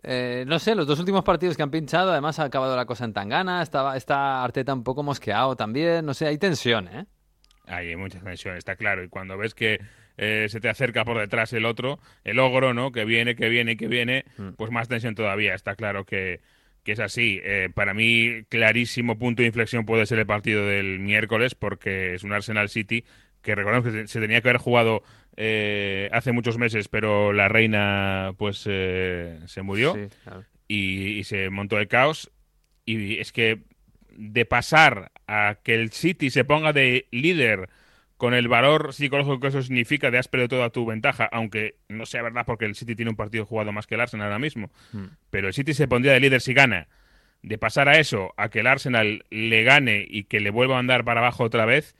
eh, 0.03 0.43
no 0.47 0.59
sé, 0.59 0.75
los 0.75 0.87
dos 0.87 0.99
últimos 0.99 1.23
partidos 1.23 1.55
que 1.55 1.63
han 1.63 1.71
pinchado, 1.71 2.11
además 2.11 2.39
ha 2.39 2.45
acabado 2.45 2.75
la 2.75 2.85
cosa 2.85 3.05
en 3.05 3.13
Tangana, 3.13 3.61
estaba, 3.61 3.95
está 3.97 4.43
Arteta 4.43 4.73
un 4.73 4.83
poco 4.83 5.03
mosqueado 5.03 5.55
también, 5.55 6.05
no 6.05 6.13
sé, 6.13 6.27
hay 6.27 6.37
tensión, 6.37 6.87
¿eh? 6.87 7.05
Hay 7.67 7.95
mucha 7.95 8.19
tensión, 8.19 8.57
está 8.57 8.75
claro. 8.75 9.03
Y 9.03 9.07
cuando 9.07 9.37
ves 9.37 9.53
que 9.53 9.79
eh, 10.17 10.47
se 10.49 10.59
te 10.59 10.69
acerca 10.69 11.05
por 11.05 11.19
detrás 11.19 11.53
el 11.53 11.65
otro, 11.65 11.99
el 12.23 12.39
ogro, 12.39 12.73
¿no? 12.73 12.91
Que 12.91 13.05
viene, 13.05 13.35
que 13.35 13.49
viene, 13.49 13.77
que 13.77 13.87
viene, 13.87 14.25
pues 14.57 14.71
más 14.71 14.87
tensión 14.87 15.15
todavía. 15.15 15.53
Está 15.53 15.75
claro 15.75 16.03
que, 16.05 16.41
que 16.83 16.91
es 16.93 16.99
así. 16.99 17.39
Eh, 17.43 17.69
para 17.73 17.93
mí, 17.93 18.43
clarísimo 18.49 19.17
punto 19.17 19.41
de 19.41 19.47
inflexión 19.47 19.85
puede 19.85 20.05
ser 20.05 20.19
el 20.19 20.25
partido 20.25 20.65
del 20.65 20.99
miércoles, 20.99 21.55
porque 21.55 22.15
es 22.15 22.23
un 22.23 22.33
Arsenal 22.33 22.69
City 22.69 23.05
que 23.41 23.55
recordemos 23.55 23.91
que 23.91 24.07
se 24.07 24.19
tenía 24.19 24.41
que 24.41 24.49
haber 24.49 24.61
jugado 24.61 25.01
eh, 25.37 26.09
hace 26.11 26.31
muchos 26.31 26.57
meses, 26.57 26.87
pero 26.87 27.33
la 27.33 27.47
reina 27.47 28.33
pues 28.37 28.63
eh, 28.69 29.39
se 29.47 29.61
murió 29.61 29.93
Sí, 29.95 30.07
claro. 30.23 30.43
y, 30.67 31.19
y 31.19 31.23
se 31.23 31.49
montó 31.49 31.79
el 31.79 31.87
caos. 31.87 32.31
Y 32.85 33.17
es 33.19 33.31
que 33.31 33.59
de 34.15 34.45
pasar 34.45 35.11
a 35.27 35.57
que 35.63 35.73
el 35.75 35.91
City 35.91 36.29
se 36.29 36.43
ponga 36.43 36.73
de 36.73 37.07
líder 37.11 37.69
con 38.17 38.33
el 38.35 38.47
valor 38.47 38.93
psicológico 38.93 39.39
que 39.39 39.47
eso 39.47 39.61
significa 39.63 40.11
de 40.11 40.17
has 40.19 40.27
perdido 40.27 40.49
toda 40.49 40.69
tu 40.69 40.85
ventaja, 40.85 41.25
aunque 41.31 41.77
no 41.89 42.05
sea 42.05 42.21
verdad 42.21 42.45
porque 42.45 42.65
el 42.65 42.75
City 42.75 42.95
tiene 42.95 43.09
un 43.09 43.15
partido 43.17 43.45
jugado 43.45 43.71
más 43.71 43.87
que 43.87 43.95
el 43.95 44.01
Arsenal 44.01 44.27
ahora 44.27 44.37
mismo, 44.39 44.69
pero 45.31 45.47
el 45.47 45.53
City 45.55 45.73
se 45.73 45.87
pondría 45.87 46.13
de 46.13 46.19
líder 46.19 46.41
si 46.41 46.53
gana. 46.53 46.87
De 47.43 47.57
pasar 47.57 47.89
a 47.89 47.97
eso, 47.99 48.33
a 48.37 48.49
que 48.49 48.59
el 48.59 48.67
Arsenal 48.67 49.25
le 49.31 49.63
gane 49.63 50.05
y 50.07 50.25
que 50.25 50.39
le 50.39 50.51
vuelva 50.51 50.75
a 50.75 50.79
andar 50.79 51.03
para 51.03 51.21
abajo 51.21 51.43
otra 51.43 51.65
vez, 51.65 51.95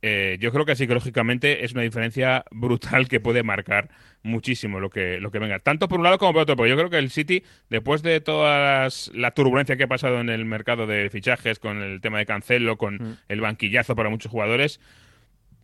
eh, 0.00 0.38
yo 0.40 0.50
creo 0.50 0.64
que 0.64 0.74
psicológicamente 0.76 1.64
es 1.66 1.72
una 1.72 1.82
diferencia 1.82 2.44
brutal 2.50 3.06
que 3.06 3.20
puede 3.20 3.42
marcar 3.42 3.90
muchísimo 4.22 4.80
lo 4.80 4.88
que, 4.88 5.20
lo 5.20 5.30
que 5.30 5.38
venga. 5.38 5.58
Tanto 5.58 5.88
por 5.88 5.98
un 5.98 6.04
lado 6.04 6.16
como 6.16 6.32
por 6.32 6.42
otro, 6.42 6.56
porque 6.56 6.70
yo 6.70 6.76
creo 6.76 6.88
que 6.88 6.96
el 6.98 7.10
City, 7.10 7.44
después 7.68 8.02
de 8.02 8.20
toda 8.22 8.84
las- 8.84 9.10
la 9.14 9.32
turbulencia 9.32 9.76
que 9.76 9.84
ha 9.84 9.88
pasado 9.88 10.20
en 10.20 10.30
el 10.30 10.46
mercado 10.46 10.86
de 10.86 11.10
fichajes, 11.10 11.58
con 11.58 11.82
el 11.82 12.00
tema 12.00 12.16
de 12.18 12.24
Cancelo, 12.26 12.78
con 12.78 13.18
el 13.28 13.40
banquillazo 13.42 13.94
para 13.94 14.08
muchos 14.08 14.32
jugadores, 14.32 14.80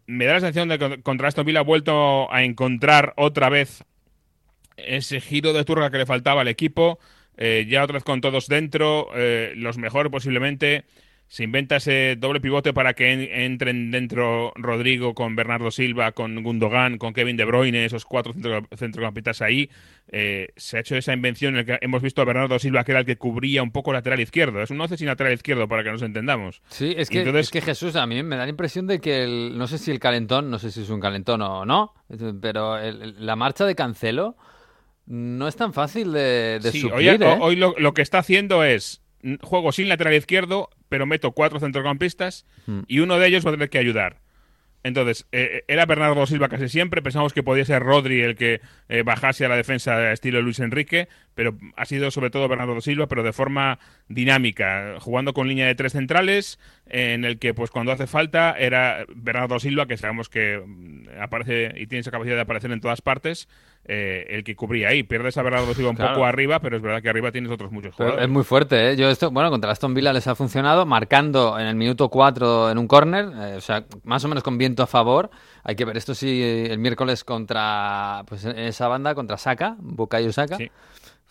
me 0.06 0.26
da 0.26 0.34
la 0.34 0.40
sensación 0.40 0.68
de 0.68 0.78
que 0.78 1.00
contra 1.02 1.28
Aston 1.28 1.46
Villa 1.46 1.60
ha 1.60 1.62
vuelto 1.62 2.30
a 2.30 2.42
encontrar 2.44 3.14
otra 3.16 3.48
vez 3.48 3.84
ese 4.76 5.20
giro 5.20 5.52
de 5.52 5.64
turra 5.64 5.90
que 5.90 5.98
le 5.98 6.04
faltaba 6.06 6.42
al 6.42 6.48
equipo, 6.48 6.98
eh, 7.36 7.66
ya 7.68 7.82
otra 7.84 7.94
vez 7.94 8.04
con 8.04 8.20
todos 8.20 8.46
dentro, 8.48 9.08
eh, 9.14 9.52
los 9.56 9.78
mejores 9.78 10.10
posiblemente. 10.10 10.84
Se 11.26 11.42
inventa 11.42 11.76
ese 11.76 12.16
doble 12.16 12.38
pivote 12.38 12.74
para 12.74 12.92
que 12.92 13.10
en- 13.10 13.22
entren 13.22 13.90
dentro 13.90 14.52
Rodrigo 14.56 15.14
con 15.14 15.34
Bernardo 15.34 15.70
Silva, 15.70 16.12
con 16.12 16.40
Gundogan, 16.44 16.98
con 16.98 17.14
Kevin 17.14 17.38
De 17.38 17.46
Bruyne, 17.46 17.86
esos 17.86 18.04
cuatro 18.04 18.34
centro- 18.34 18.68
centrocampistas 18.76 19.40
ahí. 19.40 19.68
Eh, 20.12 20.48
se 20.54 20.76
ha 20.76 20.80
hecho 20.80 20.96
esa 20.96 21.14
invención 21.14 21.56
en 21.56 21.66
la 21.66 21.78
que 21.78 21.84
hemos 21.84 22.02
visto 22.02 22.20
a 22.20 22.26
Bernardo 22.26 22.58
Silva, 22.58 22.84
que 22.84 22.92
era 22.92 23.00
el 23.00 23.06
que 23.06 23.16
cubría 23.16 23.62
un 23.62 23.72
poco 23.72 23.92
lateral 23.92 24.20
izquierdo. 24.20 24.62
Es 24.62 24.70
un 24.70 24.78
11 24.80 24.98
sin 24.98 25.06
lateral 25.06 25.32
izquierdo, 25.32 25.66
para 25.66 25.82
que 25.82 25.90
nos 25.90 26.02
entendamos. 26.02 26.60
Sí, 26.68 26.94
es 26.96 27.08
que, 27.08 27.20
Entonces- 27.20 27.46
es 27.46 27.50
que 27.50 27.62
Jesús, 27.62 27.96
a 27.96 28.06
mí 28.06 28.22
me 28.22 28.36
da 28.36 28.44
la 28.44 28.50
impresión 28.50 28.86
de 28.86 29.00
que 29.00 29.24
el, 29.24 29.56
no 29.56 29.66
sé 29.66 29.78
si 29.78 29.90
el 29.90 29.98
calentón, 29.98 30.50
no 30.50 30.58
sé 30.58 30.70
si 30.70 30.82
es 30.82 30.90
un 30.90 31.00
calentón 31.00 31.40
o 31.40 31.64
no, 31.64 31.94
pero 32.42 32.76
el- 32.78 33.24
la 33.24 33.34
marcha 33.34 33.64
de 33.64 33.74
Cancelo 33.74 34.36
no 35.06 35.48
es 35.48 35.56
tan 35.56 35.72
fácil 35.72 36.12
de, 36.12 36.60
de 36.62 36.72
Sí, 36.72 36.80
suplir, 36.80 36.96
hoy, 36.98 37.08
¿eh? 37.08 37.38
hoy 37.40 37.56
lo, 37.56 37.74
lo 37.78 37.94
que 37.94 38.02
está 38.02 38.18
haciendo 38.18 38.64
es 38.64 39.02
juego 39.42 39.72
sin 39.72 39.88
lateral 39.88 40.14
izquierdo, 40.14 40.70
pero 40.88 41.06
meto 41.06 41.32
cuatro 41.32 41.58
centrocampistas 41.60 42.46
Hmm. 42.66 42.80
y 42.88 43.00
uno 43.00 43.18
de 43.18 43.26
ellos 43.26 43.44
va 43.44 43.50
a 43.50 43.54
tener 43.54 43.70
que 43.70 43.78
ayudar. 43.78 44.22
Entonces, 44.86 45.26
eh, 45.32 45.64
era 45.66 45.86
Bernardo 45.86 46.26
Silva 46.26 46.50
casi 46.50 46.68
siempre, 46.68 47.00
pensamos 47.00 47.32
que 47.32 47.42
podía 47.42 47.64
ser 47.64 47.82
Rodri 47.82 48.20
el 48.20 48.36
que 48.36 48.60
eh, 48.90 49.02
bajase 49.02 49.46
a 49.46 49.48
la 49.48 49.56
defensa 49.56 50.12
estilo 50.12 50.42
Luis 50.42 50.60
Enrique, 50.60 51.08
pero 51.34 51.56
ha 51.74 51.86
sido 51.86 52.10
sobre 52.10 52.28
todo 52.28 52.48
Bernardo 52.48 52.78
Silva, 52.82 53.06
pero 53.08 53.22
de 53.22 53.32
forma 53.32 53.78
dinámica, 54.08 54.96
jugando 55.00 55.32
con 55.32 55.48
línea 55.48 55.66
de 55.66 55.74
tres 55.74 55.92
centrales, 55.92 56.58
en 56.86 57.24
el 57.24 57.38
que 57.38 57.54
pues 57.54 57.70
cuando 57.70 57.92
hace 57.92 58.06
falta 58.06 58.54
era 58.58 59.06
Bernardo 59.14 59.58
Silva, 59.58 59.86
que 59.86 59.96
sabemos 59.96 60.28
que 60.28 60.62
mm, 60.64 61.18
aparece 61.20 61.72
y 61.76 61.86
tiene 61.86 62.00
esa 62.00 62.10
capacidad 62.10 62.34
de 62.36 62.42
aparecer 62.42 62.70
en 62.70 62.80
todas 62.80 63.00
partes, 63.00 63.48
eh, 63.86 64.26
el 64.30 64.44
que 64.44 64.56
cubría 64.56 64.88
ahí. 64.88 65.02
Pierdes 65.02 65.36
a 65.36 65.42
Bernardo 65.42 65.74
Silva 65.74 65.90
un 65.90 65.96
Claro. 65.96 66.14
poco 66.14 66.24
arriba, 66.26 66.58
pero 66.60 66.76
es 66.76 66.82
verdad 66.82 67.02
que 67.02 67.08
arriba 67.10 67.30
tienes 67.32 67.50
otros 67.50 67.70
muchos 67.70 67.94
Pero 67.96 68.10
jugadores. 68.10 68.24
es 68.24 68.30
muy 68.32 68.42
fuerte, 68.44 68.90
¿eh? 68.90 68.96
Yo 68.96 69.10
esto, 69.10 69.30
bueno, 69.30 69.50
contra 69.50 69.70
Aston 69.70 69.92
Villa 69.94 70.12
les 70.12 70.26
ha 70.26 70.34
funcionado, 70.34 70.86
marcando 70.86 71.58
en 71.58 71.66
el 71.66 71.74
minuto 71.74 72.08
4 72.08 72.70
en 72.70 72.78
un 72.78 72.86
córner, 72.88 73.26
eh, 73.34 73.54
o 73.56 73.60
sea, 73.60 73.84
más 74.04 74.24
o 74.24 74.28
menos 74.28 74.42
con 74.42 74.56
viento 74.58 74.82
a 74.82 74.86
favor. 74.86 75.30
Hay 75.62 75.76
que 75.76 75.84
ver 75.84 75.96
esto 75.96 76.14
si 76.14 76.42
el 76.42 76.78
miércoles 76.78 77.24
contra, 77.24 78.22
pues 78.26 78.44
en 78.44 78.58
esa 78.58 78.88
banda, 78.88 79.14
contra 79.14 79.36
Saka, 79.36 79.76
Bukayo 79.78 80.32
Saka. 80.32 80.56
Sí. 80.56 80.70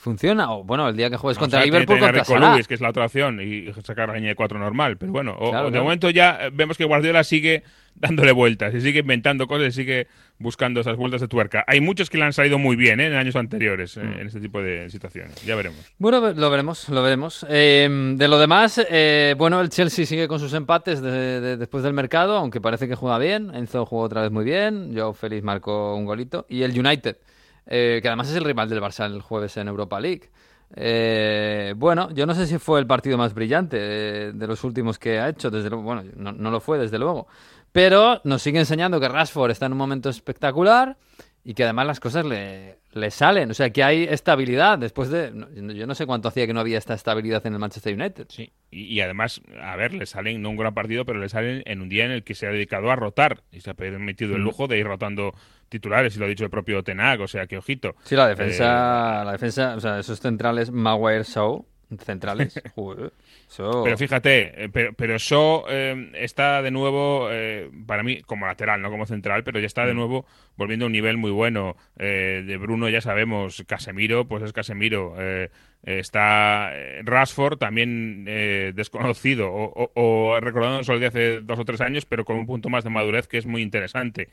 Funciona. 0.03 0.51
O 0.51 0.63
bueno, 0.63 0.87
el 0.89 0.95
día 0.97 1.09
que 1.09 1.17
juegues 1.17 1.37
O 1.37 1.39
contra 1.39 1.59
sea, 1.59 1.65
Liverpool, 1.65 1.99
contra 1.99 2.23
Salah. 2.25 2.61
Que 2.67 2.73
es 2.75 2.81
la 2.81 2.89
otra 2.89 3.05
opción, 3.05 3.39
y 3.41 3.71
sacar 3.83 4.09
la 4.09 4.15
línea 4.15 4.29
de 4.29 4.35
cuatro 4.35 4.59
normal. 4.59 4.97
Pero 4.97 5.11
bueno, 5.11 5.35
o- 5.39 5.49
Claro, 5.49 5.63
o 5.63 5.65
de 5.67 5.71
claro. 5.71 5.83
momento 5.85 6.09
ya 6.09 6.37
eh, 6.41 6.49
vemos 6.53 6.77
que 6.77 6.85
Guardiola 6.85 7.23
sigue 7.23 7.63
dándole 7.95 8.31
vueltas 8.31 8.73
y 8.73 8.81
sigue 8.81 9.01
inventando 9.01 9.45
cosas 9.47 9.67
y 9.67 9.71
sigue 9.71 10.07
buscando 10.39 10.81
esas 10.81 10.97
vueltas 10.97 11.21
de 11.21 11.27
tuerca. 11.27 11.63
Hay 11.67 11.79
muchos 11.79 12.09
que 12.09 12.17
le 12.17 12.23
han 12.25 12.33
salido 12.33 12.57
muy 12.57 12.75
bien 12.75 12.99
¿eh? 12.99 13.05
en 13.05 13.13
años 13.13 13.35
anteriores 13.35 13.95
eh, 13.97 14.01
Mm. 14.03 14.19
en 14.19 14.27
este 14.27 14.39
tipo 14.41 14.61
de 14.63 14.89
situaciones. 14.89 15.43
Ya 15.45 15.55
veremos. 15.55 15.79
Bueno, 15.99 16.19
lo 16.33 16.49
veremos, 16.49 16.89
lo 16.89 17.03
veremos. 17.03 17.45
Eh, 17.49 17.87
de 18.17 18.27
lo 18.27 18.39
demás, 18.39 18.81
eh, 18.89 19.35
bueno, 19.37 19.61
el 19.61 19.69
Chelsea 19.69 20.05
sigue 20.07 20.27
con 20.27 20.39
sus 20.39 20.53
empates 20.53 21.01
de- 21.03 21.39
de- 21.39 21.57
después 21.57 21.83
del 21.83 21.93
mercado, 21.93 22.35
aunque 22.37 22.59
parece 22.59 22.87
que 22.87 22.95
juega 22.95 23.19
bien. 23.19 23.53
Enzo 23.53 23.85
jugó 23.85 24.01
otra 24.03 24.21
vez 24.21 24.31
muy 24.31 24.43
bien. 24.43 24.91
Joe 24.97 25.13
Félix 25.13 25.43
marcó 25.43 25.95
un 25.95 26.05
golito. 26.05 26.47
Y 26.49 26.63
el 26.63 26.77
United, 26.77 27.17
eh, 27.65 27.99
que 28.01 28.07
además 28.07 28.29
es 28.29 28.35
el 28.35 28.43
rival 28.43 28.69
del 28.69 28.81
Barça 28.81 29.05
el 29.05 29.21
jueves 29.21 29.57
en 29.57 29.67
Europa 29.67 29.99
League. 29.99 30.29
Eh, 30.75 31.73
bueno, 31.77 32.09
yo 32.11 32.25
no 32.25 32.33
sé 32.33 32.47
si 32.47 32.57
fue 32.57 32.79
el 32.79 32.87
partido 32.87 33.17
más 33.17 33.33
brillante 33.33 33.77
eh, 33.79 34.31
de 34.33 34.47
los 34.47 34.63
últimos 34.63 34.97
que 34.97 35.19
ha 35.19 35.29
hecho, 35.29 35.51
desde 35.51 35.69
luego, 35.69 35.83
bueno, 35.83 36.03
no, 36.15 36.31
no 36.31 36.51
lo 36.51 36.59
fue, 36.59 36.79
desde 36.79 36.97
luego. 36.97 37.27
Pero 37.71 38.21
nos 38.23 38.41
sigue 38.41 38.59
enseñando 38.59 38.99
que 38.99 39.07
Rashford 39.07 39.51
está 39.51 39.67
en 39.67 39.73
un 39.73 39.77
momento 39.77 40.09
espectacular 40.09 40.97
y 41.45 41.53
que 41.53 41.63
además 41.63 41.87
las 41.87 41.99
cosas 41.99 42.25
le, 42.25 42.77
le 42.93 43.11
salen. 43.11 43.51
O 43.51 43.53
sea, 43.53 43.69
que 43.71 43.83
hay 43.83 44.03
estabilidad 44.03 44.77
después 44.79 45.09
de... 45.09 45.31
no- 45.31 45.49
Yo 45.73 45.85
no 45.87 45.93
sé 45.95 46.05
cuánto 46.05 46.27
hacía 46.29 46.47
que 46.47 46.53
no 46.53 46.61
había 46.61 46.77
esta 46.77 46.93
estabilidad 46.93 47.45
en 47.45 47.53
el 47.53 47.59
Manchester 47.59 47.93
United. 47.93 48.27
Sí. 48.29 48.51
Y, 48.71 48.85
y 48.85 49.01
además, 49.01 49.41
a 49.61 49.75
ver, 49.75 49.93
le 49.93 50.05
salen, 50.05 50.41
no 50.41 50.49
un 50.51 50.55
gran 50.57 50.73
partido, 50.73 51.03
pero 51.05 51.19
le 51.19 51.27
salen 51.29 51.61
en 51.65 51.81
un 51.81 51.89
día 51.89 52.05
en 52.05 52.11
el 52.11 52.23
que 52.23 52.33
se 52.35 52.47
ha 52.47 52.51
dedicado 52.51 52.91
a 52.91 52.95
rotar 52.95 53.41
y 53.51 53.59
se 53.61 53.69
ha 53.69 53.73
permitido 53.73 54.35
el 54.35 54.41
Mm. 54.41 54.45
lujo 54.45 54.67
de 54.67 54.77
ir 54.79 54.85
rotando 54.87 55.33
titulares, 55.69 56.15
y 56.15 56.19
lo 56.19 56.25
ha 56.25 56.29
dicho 56.29 56.43
el 56.43 56.49
propio 56.51 56.83
Tenag, 56.83 57.19
o 57.21 57.27
sea 57.27 57.47
que 57.47 57.57
ojito. 57.57 57.95
Sí, 58.03 58.15
la 58.15 58.27
Eh, 58.27 58.29
defensa, 58.29 59.23
la 59.25 59.31
defensa, 59.31 59.75
o 59.75 59.79
sea, 59.79 59.99
esos 59.99 60.19
centrales, 60.19 60.69
Maguire, 60.71 61.23
Shaw, 61.23 61.65
centrales. 61.99 62.61
joder, 62.75 63.11
eso- 63.49 63.81
Pero 63.83 63.97
fíjate, 63.97 64.65
eh, 64.65 64.69
pero, 64.69 64.93
pero 64.93 65.17
Shaw 65.17 65.65
eh, 65.69 66.11
está 66.15 66.61
de 66.61 66.71
nuevo, 66.71 67.27
eh, 67.31 67.69
para 67.87 68.03
mí, 68.03 68.21
como 68.23 68.45
lateral, 68.45 68.81
no 68.81 68.89
como 68.89 69.05
central, 69.05 69.43
pero 69.43 69.59
ya 69.59 69.67
está 69.67 69.83
Mm. 69.83 69.87
de 69.87 69.93
nuevo 69.93 70.25
volviendo 70.55 70.85
a 70.85 70.87
un 70.87 70.91
nivel 70.93 71.17
muy 71.17 71.31
bueno. 71.31 71.75
Eh, 71.97 72.43
de 72.45 72.57
Bruno 72.57 72.89
ya 72.89 73.01
sabemos, 73.01 73.63
Casemiro, 73.67 74.27
pues 74.27 74.43
es 74.43 74.53
Casemiro. 74.53 75.15
Eh, 75.17 75.49
está 75.85 76.71
Rashford, 77.03 77.57
también 77.57 78.25
eh, 78.27 78.71
desconocido, 78.75 79.51
o, 79.51 79.71
o, 79.73 79.91
o 79.95 80.39
recordando 80.39 80.83
solo 80.83 80.99
de 80.99 81.07
hace 81.07 81.41
dos 81.41 81.59
o 81.59 81.65
tres 81.65 81.81
años, 81.81 82.05
pero 82.05 82.23
con 82.25 82.37
un 82.37 82.45
punto 82.45 82.69
más 82.69 82.83
de 82.83 82.89
madurez 82.89 83.27
que 83.27 83.37
es 83.37 83.45
muy 83.45 83.61
interesante. 83.61 84.29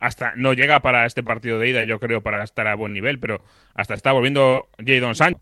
Hasta 0.00 0.34
no 0.36 0.52
llega 0.52 0.80
para 0.80 1.06
este 1.06 1.22
partido 1.22 1.58
de 1.58 1.68
ida, 1.70 1.84
yo 1.84 1.98
creo, 2.00 2.20
para 2.20 2.42
estar 2.44 2.66
a 2.66 2.74
buen 2.74 2.92
nivel, 2.92 3.18
pero 3.18 3.42
hasta 3.74 3.94
está 3.94 4.12
volviendo 4.12 4.68
Jadon 4.84 5.14
Sancho 5.14 5.40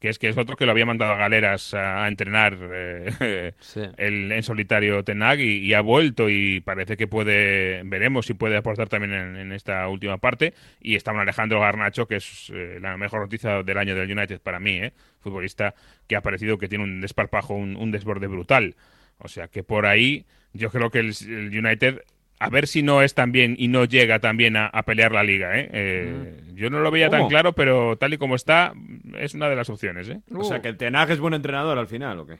que 0.00 0.08
es 0.10 0.18
que 0.18 0.28
es 0.28 0.36
otro 0.36 0.56
que 0.56 0.66
lo 0.66 0.72
había 0.72 0.84
mandado 0.84 1.12
a 1.12 1.16
galeras 1.16 1.72
a, 1.74 2.04
a 2.04 2.08
entrenar 2.08 2.58
eh, 2.72 3.52
Sí. 3.60 3.80
el, 3.96 4.30
en 4.32 4.42
solitario 4.42 5.02
Tenag 5.02 5.40
y, 5.40 5.58
y 5.58 5.72
ha 5.74 5.80
vuelto 5.80 6.28
y 6.28 6.60
parece 6.60 6.96
que 6.96 7.06
puede, 7.06 7.82
veremos 7.84 8.26
si 8.26 8.34
puede 8.34 8.56
aportar 8.56 8.88
también 8.88 9.14
en, 9.14 9.36
en 9.36 9.52
esta 9.52 9.88
última 9.88 10.18
parte 10.18 10.52
y 10.80 10.96
está 10.96 11.12
un 11.12 11.20
Alejandro 11.20 11.60
Garnacho 11.60 12.06
que 12.06 12.16
es 12.16 12.50
eh, 12.54 12.78
la 12.80 12.96
mejor 12.96 13.20
noticia 13.20 13.62
del 13.62 13.78
año 13.78 13.94
del 13.94 14.10
United 14.10 14.40
para 14.40 14.60
mí, 14.60 14.76
¿eh? 14.78 14.92
futbolista 15.20 15.74
que 16.06 16.16
ha 16.16 16.20
parecido 16.20 16.58
que 16.58 16.68
tiene 16.68 16.84
un 16.84 17.00
desparpajo, 17.00 17.54
un, 17.54 17.76
un 17.76 17.90
desborde 17.90 18.26
brutal, 18.26 18.76
o 19.18 19.28
sea 19.28 19.48
que 19.48 19.62
por 19.62 19.86
ahí 19.86 20.26
yo 20.52 20.70
creo 20.70 20.90
que 20.90 20.98
el, 20.98 21.14
el 21.26 21.58
United 21.58 22.02
a 22.38 22.48
ver 22.50 22.66
si 22.66 22.82
no 22.82 23.00
es 23.02 23.14
tan 23.14 23.32
bien 23.32 23.54
y 23.58 23.68
no 23.68 23.84
llega 23.84 24.18
también 24.18 24.56
a, 24.56 24.66
a 24.66 24.82
pelear 24.82 25.12
la 25.12 25.22
liga. 25.24 25.58
¿eh? 25.58 25.68
Eh, 25.72 26.40
Yo 26.54 26.68
no 26.70 26.80
lo 26.80 26.90
veía 26.90 27.08
tan 27.10 27.28
claro, 27.28 27.52
pero 27.54 27.96
tal 27.96 28.12
y 28.14 28.18
como 28.18 28.34
está, 28.34 28.74
es 29.18 29.34
una 29.34 29.48
de 29.48 29.56
las 29.56 29.70
opciones. 29.70 30.08
¿eh? 30.08 30.20
O 30.34 30.44
sea, 30.44 30.60
que 30.60 30.68
el 30.68 30.76
Tenag 30.76 31.10
es 31.10 31.20
buen 31.20 31.34
entrenador 31.34 31.78
al 31.78 31.86
final, 31.86 32.18
¿o 32.20 32.26
qué? 32.26 32.38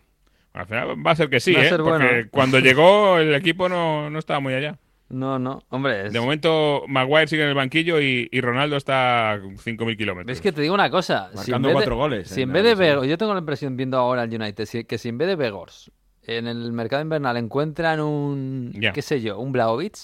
Al 0.53 0.67
final 0.67 1.07
va 1.07 1.11
a 1.13 1.17
ser 1.17 1.29
que 1.31 1.41
sí, 1.41 1.53
Va 1.53 1.61
a 1.61 1.65
¿eh? 1.65 1.69
ser 1.69 1.81
porque 1.81 2.07
bueno. 2.07 2.29
cuando 2.31 2.59
llegó 2.61 3.19
el 3.19 3.35
equipo 3.35 3.69
no, 3.69 4.09
no 4.11 4.19
estaba 4.19 4.41
muy 4.41 4.55
allá. 4.55 4.79
No, 5.11 5.39
no, 5.39 5.63
hombre, 5.69 6.07
es, 6.07 6.13
De 6.13 6.21
momento 6.21 6.85
Maguire 6.89 7.27
sigue 7.29 7.43
en 7.43 7.49
el 7.51 7.55
banquillo 7.55 8.01
y, 8.01 8.29
y 8.33 8.41
Ronaldo 8.41 8.77
está 8.77 9.33
a 9.33 9.39
5.000 9.39 9.97
kilómetros. 9.97 10.35
es 10.37 10.41
que 10.41 10.51
te 10.51 10.63
digo 10.63 10.75
una 10.75 10.91
cosa. 10.91 11.29
si 11.35 11.53
en 11.53 11.61
Marcando 11.61 11.69
vez 11.69 11.73
de- 11.75 11.75
cuatro 11.75 11.97
goles 11.97 12.29
Si 12.29 12.43
en 12.43 12.49
en 12.49 12.53
vez 12.55 12.79
de 12.79 13.09
yo 13.09 13.19
tengo 13.19 13.33
la 13.35 13.41
impresión 13.41 13.77
viendo 13.77 13.99
ahora 13.99 14.25
el 14.25 14.35
United, 14.35 14.65
si- 14.65 14.85
que 14.85 14.97
si 14.99 15.11
en 15.11 15.19
vez 15.19 15.29
de 15.29 15.37
Vegors 15.37 15.91
en 16.27 16.47
el 16.47 16.73
mercado 16.73 17.03
invernal 17.03 17.37
encuentran 17.37 18.01
un, 18.01 18.73
Ya. 18.75 18.93
qué 18.93 19.03
sé 19.03 19.21
yo, 19.21 19.39
un 19.39 19.53
Blaovic, 19.53 19.97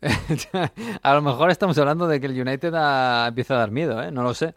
a 1.02 1.14
lo 1.14 1.22
mejor 1.22 1.50
estamos 1.50 1.76
hablando 1.78 2.06
de 2.08 2.20
que 2.20 2.26
el 2.26 2.40
United 2.40 2.72
ha- 2.74 3.26
empieza 3.28 3.54
a 3.54 3.58
dar 3.58 3.70
miedo, 3.70 4.02
¿eh? 4.02 4.10
No 4.10 4.22
lo 4.22 4.34
sé. 4.34 4.54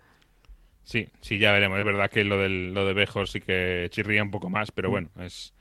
Sí, 0.83 1.07
sí, 1.21 1.37
ya 1.39 1.51
veremos. 1.51 1.79
Es 1.79 1.85
verdad 1.85 2.09
que 2.09 2.23
lo, 2.23 2.37
del, 2.37 2.73
lo 2.73 2.85
de 2.85 2.93
Bejos 2.93 3.31
sí 3.31 3.39
que 3.41 3.87
chirría 3.89 4.23
un 4.23 4.31
poco 4.31 4.49
más, 4.49 4.69
Mm. 4.69 4.73
pero 4.75 4.89
bueno, 4.89 5.09
es, 5.19 5.53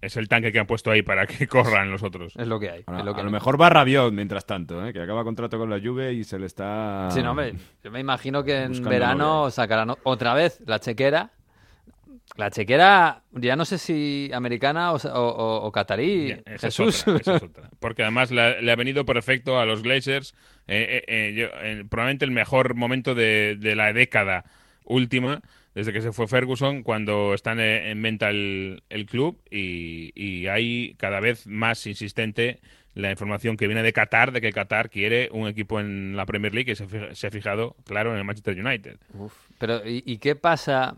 es 0.00 0.16
el 0.16 0.28
tanque 0.28 0.52
que 0.52 0.58
han 0.58 0.66
puesto 0.66 0.90
ahí 0.90 1.02
para 1.02 1.26
que 1.26 1.46
corran 1.48 1.90
los 1.90 2.02
otros. 2.02 2.34
Es 2.36 2.46
lo 2.46 2.58
que 2.60 2.70
hay. 2.70 2.84
Ahora, 2.86 3.00
es 3.00 3.06
lo 3.06 3.14
que 3.14 3.20
a 3.20 3.24
lo 3.24 3.30
mejor 3.30 3.60
va 3.60 3.68
Rabiot 3.70 4.12
mientras 4.12 4.46
tanto, 4.46 4.86
¿eh? 4.86 4.92
que 4.92 5.00
acaba 5.02 5.24
contrato 5.24 5.58
con 5.58 5.70
la 5.70 5.80
Juve 5.80 6.12
y 6.12 6.24
se 6.24 6.38
le 6.38 6.46
está... 6.46 7.08
Sí, 7.10 7.22
no, 7.22 7.30
hombre, 7.32 7.54
yo 7.82 7.90
me 7.90 8.00
imagino 8.00 8.44
que 8.44 8.62
en 8.64 8.82
verano 8.84 9.40
novia. 9.40 9.50
sacarán 9.50 9.94
otra 10.02 10.34
vez 10.34 10.60
la 10.66 10.78
chequera. 10.78 11.30
La 12.36 12.50
chequera, 12.50 13.22
ya 13.32 13.56
no 13.56 13.64
sé 13.64 13.78
si 13.78 14.30
americana 14.34 14.92
o, 14.92 14.96
o, 14.96 15.72
catarí. 15.72 16.28
Ya, 16.28 16.34
esa 16.46 16.68
es 16.68 16.76
Jesús. 16.76 17.02
otra, 17.08 17.16
esa 17.20 17.36
es 17.36 17.42
otra. 17.50 17.70
Porque 17.78 18.02
además 18.02 18.30
le, 18.30 18.60
le 18.62 18.72
ha 18.72 18.76
venido 18.76 19.04
perfecto 19.06 19.58
a 19.58 19.64
los 19.66 19.82
Glazers. 19.82 20.34
eh, 20.66 21.02
eh, 21.08 21.30
eh, 21.30 21.34
yo- 21.34 21.88
probablemente 21.88 22.24
el 22.24 22.30
mejor 22.30 22.74
momento 22.74 23.14
de, 23.14 23.56
de 23.58 23.74
la 23.74 23.92
década 23.92 24.44
última, 24.84 25.40
desde 25.74 25.92
que 25.92 26.00
se 26.00 26.12
fue 26.12 26.26
Ferguson, 26.28 26.82
cuando 26.82 27.34
están 27.34 27.58
en 27.60 28.00
venta 28.02 28.30
el, 28.30 28.82
el 28.88 29.06
club 29.06 29.40
y, 29.50 30.12
y 30.14 30.46
hay 30.46 30.94
cada 30.98 31.20
vez 31.20 31.46
más 31.46 31.86
insistente 31.86 32.60
la 32.94 33.10
información 33.10 33.58
que 33.58 33.66
viene 33.66 33.82
de 33.82 33.92
Qatar, 33.92 34.32
de 34.32 34.40
que 34.40 34.52
Qatar 34.52 34.88
quiere 34.88 35.28
un 35.32 35.48
equipo 35.48 35.80
en 35.80 36.16
la 36.16 36.24
Premier 36.24 36.54
League 36.54 36.72
y 36.72 36.76
se, 36.76 36.86
se 37.14 37.26
ha 37.26 37.30
fijado, 37.30 37.76
claro, 37.84 38.12
en 38.12 38.18
el 38.18 38.24
Manchester 38.24 38.58
United. 38.58 38.96
Uf, 39.12 39.34
pero 39.58 39.86
¿y, 39.86 40.02
y 40.06 40.16
qué 40.16 40.34
pasa 40.34 40.96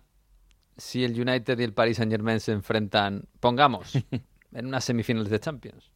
si 0.79 1.05
el 1.05 1.13
United 1.21 1.59
y 1.59 1.65
el 1.65 1.75
Paris 1.75 1.99
Saint 1.99 2.11
Germain 2.11 2.41
se 2.41 2.53
enfrentan, 2.53 3.25
pongamos, 3.41 3.95
en 4.55 4.67
unas 4.67 4.85
semifinales 4.85 5.29
de 5.31 5.39
Champions? 5.41 5.91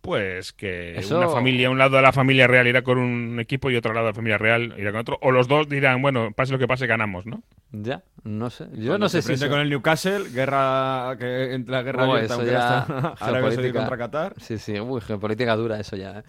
Pues 0.00 0.52
que 0.52 0.96
Eso- 0.98 1.18
una 1.18 1.28
familia, 1.28 1.68
un 1.68 1.78
lado 1.78 1.96
de 1.96 2.02
la 2.02 2.12
familia 2.12 2.46
real 2.46 2.68
irá 2.68 2.82
con 2.82 2.96
un 2.98 3.40
equipo 3.40 3.72
y 3.72 3.76
otro 3.76 3.92
lado 3.92 4.06
de 4.06 4.10
la 4.12 4.14
familia 4.14 4.38
real 4.38 4.72
irá 4.78 4.92
con 4.92 5.00
otro. 5.00 5.18
O 5.20 5.32
los 5.32 5.48
dos 5.48 5.68
dirán, 5.68 6.00
bueno, 6.00 6.30
pase 6.30 6.52
lo 6.52 6.60
que 6.60 6.68
pase, 6.68 6.86
ganamos, 6.86 7.26
¿no? 7.26 7.42
Ya, 7.72 8.04
no 8.22 8.48
sé. 8.50 8.66
Yo 8.74 8.90
Cuando 8.90 8.98
no 8.98 9.08
sé 9.08 9.20
se 9.20 9.36
si 9.36 9.48
con 9.48 9.58
el 9.58 9.68
Newcastle, 9.68 10.28
guerra 10.30 11.16
que 11.18 11.54
entre 11.54 11.72
la 11.72 11.82
guerra 11.82 12.06
Oh, 12.06 12.12
abierta, 12.14 12.44
ya, 12.44 13.14
geopolítica. 13.18 13.78
contra 13.80 13.98
Qatar. 13.98 14.34
Sí, 14.40 14.58
sí, 14.58 14.78
uy, 14.78 15.00
geopolítica 15.00 15.56
dura 15.56 15.80
eso 15.80 15.96
ya. 15.96 16.20
¿eh? 16.20 16.22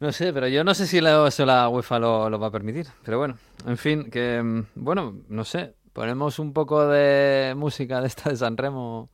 No 0.00 0.12
sé, 0.12 0.34
pero 0.34 0.46
yo 0.48 0.62
no 0.62 0.74
sé 0.74 0.86
si 0.86 1.00
la, 1.00 1.26
eso 1.26 1.46
la 1.46 1.66
UEFA 1.70 1.98
lo, 1.98 2.28
lo 2.28 2.38
va 2.38 2.48
a 2.48 2.50
permitir. 2.50 2.88
Pero 3.06 3.16
bueno, 3.16 3.38
en 3.66 3.78
fin, 3.78 4.10
que 4.10 4.42
mm, 4.42 4.64
bueno, 4.74 5.14
no 5.30 5.44
sé. 5.44 5.72
Ponemos 5.94 6.38
un 6.38 6.52
poco 6.52 6.86
de 6.88 7.54
música 7.56 8.02
de 8.02 8.08
esta 8.08 8.28
de 8.28 8.36
San 8.36 8.58
Remo. 8.58 9.08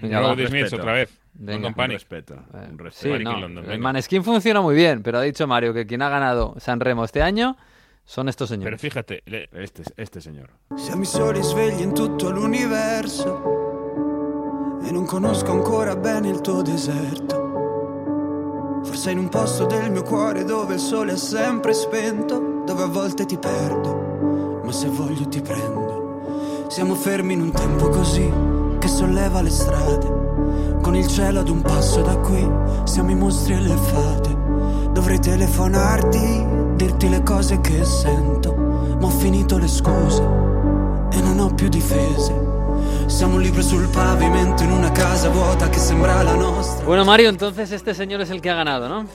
Venga. 0.00 0.20
Dismiss 0.36 0.50
respeto. 0.62 0.76
otra 0.76 0.92
vez. 0.92 1.10
Venga. 1.32 1.52
London 1.54 1.68
Un 1.70 1.74
Panic. 1.74 1.94
respeto, 1.98 2.34
Eh, 2.34 2.68
un 2.70 2.76
sí, 2.78 2.82
respeto. 2.84 3.12
Panic 3.14 3.26
no, 3.26 3.40
London, 3.40 3.70
el. 3.70 3.78
Maneskin 3.80 4.22
funciona 4.22 4.60
muy 4.60 4.74
bien, 4.74 5.02
pero 5.02 5.18
ha 5.18 5.22
dicho 5.22 5.46
Mario 5.46 5.72
que 5.74 5.86
quien 5.86 6.02
ha 6.02 6.08
ganado 6.08 6.54
San 6.58 6.80
Remo 6.80 7.04
este 7.04 7.22
año 7.22 7.56
son 8.04 8.28
estos 8.28 8.48
Pero 8.50 8.60
señores. 8.60 8.80
fíjate, 8.80 9.22
le- 9.26 9.48
Este, 9.52 9.82
este 9.96 10.20
señor. 10.20 10.50
Siamo 10.76 11.02
i 11.02 11.06
soli 11.06 11.42
svegli 11.42 11.82
in 11.82 11.94
tutto 11.94 12.30
l'universo 12.30 13.42
e 14.86 14.90
non 14.92 15.06
conosco 15.06 15.50
ancora 15.52 15.94
bene 15.96 16.28
il 16.28 16.40
tuo 16.40 16.62
deserto. 16.62 17.48
Forse 18.84 19.10
in 19.12 19.18
un 19.18 19.28
posto 19.28 19.66
del 19.66 19.90
mio 19.90 20.02
cuore 20.02 20.44
dove 20.44 20.74
il 20.74 20.80
sole 20.80 21.12
è 21.12 21.16
sempre 21.16 21.72
spento, 21.74 22.62
dove 22.66 22.82
a 22.82 22.86
volte 22.86 23.24
ti 23.26 23.38
perdo, 23.38 24.60
ma 24.64 24.72
se 24.72 24.88
voglio 24.88 25.28
ti 25.28 25.40
prendo. 25.40 25.89
Siamo 26.70 26.94
fermi 26.94 27.32
in 27.32 27.40
un 27.40 27.50
tempo 27.50 27.88
così 27.88 28.32
che 28.78 28.86
solleva 28.86 29.42
le 29.42 29.50
strade, 29.50 30.78
con 30.80 30.94
il 30.94 31.08
cielo 31.08 31.40
ad 31.40 31.48
un 31.48 31.62
passo 31.62 32.00
da 32.00 32.16
qui, 32.18 32.48
siamo 32.84 33.10
i 33.10 33.16
mostri 33.16 33.54
e 33.54 33.60
le 33.60 33.74
fate. 33.74 34.28
Dovrei 34.92 35.18
telefonarti, 35.18 36.46
dirti 36.76 37.08
le 37.08 37.24
cose 37.24 37.60
che 37.60 37.84
sento, 37.84 38.54
ma 38.54 39.04
ho 39.04 39.10
finito 39.10 39.58
le 39.58 39.66
scuse 39.66 40.22
e 40.22 41.20
non 41.20 41.40
ho 41.40 41.52
più 41.52 41.68
difese. 41.68 42.32
Siamo 43.06 43.34
un 43.34 43.40
libro 43.40 43.62
sul 43.62 43.88
pavimento 43.88 44.62
in 44.62 44.70
una 44.70 44.92
casa 44.92 45.28
vuota 45.28 45.68
che 45.68 45.80
sembra 45.80 46.22
la 46.22 46.36
nostra. 46.36 46.84
Bueno, 46.84 47.04
Mario, 47.04 47.30
entonces 47.30 47.72
este 47.72 47.94
señor 47.94 48.20
es 48.20 48.30
el 48.30 48.40
que 48.40 48.48
ha 48.48 48.54
ganado, 48.54 48.88
¿no? 48.88 49.06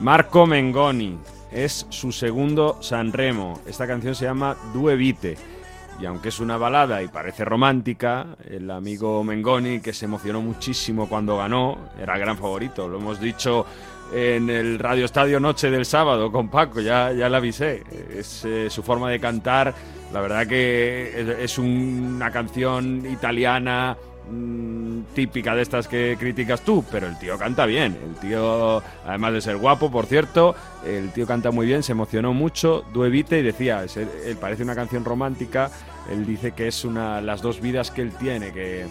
Marco 0.00 0.46
Mengoni. 0.46 1.16
Es 1.48 1.86
su 1.90 2.10
segundo 2.10 2.78
San 2.80 3.12
Remo. 3.12 3.60
Esta 3.66 3.86
canción 3.86 4.16
se 4.16 4.24
llama 4.24 4.56
Due 4.72 4.96
Vite. 4.96 5.61
Y 6.00 6.06
aunque 6.06 6.30
es 6.30 6.40
una 6.40 6.56
balada 6.56 7.02
y 7.02 7.08
parece 7.08 7.44
romántica, 7.44 8.36
el 8.48 8.70
amigo 8.70 9.22
Mengoni, 9.22 9.80
que 9.80 9.92
se 9.92 10.06
emocionó 10.06 10.40
muchísimo 10.40 11.08
cuando 11.08 11.36
ganó, 11.36 11.78
era 12.00 12.14
el 12.14 12.20
gran 12.20 12.36
favorito. 12.36 12.88
Lo 12.88 12.98
hemos 12.98 13.20
dicho 13.20 13.66
en 14.12 14.50
el 14.50 14.78
Radio 14.78 15.04
Estadio 15.04 15.40
Noche 15.40 15.70
del 15.70 15.86
sábado 15.86 16.30
con 16.30 16.48
Paco, 16.48 16.80
ya, 16.80 17.12
ya 17.12 17.28
le 17.28 17.36
avisé. 17.36 17.82
Es 18.14 18.44
eh, 18.44 18.68
su 18.68 18.82
forma 18.82 19.10
de 19.10 19.20
cantar, 19.20 19.74
La 20.12 20.20
verdad 20.20 20.46
que 20.46 21.36
es 21.40 21.58
una 21.58 22.30
canción 22.30 23.06
italiana 23.06 23.96
mm, 24.30 25.00
típica 25.14 25.54
de 25.54 25.62
estas 25.62 25.88
que 25.88 26.16
criticas 26.18 26.62
tú, 26.62 26.84
pero 26.90 27.06
el 27.06 27.18
tío 27.18 27.36
canta 27.38 27.66
bien. 27.66 27.96
El 28.02 28.14
tío, 28.16 28.82
además 29.06 29.32
de 29.34 29.40
ser 29.40 29.56
guapo, 29.56 29.90
por 29.90 30.06
cierto, 30.06 30.54
el 30.86 31.10
tío 31.12 31.26
canta 31.26 31.50
muy 31.50 31.66
bien, 31.66 31.82
se 31.82 31.92
emocionó 31.92 32.32
mucho. 32.32 32.84
Duevite 32.92 33.38
y 33.38 33.42
decía, 33.42 33.84
es- 33.84 33.96
él 33.96 34.36
parece 34.40 34.62
una 34.62 34.74
canción 34.74 35.04
romántica. 35.04 35.70
Él 36.10 36.26
dice 36.26 36.52
que 36.52 36.66
es 36.68 36.84
una 36.84 37.20
las 37.20 37.42
dos 37.42 37.60
vidas 37.60 37.90
que 37.90 38.02
él 38.02 38.12
tiene, 38.18 38.52
que 38.52 38.82
eh, 38.82 38.88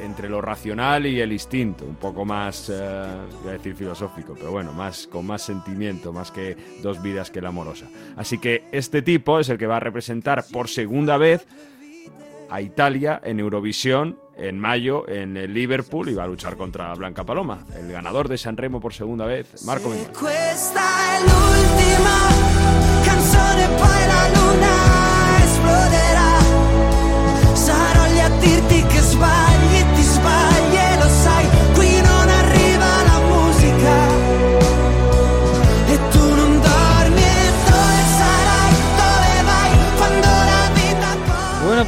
entre 0.00 0.30
lo 0.30 0.40
racional 0.40 1.04
y 1.04 1.20
el 1.20 1.32
instinto, 1.32 1.84
un 1.84 1.96
poco 1.96 2.24
más, 2.24 2.70
eh, 2.72 3.06
voy 3.42 3.50
a 3.50 3.52
decir 3.52 3.74
filosófico, 3.74 4.32
pero 4.34 4.52
bueno, 4.52 4.72
más 4.72 5.06
con 5.06 5.26
más 5.26 5.42
sentimiento, 5.42 6.14
más 6.14 6.30
que 6.30 6.56
dos 6.82 7.02
vidas 7.02 7.30
que 7.30 7.42
la 7.42 7.50
amorosa. 7.50 7.86
Así 8.16 8.38
que 8.38 8.64
este 8.72 9.02
tipo 9.02 9.38
es 9.38 9.50
el 9.50 9.58
que 9.58 9.66
va 9.66 9.76
a 9.76 9.80
representar 9.80 10.44
por 10.50 10.68
segunda 10.68 11.18
vez 11.18 11.46
a 12.48 12.62
Italia 12.62 13.20
en 13.22 13.38
Eurovisión 13.38 14.18
en 14.36 14.58
mayo 14.58 15.08
en 15.08 15.36
el 15.36 15.54
Liverpool 15.54 16.08
y 16.08 16.14
va 16.14 16.24
a 16.24 16.26
luchar 16.26 16.56
contra 16.56 16.94
Blanca 16.94 17.24
Paloma, 17.24 17.64
el 17.76 17.90
ganador 17.90 18.28
de 18.28 18.38
Sanremo 18.38 18.80
por 18.80 18.94
segunda 18.94 19.26
vez, 19.26 19.64
Marco 19.64 19.90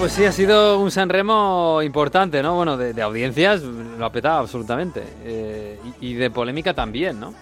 pues 0.09 0.17
sí, 0.17 0.25
ha 0.25 0.33
sido 0.33 0.81
un 0.81 0.91
Sanremo 0.91 1.83
importante, 1.83 2.43
¿no? 2.43 2.57
Bueno, 2.57 2.79
de, 2.79 3.03
audiencias 3.03 3.61
lo 3.61 4.07
ha 4.07 4.11
petado 4.11 4.39
absolutamente. 4.39 5.03
Eh, 5.23 5.79
y, 6.01 6.15
de 6.15 6.31
polémica 6.31 6.73
también, 6.73 7.21
¿no? 7.21 7.35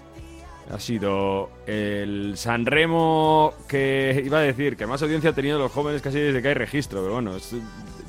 Ha 0.73 0.81
sido 0.81 1.49
el 1.65 2.37
Sanremo 2.37 3.55
que 3.69 4.21
iba 4.27 4.39
a 4.39 4.41
decir 4.41 4.77
que 4.77 4.85
más 4.85 5.01
audiencia 5.01 5.31
ha 5.31 5.33
tenido 5.33 5.61
los 5.61 5.71
jóvenes 5.71 6.03
casi 6.03 6.19
desde 6.19 6.43
que 6.43 6.49
hay 6.49 6.55
registro, 6.55 7.03
pero 7.03 7.15
bueno, 7.15 7.37
es 7.37 7.55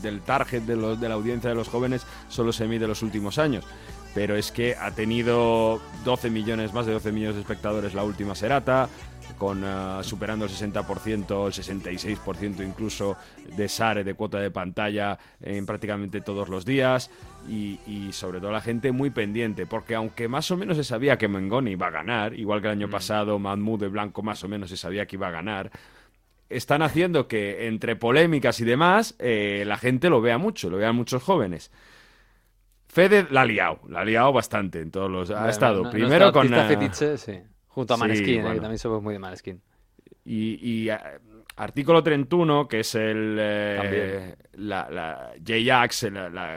del 0.02 0.22
target 0.22 0.64
de 0.64 1.08
la 1.08 1.14
audiencia 1.14 1.52
de 1.52 1.56
los 1.56 1.68
jóvenes 1.68 2.08
solo 2.28 2.52
se 2.52 2.68
mide 2.68 2.88
los 2.88 3.04
últimos 3.04 3.38
años. 3.38 3.64
Pero 4.16 4.36
es 4.36 4.52
que 4.52 4.76
ha 4.76 4.90
tenido 4.90 5.80
12 6.04 6.32
millones, 6.32 6.74
más 6.74 6.88
de 6.88 6.94
12 6.94 7.12
millones 7.12 7.36
de 7.36 7.42
espectadores 7.42 7.94
la 7.94 8.04
última 8.04 8.34
serata, 8.34 8.90
con 9.38 9.64
eh, 9.64 10.00
superando 10.04 10.46
el 10.46 10.52
60%, 10.52 11.48
el 11.48 11.54
66% 11.54 12.66
incluso 12.66 13.18
de 13.56 13.68
SARE, 13.70 14.04
de 14.04 14.14
cuota 14.14 14.40
de 14.40 14.52
pantalla 14.52 15.18
en 15.42 15.66
prácticamente 15.66 16.22
todos 16.22 16.50
los 16.50 16.66
días 16.66 17.10
y, 17.48 17.80
y 17.86 18.12
sobre 18.14 18.40
todo 18.40 18.52
la 18.52 18.62
gente 18.62 18.92
muy 18.92 19.10
pendiente, 19.10 19.66
porque 19.66 19.96
aunque 19.96 20.28
más 20.28 20.50
o 20.52 20.58
menos 20.58 20.78
se 20.78 20.84
sabía 20.84 21.18
que 21.18 21.28
Mengoni 21.28 21.72
iba 21.72 21.88
a 21.88 21.92
ganar, 21.92 22.34
igual 22.34 22.62
que 22.62 22.68
el 22.68 22.74
año 22.74 22.90
pasado 22.90 23.38
Mahmoud 23.40 23.80
de 23.80 23.88
Blanco 23.90 24.22
más 24.24 24.44
o 24.44 24.48
menos 24.48 24.70
se 24.70 24.78
sabía 24.78 25.06
que 25.06 25.16
iba 25.16 25.28
a 25.28 25.32
ganar, 25.32 25.72
están 26.50 26.82
haciendo 26.82 27.28
que 27.28 27.68
entre 27.68 27.96
polémicas 27.98 28.60
y 28.62 28.66
demás 28.66 29.16
eh, 29.20 29.64
la 29.68 29.78
gente 29.78 30.10
lo 30.10 30.22
vea 30.22 30.38
mucho, 30.38 30.70
lo 30.70 30.78
vean 30.78 30.96
muchos 30.96 31.22
jóvenes. 31.22 31.72
Fede 32.88 33.28
la 33.30 33.42
ha 33.42 33.46
liado, 33.46 33.80
la 33.90 34.00
ha 34.00 34.06
liado 34.06 34.32
bastante 34.34 34.80
en 34.82 34.90
todos 34.92 35.12
los... 35.12 35.30
Ha 35.30 35.36
Bueno, 35.36 35.50
estado 35.50 35.84
no- 35.84 35.90
primero 35.92 36.32
con... 36.32 36.52
artista 36.54 36.68
fetiche, 36.68 37.18
sí. 37.18 37.40
Junto 37.78 37.94
a 37.94 37.98
sí, 37.98 38.02
Maneskin, 38.02 38.30
eh, 38.30 38.42
bueno. 38.42 38.56
que 38.56 38.62
también 38.62 38.80
somos 38.80 39.04
muy 39.04 39.14
de 39.14 39.20
Maneskin. 39.20 39.62
Y, 40.26 40.58
y, 40.68 40.90
eh, 40.90 40.98
artículo 41.58 42.02
31, 42.02 42.68
que 42.68 42.80
es 42.80 42.96
el 42.96 43.38
eh, 43.40 44.36
la, 44.54 44.90
la 44.90 45.34
J-Ax, 45.48 46.08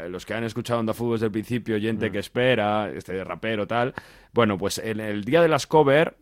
los 0.08 0.24
que 0.24 0.32
han 0.32 0.44
escuchado 0.44 0.80
Onda 0.80 0.94
Fútbol 0.94 1.16
desde 1.16 1.26
el 1.26 1.32
principio, 1.32 1.78
gente 1.78 2.08
Mm. 2.08 2.12
que 2.12 2.18
espera, 2.20 2.90
este 2.90 3.12
de 3.12 3.22
rapero 3.22 3.66
tal. 3.66 3.92
Bueno, 4.32 4.56
pues 4.56 4.78
en 4.78 4.98
el 4.98 5.22
día 5.22 5.42
de 5.42 5.48
las 5.48 5.66
cover, 5.66 6.16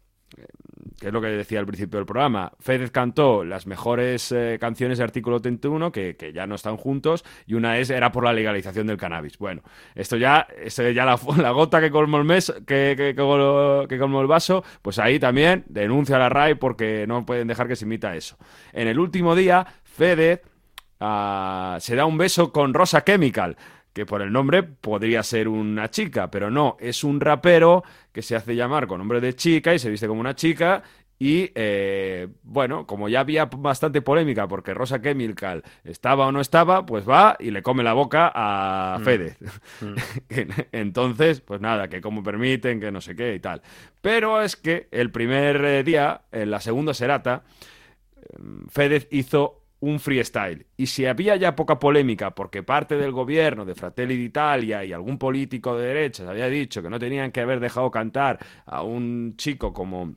que 1.01 1.09
es 1.09 1.13
lo 1.13 1.21
que 1.21 1.29
decía 1.29 1.61
al 1.61 1.67
principio 1.67 1.99
del 1.99 2.07
programa, 2.07 2.53
Fedez 2.61 2.91
cantó 2.91 3.45
las 3.45 3.67
mejores 3.67 4.33
eh, 4.33 4.59
canciones 4.61 4.99
de 4.99 5.05
artículo 5.05 5.41
31, 5.41 5.93
que, 5.93 6.17
que 6.17 6.33
ya 6.33 6.47
no 6.47 6.55
están 6.55 6.77
juntos, 6.77 7.25
y 7.47 7.55
una 7.55 7.79
es 7.79 7.91
era 7.91 8.13
por 8.13 8.25
la 8.25 8.33
legalización 8.33 8.87
del 8.87 8.97
cannabis. 8.97 9.39
Bueno, 9.39 9.63
esto 9.95 10.17
ya, 10.17 10.47
esto 10.61 10.89
ya 10.91 11.05
la, 11.39 11.51
gota 11.51 11.81
que 11.81 11.91
colmó 11.91 12.19
el 12.19 12.25
mes, 12.25 12.53
que, 12.67 12.95
que, 12.97 13.15
que 13.15 13.99
colmó 13.99 14.21
el 14.21 14.27
vaso, 14.27 14.65
pues 14.83 14.99
ahí 14.99 15.19
también 15.19 15.65
denuncia 15.69 16.17
a 16.17 16.21
la 16.21 16.29
RAI 16.29 16.55
porque 16.55 17.07
no 17.07 17.25
pueden 17.27 17.49
dejar 17.49 17.69
que 17.69 17.77
se 17.77 17.85
imita 17.85 18.15
eso. 18.15 18.37
En 18.73 18.89
el 18.89 18.99
último 18.99 19.35
día, 19.35 19.67
Fedez 19.85 20.43
ah, 21.01 21.79
se 21.81 21.97
da 21.97 22.07
un 22.07 22.19
beso 22.19 22.53
con 22.53 22.75
Rosa 22.75 23.05
Chemical, 23.05 23.57
que 23.99 24.07
por 24.07 24.23
el 24.23 24.33
nombre 24.33 24.63
podría 24.63 25.25
ser 25.25 25.49
una 25.49 25.91
chica, 25.91 26.31
pero 26.31 26.53
no, 26.53 26.77
es 26.79 27.03
un 27.03 27.21
rapero 27.21 27.83
que 28.13 28.23
se 28.23 28.37
hace 28.37 28.55
llamar 28.55 28.87
con 28.87 28.99
nombre 28.99 29.21
de 29.21 29.35
chica 29.35 29.75
y 29.75 29.81
se 29.81 29.91
viste 29.91 30.07
como 30.07 30.21
una 30.21 30.37
chica. 30.37 30.85
Y 31.19 31.51
eh, 31.57 32.29
bueno, 32.45 32.87
como 32.87 33.09
ya 33.09 33.19
había 33.19 33.47
bastante 33.47 34.01
polémica 34.01 34.47
porque 34.47 34.73
Rosa 34.73 35.03
Chemical 35.03 35.65
estaba 35.83 36.29
o 36.29 36.31
no 36.31 36.41
estaba, 36.41 36.87
pues 36.87 37.09
va 37.09 37.37
y 37.41 37.51
le 37.51 37.61
come 37.61 37.83
la 37.83 37.93
boca 37.93 38.31
a 38.33 38.99
Mm. 39.01 39.03
Fedez. 39.03 39.37
Entonces, 40.71 41.41
pues 41.41 41.61
nada, 41.61 41.89
que 41.89 42.01
como 42.01 42.23
permiten, 42.23 42.79
que 42.79 42.93
no 42.93 43.01
sé 43.01 43.17
qué 43.17 43.35
y 43.35 43.41
tal. 43.41 43.63
Pero 44.01 44.41
es 44.41 44.55
que 44.55 44.87
el 44.93 45.11
primer 45.11 45.65
eh, 45.65 45.83
día, 45.83 46.23
en 46.31 46.53
la 46.53 46.61
segunda 46.61 46.95
serata, 46.95 47.43
Fedez 48.69 49.09
hizo 49.11 49.65
un 49.81 50.01
freestyle. 50.01 50.67
Y 50.77 50.87
si 50.87 51.07
había 51.07 51.37
ya 51.37 51.55
poca 51.55 51.79
polémica 51.79 52.35
porque 52.35 52.63
parte 52.63 52.97
del 52.97 53.13
gobierno 53.13 53.65
de 53.65 53.75
Fratelli 53.75 54.17
d'Italia 54.17 54.85
y 54.85 54.93
algún 54.93 55.19
político 55.19 55.77
de 55.77 55.87
derechas 55.87 56.27
había 56.29 56.49
dicho 56.49 56.83
que 56.83 56.91
no 56.91 56.99
tenían 56.99 57.31
que 57.31 57.41
haber 57.41 57.61
dejado 57.61 57.91
cantar 57.91 58.39
a 58.67 58.83
un 58.83 59.35
chico 59.37 59.73
como 59.73 60.15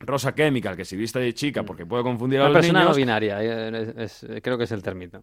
Rosa 0.00 0.34
Chemical 0.34 0.76
que 0.76 0.84
se 0.84 0.96
viste 0.96 1.18
de 1.20 1.34
chica 1.34 1.62
porque 1.62 1.84
puede 1.86 2.02
confundir 2.02 2.40
a 2.40 2.44
Una 2.44 2.48
los 2.50 2.56
persona 2.58 2.78
niños. 2.80 2.96
no 2.96 2.96
binaria, 2.96 3.42
eh, 3.42 3.92
es- 3.98 4.22
es- 4.24 4.40
creo 4.42 4.56
que 4.58 4.64
es 4.64 4.72
el 4.72 4.82
término. 4.82 5.22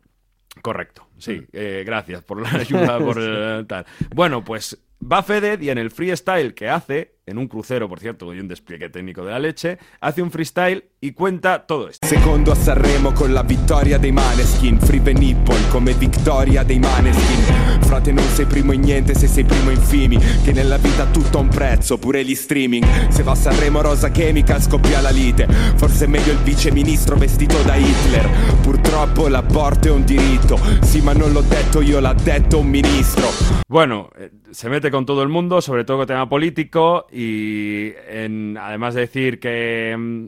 Correcto, 0.61 1.07
sí. 1.17 1.41
eh, 1.53 1.83
gracias 1.85 2.23
por 2.23 2.41
la 2.41 2.49
ayuda, 2.59 2.99
por 2.99 3.17
tal. 3.67 3.85
Bueno, 4.13 4.43
pues 4.43 4.77
va 5.01 5.23
Fedez 5.23 5.61
y 5.61 5.69
en 5.69 5.77
el 5.77 5.91
freestyle 5.91 6.53
que 6.53 6.69
hace, 6.69 7.15
en 7.25 7.37
un 7.37 7.47
crucero, 7.47 7.87
por 7.87 7.99
cierto, 7.99 8.33
y 8.33 8.39
un 8.39 8.47
despliegue 8.47 8.89
técnico 8.89 9.23
de 9.23 9.31
la 9.31 9.39
leche, 9.39 9.77
hace 9.99 10.21
un 10.21 10.31
freestyle 10.31 10.83
y 10.99 11.13
cuenta 11.13 11.65
todo 11.65 11.89
esto. 11.89 12.05
A 12.05 12.55
Sanremo 12.55 13.13
con 13.13 13.33
la 13.33 13.43
vittoria 13.43 13.97
dei 13.97 14.11
Maneskin. 14.11 14.79
Free 14.79 14.99
Nipple 15.13 15.67
come 15.69 15.93
vittoria 15.93 16.63
dei 16.63 16.79
Maneskin. 16.79 17.79
Frate 17.81 18.11
non 18.11 18.27
sei 18.29 18.45
primo 18.45 18.71
in 18.71 18.81
niente 18.81 19.13
se 19.13 19.27
sei 19.27 19.43
primo 19.43 19.71
in 19.71 19.79
Fimi 19.79 20.17
Che 20.17 20.51
nella 20.51 20.77
vita 20.77 21.05
tutto 21.07 21.37
ha 21.37 21.41
un 21.41 21.47
prezzo, 21.47 21.97
pure 21.97 22.23
gli 22.25 22.35
streaming. 22.35 23.09
Se 23.09 23.23
va 23.23 23.31
a 23.31 23.35
Sanremo 23.35 23.81
Rosa 23.81 24.09
Chemical 24.09 24.61
scoppia 24.61 24.99
la 24.99 25.11
lite. 25.11 25.47
Forse 25.75 26.05
è 26.05 26.07
meglio 26.07 26.31
il 26.31 26.39
viceministro 26.39 27.15
vestito 27.15 27.61
da 27.61 27.75
Hitler. 27.75 28.29
Purtroppo 28.61 29.27
l'aborto 29.27 29.87
è 29.87 29.91
un 29.91 30.03
diritto. 30.03 30.59
Sì 30.81 31.01
ma 31.01 31.13
non 31.13 31.31
l'ho 31.31 31.41
detto 31.41 31.81
io, 31.81 31.99
l'ha 31.99 32.13
detto 32.13 32.59
un 32.59 32.67
ministro. 32.67 33.27
Bueno, 33.67 34.09
eh, 34.17 34.31
se 34.49 34.67
mete 34.69 34.88
con 34.91 35.05
todo 35.05 35.23
el 35.23 35.29
mundo, 35.29 35.61
sobre 35.61 35.83
todo 35.85 35.97
con 35.97 36.07
tema 36.07 36.27
político, 36.29 37.07
y 37.11 37.91
en- 38.07 38.57
además 38.59 38.93
de 38.95 39.01
decir 39.01 39.39
que 39.39 39.95
mm, 39.97 40.27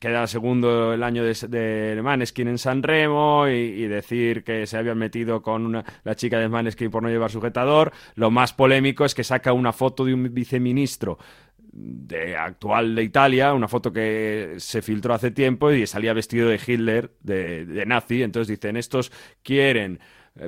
queda 0.00 0.26
segundo 0.26 0.92
el 0.94 1.02
año 1.02 1.24
de, 1.24 1.34
de 1.48 2.00
Maneskin 2.02 2.48
en 2.48 2.58
San 2.58 2.82
Remo 2.82 3.48
y, 3.48 3.52
y 3.52 3.86
decir 3.88 4.44
que 4.44 4.66
se 4.66 4.76
habían 4.76 4.98
metido 4.98 5.42
con 5.42 5.66
una- 5.66 5.84
la 6.04 6.14
chica 6.14 6.38
de 6.38 6.48
Maneskin 6.48 6.90
por 6.90 7.02
no 7.02 7.08
llevar 7.08 7.30
sujetador, 7.30 7.92
lo 8.14 8.30
más 8.30 8.52
polémico 8.52 9.04
es 9.04 9.14
que 9.14 9.24
saca 9.24 9.52
una 9.52 9.72
foto 9.72 10.04
de 10.04 10.14
un 10.14 10.32
viceministro 10.32 11.18
de 11.70 12.36
actual 12.36 12.94
de 12.94 13.02
Italia, 13.04 13.52
una 13.54 13.68
foto 13.68 13.92
que 13.92 14.54
se 14.58 14.82
filtró 14.82 15.14
hace 15.14 15.30
tiempo 15.30 15.70
y 15.70 15.86
salía 15.86 16.12
vestido 16.12 16.48
de 16.48 16.58
Hitler, 16.64 17.12
de, 17.20 17.66
de 17.66 17.86
nazi. 17.86 18.22
Entonces 18.22 18.48
dicen, 18.48 18.76
estos 18.76 19.12
quieren 19.42 20.00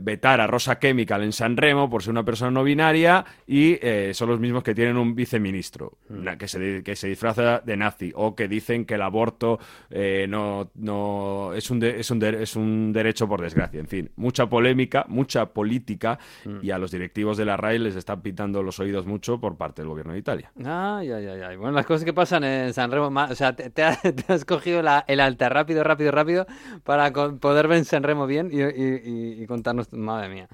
vetar 0.02 0.40
a 0.40 0.46
Rosa 0.46 0.78
Chemical 0.78 1.22
en 1.22 1.32
San 1.32 1.56
Remo 1.56 1.88
por 1.90 2.02
ser 2.02 2.12
una 2.12 2.24
persona 2.24 2.50
no 2.50 2.62
binaria 2.64 3.24
y 3.46 3.78
eh, 3.82 4.12
son 4.14 4.28
los 4.28 4.40
mismos 4.40 4.62
que 4.62 4.74
tienen 4.74 4.96
un 4.96 5.14
viceministro 5.14 5.98
na- 6.08 6.36
que, 6.38 6.46
se, 6.48 6.82
que 6.82 6.96
se 6.96 7.08
disfraza 7.08 7.60
de 7.60 7.76
nazi 7.76 8.12
o 8.14 8.34
que 8.34 8.48
dicen 8.48 8.84
que 8.84 8.94
el 8.94 9.02
aborto 9.02 9.58
eh, 9.90 10.26
no, 10.28 10.70
no 10.74 11.52
es, 11.54 11.70
un 11.70 11.80
de- 11.80 12.00
es, 12.00 12.10
un 12.10 12.18
de- 12.18 12.42
es 12.42 12.56
un 12.56 12.92
derecho 12.92 13.28
por 13.28 13.40
desgracia. 13.40 13.80
En 13.80 13.86
fin, 13.88 14.10
mucha 14.16 14.46
polémica, 14.48 15.04
mucha 15.08 15.46
política 15.46 16.18
y 16.62 16.70
a 16.70 16.78
los 16.78 16.90
directivos 16.90 17.36
de 17.36 17.44
la 17.44 17.56
RAI 17.56 17.78
les 17.78 17.96
están 17.96 18.20
pitando 18.22 18.62
los 18.62 18.78
oídos 18.80 19.06
mucho 19.06 19.40
por 19.40 19.56
parte 19.56 19.82
del 19.82 19.88
gobierno 19.88 20.12
de 20.12 20.18
Italia. 20.18 20.52
Ay, 20.64 21.10
ay, 21.10 21.26
ay, 21.26 21.40
ay. 21.40 21.56
Bueno, 21.56 21.72
las 21.74 21.86
cosas 21.86 22.04
que 22.04 22.12
pasan 22.12 22.44
en 22.44 22.72
San 22.72 22.90
Remo, 22.90 23.06
o 23.08 23.34
sea, 23.34 23.54
te, 23.56 23.70
te 23.70 23.82
has, 23.82 24.00
te 24.02 24.32
has 24.32 24.44
cogido 24.44 24.82
la- 24.82 25.04
el 25.08 25.20
alta 25.20 25.48
rápido, 25.48 25.82
rápido, 25.84 26.10
rápido 26.12 26.46
para 26.84 27.12
co- 27.12 27.36
poder 27.38 27.68
ver 27.68 27.78
en 27.78 27.84
San 27.84 28.02
Remo 28.02 28.26
bien 28.26 28.50
y, 28.52 28.60
y- 28.60 29.00
y- 29.38 29.42
y 29.42 29.46
contarnos, 29.46 29.79
madre 29.92 30.28
mía. 30.28 30.48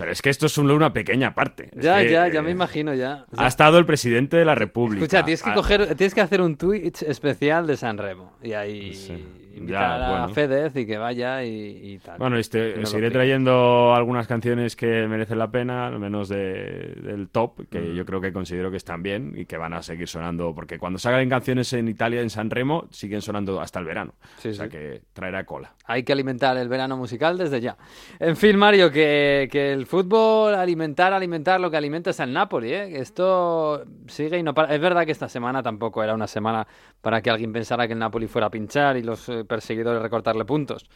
Pero 0.00 0.12
es 0.12 0.22
que 0.22 0.30
esto 0.30 0.46
es 0.46 0.52
solo 0.52 0.74
una 0.74 0.92
pequeña 0.92 1.34
parte. 1.34 1.68
Es 1.76 1.84
Ya, 1.84 1.98
que, 2.02 2.10
ya, 2.10 2.26
ya 2.28 2.40
eh, 2.40 2.42
me 2.42 2.50
imagino 2.50 2.94
ya. 2.94 3.26
O 3.30 3.36
sea, 3.36 3.44
Ha 3.44 3.48
estado 3.48 3.78
el 3.78 3.86
presidente 3.86 4.36
de 4.36 4.44
la 4.44 4.54
República. 4.54 5.04
Escucha, 5.04 5.24
tienes 5.24 5.42
que 5.42 5.50
Ah, 5.50 5.54
coger, 5.54 5.94
tienes 5.94 6.14
que 6.14 6.20
hacer 6.22 6.40
un 6.40 6.56
Twitch 6.56 7.02
especial 7.02 7.66
de 7.66 7.76
San 7.76 7.98
Remo 7.98 8.32
y 8.42 8.52
ahí 8.54 8.94
Sí. 8.94 9.12
invitar 9.52 9.98
Ya, 10.00 10.06
a 10.06 10.10
bueno. 10.10 10.28
Fedez 10.34 10.76
y 10.76 10.86
que 10.86 10.96
vaya 10.96 11.44
y, 11.44 11.50
y 11.82 11.98
tal. 11.98 12.18
Bueno, 12.18 12.38
este, 12.38 12.86
seguiré 12.86 13.10
trayendo 13.10 13.94
algunas 13.94 14.26
canciones 14.28 14.76
que 14.76 15.06
merecen 15.08 15.38
la 15.38 15.50
pena, 15.50 15.88
al 15.88 15.98
menos 15.98 16.28
de- 16.28 16.94
del 17.02 17.28
top, 17.28 17.68
que 17.68 17.80
Mm. 17.80 17.94
yo 17.94 18.06
creo 18.06 18.20
que 18.20 18.32
considero 18.32 18.70
que 18.70 18.76
están 18.76 19.02
bien 19.02 19.34
y 19.36 19.44
que 19.46 19.56
van 19.58 19.72
a 19.74 19.82
seguir 19.82 20.06
sonando, 20.08 20.54
porque 20.54 20.78
cuando 20.78 20.98
salgan 21.00 21.28
canciones 21.28 21.72
en 21.72 21.88
Italia, 21.88 22.20
en 22.22 22.30
San 22.30 22.48
Remo, 22.48 22.86
siguen 22.90 23.20
sonando 23.22 23.60
hasta 23.60 23.80
el 23.80 23.84
verano. 23.86 24.14
Sí, 24.38 24.48
o 24.50 24.54
sea 24.54 24.66
sí. 24.66 24.70
que 24.70 25.02
traerá 25.12 25.44
cola. 25.44 25.74
Hay 25.84 26.04
que 26.04 26.12
alimentar 26.12 26.56
el 26.56 26.68
verano 26.68 26.96
musical 26.96 27.36
desde 27.36 27.60
ya. 27.60 27.76
En 28.20 28.36
fin, 28.36 28.56
Mario, 28.56 28.90
que, 28.92 29.48
que 29.50 29.72
el 29.72 29.84
fútbol, 29.90 30.54
alimentar, 30.54 31.12
alimentar, 31.12 31.60
lo 31.60 31.68
que 31.68 31.76
alimenta 31.76 32.10
es 32.10 32.20
el 32.20 32.32
Napoli, 32.32 32.72
¿eh? 32.72 33.00
Esto 33.00 33.84
sigue 34.06 34.38
y 34.38 34.42
no 34.42 34.54
para. 34.54 34.72
Es 34.72 34.80
verdad 34.80 35.04
que 35.04 35.10
esta 35.10 35.28
semana 35.28 35.64
tampoco 35.64 36.04
era 36.04 36.14
una 36.14 36.28
semana 36.28 36.64
para 37.00 37.20
que 37.20 37.28
alguien 37.28 37.52
pensara 37.52 37.88
que 37.88 37.94
el 37.94 37.98
Napoli 37.98 38.28
fuera 38.28 38.46
a 38.46 38.50
pinchar 38.50 38.96
y 38.96 39.02
los 39.02 39.28
eh, 39.28 39.44
perseguidores 39.44 40.00
recortarle 40.00 40.44
puntos 40.44 40.88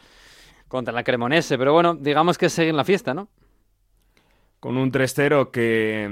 contra 0.69 0.93
la 0.93 1.03
Cremonese, 1.03 1.57
pero 1.57 1.73
bueno, 1.73 1.93
digamos 1.93 2.37
que 2.37 2.45
es 2.45 2.53
seguir 2.53 2.73
la 2.73 2.85
fiesta, 2.85 3.13
¿no? 3.13 3.27
Con 4.61 4.77
un 4.77 4.91
3-0 4.91 5.51
que 5.51 6.07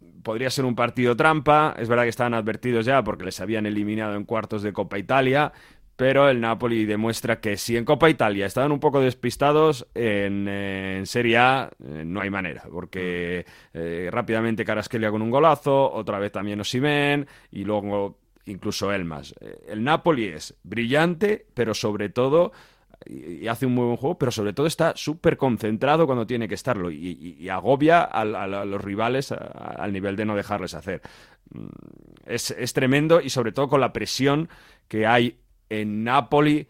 mm, 0.00 0.22
podría 0.22 0.50
ser 0.50 0.64
un 0.64 0.76
partido 0.76 1.16
trampa, 1.16 1.74
es 1.76 1.88
verdad 1.88 2.04
que 2.04 2.10
estaban 2.10 2.34
advertidos 2.34 2.86
ya 2.86 3.02
porque 3.02 3.24
les 3.24 3.40
habían 3.40 3.66
eliminado 3.66 4.14
en 4.14 4.24
cuartos 4.24 4.62
de 4.62 4.72
Copa 4.72 4.98
Italia, 4.98 5.52
pero 5.96 6.28
el 6.28 6.40
Napoli 6.40 6.84
demuestra 6.84 7.40
que 7.40 7.56
si 7.56 7.76
en 7.76 7.84
Copa 7.84 8.10
Italia 8.10 8.46
estaban 8.46 8.72
un 8.72 8.80
poco 8.80 9.00
despistados, 9.00 9.86
en, 9.94 10.46
eh, 10.48 10.96
en 10.98 11.06
Serie 11.06 11.38
A 11.38 11.70
eh, 11.84 12.02
no 12.04 12.20
hay 12.20 12.30
manera, 12.30 12.64
porque 12.70 13.46
eh, 13.72 14.08
rápidamente 14.12 14.64
Carasquelia 14.64 15.10
con 15.10 15.22
un 15.22 15.30
golazo, 15.30 15.92
otra 15.92 16.18
vez 16.18 16.32
también 16.32 16.60
Osimen 16.60 17.26
y 17.52 17.64
luego 17.64 18.18
incluso 18.46 18.92
Elmas. 18.92 19.34
El 19.68 19.84
Napoli 19.84 20.26
es 20.26 20.54
brillante, 20.64 21.46
pero 21.54 21.74
sobre 21.74 22.08
todo 22.10 22.52
y 23.06 23.46
hace 23.48 23.66
un 23.66 23.74
muy 23.74 23.84
buen 23.84 23.96
juego, 23.96 24.18
pero 24.18 24.32
sobre 24.32 24.54
todo 24.54 24.66
está 24.66 24.94
súper 24.96 25.36
concentrado 25.36 26.06
cuando 26.06 26.26
tiene 26.26 26.48
que 26.48 26.54
estarlo 26.54 26.90
y, 26.90 26.96
y- 26.96 27.36
y 27.38 27.48
agobia 27.50 28.02
a, 28.02 28.24
los 28.24 28.80
rivales 28.82 29.30
a- 29.30 29.36
al 29.36 29.92
nivel 29.92 30.16
de 30.16 30.24
no 30.24 30.34
dejarles 30.36 30.72
hacer. 30.74 31.02
Mm, 31.52 31.66
Es, 32.26 32.50
es 32.52 32.72
tremendo 32.72 33.20
y 33.20 33.28
sobre 33.30 33.52
todo 33.52 33.68
con 33.68 33.80
la 33.80 33.92
presión 33.92 34.48
que 34.88 35.06
hay 35.06 35.36
en 35.68 36.04
Napoli 36.04 36.66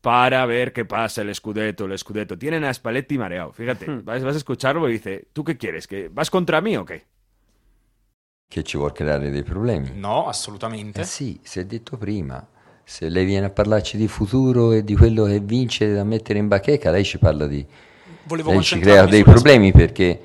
para 0.00 0.46
ver 0.46 0.72
qué 0.72 0.84
pasa 0.84 1.22
el 1.22 1.34
Scudetto, 1.34 1.84
el 1.84 1.98
Scudetto. 1.98 2.38
Tienen 2.38 2.64
a 2.64 2.72
Spalletti 2.72 3.18
mareado, 3.18 3.52
fíjate, 3.52 3.86
vas, 4.02 4.22
vas 4.22 4.34
a 4.34 4.38
escucharlo 4.38 4.88
y 4.88 4.92
dice, 4.92 5.28
¿tú 5.32 5.44
qué 5.44 5.56
quieres? 5.56 5.86
¿Que 5.86 6.08
¿Vas 6.08 6.30
contra 6.30 6.60
mí 6.60 6.76
o 6.76 6.84
qué? 6.84 7.04
Che 8.50 8.62
ci 8.62 8.78
vuol 8.78 8.94
creare 8.94 9.30
dei 9.30 9.42
problemi? 9.42 9.90
No, 9.94 10.26
assolutamente. 10.26 11.02
Eh 11.02 11.04
sì, 11.04 11.38
si 11.42 11.60
è 11.60 11.66
detto 11.66 11.98
prima. 11.98 12.46
Se 12.82 13.10
lei 13.10 13.26
viene 13.26 13.46
a 13.46 13.50
parlarci 13.50 13.98
di 13.98 14.08
futuro 14.08 14.72
e 14.72 14.82
di 14.82 14.96
quello 14.96 15.24
che 15.24 15.40
vince 15.40 15.92
da 15.92 16.02
mettere 16.02 16.38
in 16.38 16.48
bacheca, 16.48 16.90
lei 16.90 17.04
ci 17.04 17.18
parla 17.18 17.46
di... 17.46 17.66
Volevo 18.22 18.52
lei 18.52 18.62
ci 18.62 18.78
crea 18.78 19.04
dei 19.04 19.22
problemi 19.22 19.72
perché, 19.72 20.18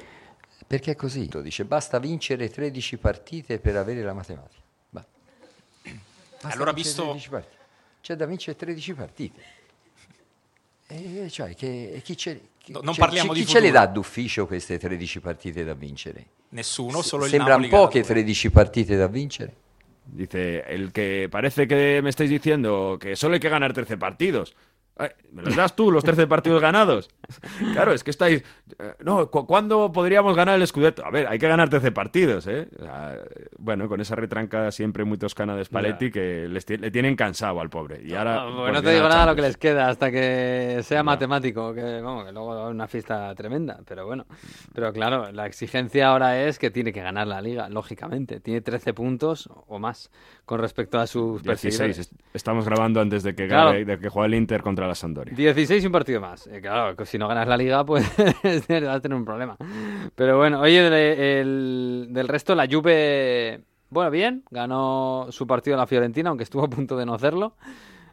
perché 0.65 0.91
è 0.91 0.95
così. 0.95 1.29
Dice 1.41 1.65
basta 1.65 1.99
vincere 1.99 2.49
13 2.49 2.97
partite 2.97 3.59
per 3.59 3.75
avere 3.75 4.01
la 4.01 4.13
matematica. 4.13 4.61
Allora, 6.43 6.71
visto- 6.71 7.03
13 7.03 7.29
partite. 7.29 7.62
C'è 8.03 8.17
da 8.17 8.25
vincere 8.25 8.57
13 8.57 8.93
partite. 8.95 9.41
E 10.87 11.27
cioè, 11.29 11.55
che, 11.55 11.93
e 11.93 12.01
chi 12.01 12.17
ce, 12.17 12.41
chi- 12.57 12.73
No, 12.73 12.81
non 12.83 12.95
parliamo 12.97 13.31
chi, 13.31 13.39
di 13.39 13.45
chi 13.45 13.51
ce 13.53 13.61
le 13.61 13.71
dà 13.71 13.85
d'ufficio 13.87 14.45
queste 14.45 14.77
13 14.77 15.21
partite 15.21 15.63
da 15.63 15.73
vincere? 15.73 16.25
Nessuno, 16.49 17.01
solo 17.01 17.23
il 17.23 17.29
Sembrano 17.29 17.65
poche 17.69 18.01
dato- 18.01 18.11
13 18.11 18.51
partite 18.51 18.97
da 18.97 19.07
vincere. 19.07 19.55
Dice, 20.03 20.65
el 20.67 20.91
que 20.91 21.29
parece 21.31 21.65
que 21.65 22.01
me 22.03 22.09
estáis 22.09 22.29
diciendo 22.29 22.97
que 22.99 23.15
solo 23.15 23.35
hay 23.35 23.39
que 23.39 23.47
ganar 23.47 23.71
13 23.71 23.95
partidos. 23.95 24.53
Ay, 24.95 25.09
¿Me 25.31 25.41
los 25.41 25.55
das 25.55 25.75
tú, 25.75 25.89
los 25.91 26.03
13 26.03 26.27
partidos 26.27 26.61
ganados? 26.61 27.09
Claro, 27.73 27.93
es 27.93 28.03
que 28.03 28.11
estáis... 28.11 28.43
eh, 28.77 28.93
No, 29.03 29.29
cu- 29.31 29.47
¿cuándo 29.47 29.91
podríamos 29.91 30.35
ganar 30.35 30.59
el 30.59 30.67
Scudetto? 30.67 31.03
A 31.03 31.09
ver, 31.09 31.25
hay 31.27 31.39
que 31.39 31.47
ganar 31.47 31.67
13 31.67 31.91
partidos, 31.91 32.45
¿eh? 32.45 32.67
O 32.79 32.83
sea, 32.83 33.17
bueno, 33.57 33.87
con 33.89 34.01
esa 34.01 34.15
retranca 34.15 34.69
siempre 34.71 35.03
muy 35.03 35.17
toscana 35.17 35.55
de 35.55 35.65
Spalletti 35.65 36.11
que 36.11 36.47
les 36.47 36.69
le 36.69 36.91
tienen 36.91 37.15
cansado 37.15 37.59
al 37.59 37.71
pobre. 37.71 38.01
Y 38.05 38.13
ahora... 38.13 38.35
No, 38.45 38.71
no 38.71 38.81
te 38.83 38.91
digo 38.93 39.09
nada 39.09 39.25
lo 39.25 39.35
que 39.35 39.41
les 39.41 39.57
queda 39.57 39.89
hasta 39.89 40.11
que 40.11 40.81
sea 40.83 41.01
matemático, 41.01 41.73
que 41.73 41.99
vamos, 42.01 42.25
que 42.25 42.31
luego 42.31 42.67
una 42.69 42.87
fiesta 42.87 43.33
tremenda, 43.33 43.79
pero 43.87 44.05
bueno. 44.05 44.27
Pero 44.75 44.93
claro, 44.93 45.31
la 45.31 45.47
exigencia 45.47 46.09
ahora 46.09 46.43
es 46.43 46.59
que 46.59 46.69
tiene 46.69 46.93
que 46.93 47.01
ganar 47.01 47.25
la 47.25 47.41
liga, 47.41 47.67
lógicamente. 47.67 48.39
Tiene 48.41 48.61
13 48.61 48.93
puntos 48.93 49.49
o 49.67 49.79
más 49.79 50.11
con 50.45 50.59
respecto 50.59 50.99
a 50.99 51.07
sus 51.07 51.41
16, 51.41 51.45
perseguidores. 51.79 51.99
est- 51.99 52.13
estamos 52.35 52.65
grabando 52.65 53.01
antes 53.01 53.23
de 53.23 53.33
que, 53.33 53.47
Claro. 53.47 53.71
gane- 53.71 53.85
de 53.85 53.97
que 53.97 54.09
juegue 54.09 54.27
el 54.27 54.33
Inter 54.35 54.61
contra 54.61 54.82
la 54.87 54.95
Sampdoria. 54.95 55.33
16 55.35 55.83
y 55.83 55.85
un 55.87 55.91
partido 55.91 56.21
más. 56.21 56.47
Eh, 56.47 56.61
claro, 56.61 57.05
si 57.05 57.17
no 57.17 57.27
ganas 57.27 57.47
la 57.47 57.57
liga, 57.57 57.85
pues 57.85 58.05
vas 58.43 58.69
a 58.69 58.99
tener 59.01 59.15
un 59.17 59.25
problema. 59.25 59.57
Pero 60.15 60.37
bueno, 60.37 60.59
oye, 60.61 60.81
del, 60.81 60.93
el- 60.93 62.07
del 62.11 62.27
resto, 62.27 62.55
la 62.55 62.67
Juve, 62.69 63.61
bueno, 63.89 64.11
bien, 64.11 64.43
ganó 64.51 65.27
su 65.29 65.45
partido 65.47 65.75
en 65.75 65.79
la 65.79 65.87
Fiorentina, 65.87 66.29
aunque 66.29 66.43
estuvo 66.43 66.63
a 66.63 66.69
punto 66.69 66.97
de 66.97 67.05
no 67.05 67.13
hacerlo. 67.13 67.55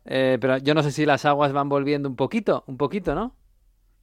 Eh, 0.04 0.38
pero 0.40 0.56
yo 0.58 0.74
no 0.74 0.82
sé 0.82 0.92
si 0.92 1.04
las 1.06 1.24
aguas 1.24 1.52
van 1.52 1.68
volviendo 1.68 2.08
un 2.08 2.16
poquito, 2.16 2.64
un 2.66 2.76
poquito, 2.76 3.14
¿no? 3.14 3.34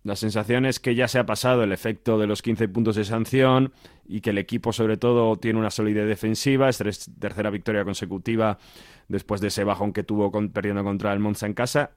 La 0.04 0.16
sensación 0.16 0.66
es 0.66 0.80
que 0.80 0.96
ya 0.96 1.08
se 1.10 1.20
ha 1.20 1.26
pasado 1.26 1.64
el 1.64 1.72
efecto 1.74 2.18
de 2.18 2.28
los 2.28 2.42
15 2.42 2.70
puntos 2.70 2.96
de 2.96 3.04
sanción 3.04 3.74
y 4.08 4.22
que 4.22 4.30
el 4.30 4.38
equipo 4.38 4.72
sobre 4.72 4.96
todo 4.96 5.36
tiene 5.38 5.60
una 5.60 5.70
solidez 5.72 6.08
defensiva, 6.08 6.70
es 6.70 6.78
tercera 7.20 7.50
victoria 7.50 7.84
consecutiva 7.84 8.58
después 9.10 9.42
de 9.42 9.48
ese 9.48 9.66
bajón 9.66 9.92
que 9.92 10.04
tuvo 10.04 10.32
con- 10.32 10.50
perdiendo 10.50 10.84
contra 10.84 11.12
el 11.12 11.20
Monza 11.20 11.46
en 11.46 11.54
casa. 11.54 11.92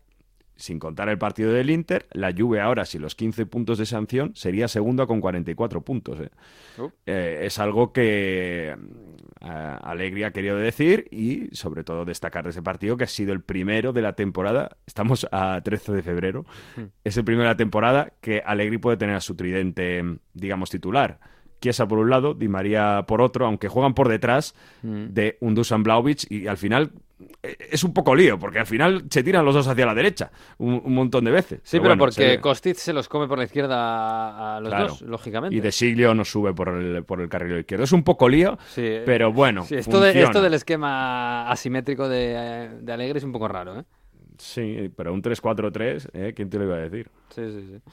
Sin 0.61 0.79
contar 0.79 1.09
el 1.09 1.17
partido 1.17 1.53
del 1.53 1.71
Inter, 1.71 2.07
la 2.13 2.35
Juve 2.37 2.61
ahora, 2.61 2.85
sin 2.85 3.01
los 3.01 3.15
15 3.15 3.47
puntos 3.47 3.79
de 3.79 3.87
sanción, 3.87 4.33
sería 4.35 4.69
segunda 4.69 5.07
con 5.07 5.23
44 5.23 5.81
puntos. 5.81 6.21
¿eh? 6.21 6.29
Uh. 6.77 6.91
Eh, 7.07 7.41
es 7.45 7.59
algo 7.59 7.95
que 7.95 8.77
mm, 8.79 9.47
eh, 9.47 9.77
Allegri 9.83 10.25
ha 10.25 10.33
querido 10.33 10.59
decir 10.59 11.09
y 11.11 11.49
sobre 11.57 11.83
todo 11.83 12.05
destacar 12.05 12.45
de 12.45 12.51
ese 12.51 12.61
partido 12.63 12.99
que 12.99 13.05
ha 13.05 13.07
sido 13.07 13.33
el 13.33 13.41
primero 13.41 13.95
de 13.95 14.03
la 14.03 14.13
temporada. 14.13 14.77
Estamos 14.87 15.27
a 15.33 15.63
13 15.65 15.93
de 15.93 16.03
febrero. 16.03 16.45
Es 17.05 17.17
el 17.17 17.25
primero 17.25 17.45
de 17.45 17.55
la 17.55 17.57
temporada 17.57 18.13
que 18.21 18.43
Allegri 18.45 18.77
puede 18.77 18.99
tener 18.99 19.17
a 19.17 19.21
su 19.21 19.37
tridente, 19.37 20.05
digamos, 20.35 20.69
titular. 20.69 21.21
Chiesa 21.63 21.89
por 21.89 21.99
un 21.99 22.11
lado, 22.11 22.35
Di 22.35 22.49
María 22.49 23.05
por 23.07 23.23
otro, 23.23 23.47
aunque 23.47 23.69
juegan 23.69 23.95
por 23.95 24.09
detrás 24.09 24.55
Mm. 24.83 25.07
de 25.15 25.37
un 25.41 25.55
Dusan 25.55 25.83
Blaovic 25.83 26.31
y 26.31 26.47
al 26.47 26.57
final 26.57 26.93
es 27.43 27.85
un 27.85 27.93
poco 27.93 28.15
lío, 28.15 28.39
porque 28.39 28.59
al 28.61 28.67
final 28.67 29.05
se 29.11 29.23
tiran 29.23 29.45
los 29.45 29.55
dos 29.55 29.67
hacia 29.69 29.87
la 29.87 29.95
derecha 29.95 30.31
un, 30.59 30.81
un 30.85 30.95
montón 30.95 31.25
de 31.25 31.31
veces. 31.31 31.61
Sí, 31.63 31.79
pero, 31.79 31.97
bueno, 31.97 32.11
se 32.13 32.23
porque. 32.23 32.41
Kostic 32.41 32.77
se 32.77 32.93
los 32.93 33.09
come 33.09 33.27
por 33.29 33.39
la 33.39 33.45
izquierda 33.45 34.57
a, 34.57 34.61
los 34.61 34.69
Claro. 34.71 34.87
dos, 34.89 35.03
lógicamente. 35.03 35.57
Y 35.57 35.61
De 35.61 35.73
Siglio 35.73 36.15
no 36.15 36.25
sube 36.25 36.53
por 36.55 36.69
el, 36.69 37.05
por 37.05 37.21
el 37.21 37.29
carril 37.29 37.59
izquierdo. 37.59 37.85
Es 37.85 37.93
un 37.93 38.03
poco 38.05 38.29
lío, 38.29 38.59
Sí, 38.69 38.99
pero 39.05 39.33
bueno. 39.33 39.65
Sí, 39.65 39.75
esto, 39.77 40.01
de- 40.01 40.23
esto 40.23 40.41
del 40.43 40.55
esquema 40.55 41.49
asimétrico 41.51 42.09
de, 42.09 42.71
de 42.81 42.93
Alegre 42.93 43.19
es 43.19 43.25
un 43.25 43.33
poco 43.33 43.49
raro, 43.49 43.81
¿eh? 43.81 43.85
Sí, 44.41 44.91
pero 44.97 45.13
un 45.13 45.21
3-4-3, 45.21 46.09
¿eh? 46.15 46.33
¿quién 46.35 46.49
te 46.49 46.57
lo 46.57 46.65
iba 46.65 46.77
a 46.77 46.79
decir? 46.79 47.11
Sí, 47.29 47.43
sí, 47.51 47.67
sí. 47.67 47.93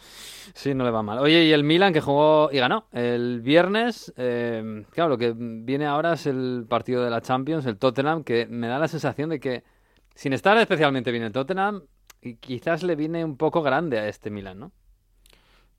Sí, 0.54 0.74
no 0.74 0.86
le 0.86 0.91
va 0.91 1.04
mal. 1.04 1.20
Oye, 1.20 1.43
y 1.43 1.52
el 1.52 1.66
Milan 1.66 1.91
que 1.91 2.00
jugó 2.00 2.50
y 2.54 2.58
ganó 2.58 2.88
el 2.93 3.41
viernes. 3.41 4.14
eh, 4.16 4.86
claro, 4.91 5.10
lo 5.10 5.18
que 5.18 5.34
viene 5.36 5.86
ahora 5.86 6.14
es 6.14 6.26
el 6.26 6.66
partido 6.70 7.04
de 7.04 7.10
la 7.10 7.20
Champions, 7.20 7.66
el 7.66 7.78
Tottenham, 7.78 8.24
que 8.24 8.48
me 8.50 8.68
da 8.70 8.80
la 8.80 8.88
sensación 8.88 9.30
de 9.30 9.41
que, 9.41 9.66
sin 10.16 10.32
estar 10.32 10.58
especialmente 10.58 11.12
bien 11.12 11.26
el 11.26 11.34
Tottenham, 11.34 11.84
quizás 12.39 12.82
le 12.82 12.95
viene 12.95 13.26
un 13.26 13.36
poco 13.36 13.62
grande 13.62 14.00
a 14.00 14.08
este 14.08 14.30
Milan, 14.30 14.58
¿no? 14.58 14.72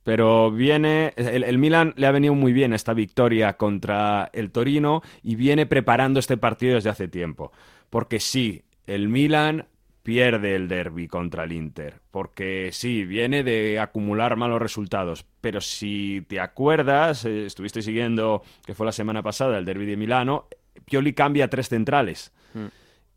Pero 0.04 0.50
viene, 0.50 1.14
el, 1.16 1.44
el 1.44 1.56
Milan 1.56 1.94
le 1.96 2.06
ha 2.06 2.12
venido 2.12 2.34
muy 2.34 2.52
bien 2.52 2.74
esta 2.74 2.92
victoria 2.92 3.56
contra 3.56 4.28
el 4.34 4.50
Torino 4.50 5.00
y 5.22 5.34
viene 5.36 5.64
preparando 5.64 6.20
este 6.20 6.36
partido 6.36 6.74
desde 6.74 6.90
hace 6.90 7.08
tiempo. 7.08 7.52
Porque 7.88 8.20
sí, 8.20 8.64
el 8.86 9.08
Milan 9.08 9.66
pierde 10.08 10.54
el 10.54 10.68
derby 10.68 11.06
contra 11.06 11.44
el 11.44 11.52
Inter. 11.52 12.00
Porque 12.10 12.70
sí, 12.72 13.04
viene 13.04 13.44
de 13.44 13.78
acumular 13.78 14.36
malos 14.36 14.58
resultados. 14.58 15.26
Pero 15.42 15.60
si 15.60 16.24
te 16.26 16.40
acuerdas, 16.40 17.26
eh, 17.26 17.44
estuviste 17.44 17.82
siguiendo, 17.82 18.42
que 18.64 18.72
fue 18.72 18.86
la 18.86 18.92
semana 18.92 19.22
pasada, 19.22 19.58
el 19.58 19.66
derby 19.66 19.84
de 19.84 19.98
Milano, 19.98 20.46
Pioli 20.86 21.12
cambia 21.12 21.44
a 21.44 21.48
tres 21.48 21.68
centrales. 21.68 22.32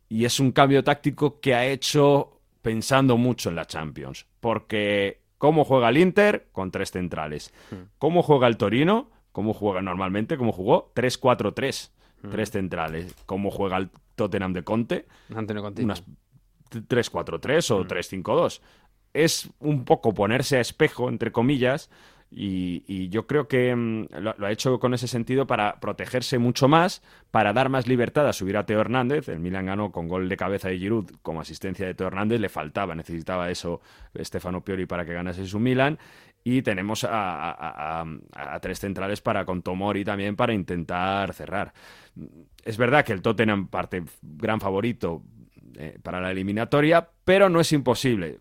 Y 0.09 0.25
es 0.25 0.41
un 0.41 0.51
cambio 0.51 0.83
táctico 0.83 1.39
que 1.39 1.55
ha 1.55 1.65
hecho 1.65 2.41
pensando 2.61 3.15
mucho 3.15 3.47
en 3.47 3.55
la 3.55 3.63
Champions. 3.63 4.25
Porque 4.41 5.21
cómo 5.37 5.63
juega 5.63 5.87
el 5.87 5.97
Inter 5.97 6.49
con 6.51 6.71
tres 6.71 6.91
centrales. 6.91 7.53
Cómo 7.99 8.21
juega 8.21 8.47
el 8.47 8.57
Torino, 8.57 9.09
cómo 9.31 9.53
juega 9.53 9.81
normalmente, 9.81 10.35
cómo 10.35 10.51
jugó 10.51 10.91
3-4-3. 10.93 11.89
Tres 12.29 12.51
centrales. 12.51 13.15
Cómo 13.25 13.49
juega 13.49 13.77
el 13.77 13.89
Tottenham 14.15 14.51
de 14.51 14.65
Conte. 14.65 15.05
Antonio 15.33 15.63
Conte. 15.63 15.85
Unas 15.85 16.03
3-4-3 16.71 17.71
o 17.71 17.85
3-5-2. 17.85 18.61
Es 19.13 19.49
un 19.59 19.83
poco 19.85 20.13
ponerse 20.13 20.57
a 20.57 20.61
espejo, 20.61 21.09
entre 21.09 21.31
comillas, 21.31 21.89
Y, 22.33 22.85
y 22.87 23.09
yo 23.09 23.27
creo 23.27 23.49
que 23.49 23.75
mm, 23.75 24.05
lo, 24.21 24.33
lo 24.37 24.45
ha 24.47 24.51
hecho 24.51 24.79
con 24.79 24.93
ese 24.93 25.07
sentido 25.09 25.47
para 25.47 25.81
protegerse 25.81 26.37
mucho 26.39 26.69
más, 26.69 27.01
para 27.29 27.51
dar 27.51 27.67
más 27.67 27.87
libertad 27.87 28.25
a 28.27 28.31
subir 28.33 28.55
a 28.55 28.65
Teo 28.65 28.79
Hernández. 28.79 29.27
El 29.27 29.39
Milan 29.39 29.65
ganó 29.65 29.91
con 29.91 30.07
gol 30.07 30.29
de 30.29 30.37
cabeza 30.37 30.69
de 30.69 30.77
Giroud 30.79 31.11
como 31.23 31.41
asistencia 31.41 31.85
de 31.85 31.93
Teo 31.93 32.07
Hernández, 32.07 32.39
le 32.39 32.47
faltaba, 32.47 32.95
necesitaba 32.95 33.49
eso 33.49 33.81
Stefano 34.17 34.63
Pioli 34.63 34.85
para 34.85 35.03
que 35.05 35.13
ganase 35.13 35.45
su 35.45 35.59
Milan. 35.59 35.99
Y 36.43 36.61
tenemos 36.61 37.03
a, 37.03 37.51
a- 37.51 38.01
a- 38.01 38.05
a 38.55 38.59
tres 38.61 38.79
centrales 38.79 39.21
para 39.21 39.45
con 39.45 39.61
Tomori 39.61 40.03
también 40.05 40.35
para 40.37 40.53
intentar 40.53 41.33
cerrar. 41.33 41.73
Es 42.63 42.77
verdad 42.77 43.05
que 43.05 43.13
el 43.13 43.21
Tottenham 43.21 43.67
parte 43.67 44.03
gran 44.21 44.59
favorito 44.59 45.23
eh, 45.77 45.97
para 46.01 46.19
la 46.21 46.31
eliminatoria, 46.31 47.07
pero 47.23 47.49
no 47.49 47.59
es 47.59 47.71
imposible. 47.73 48.37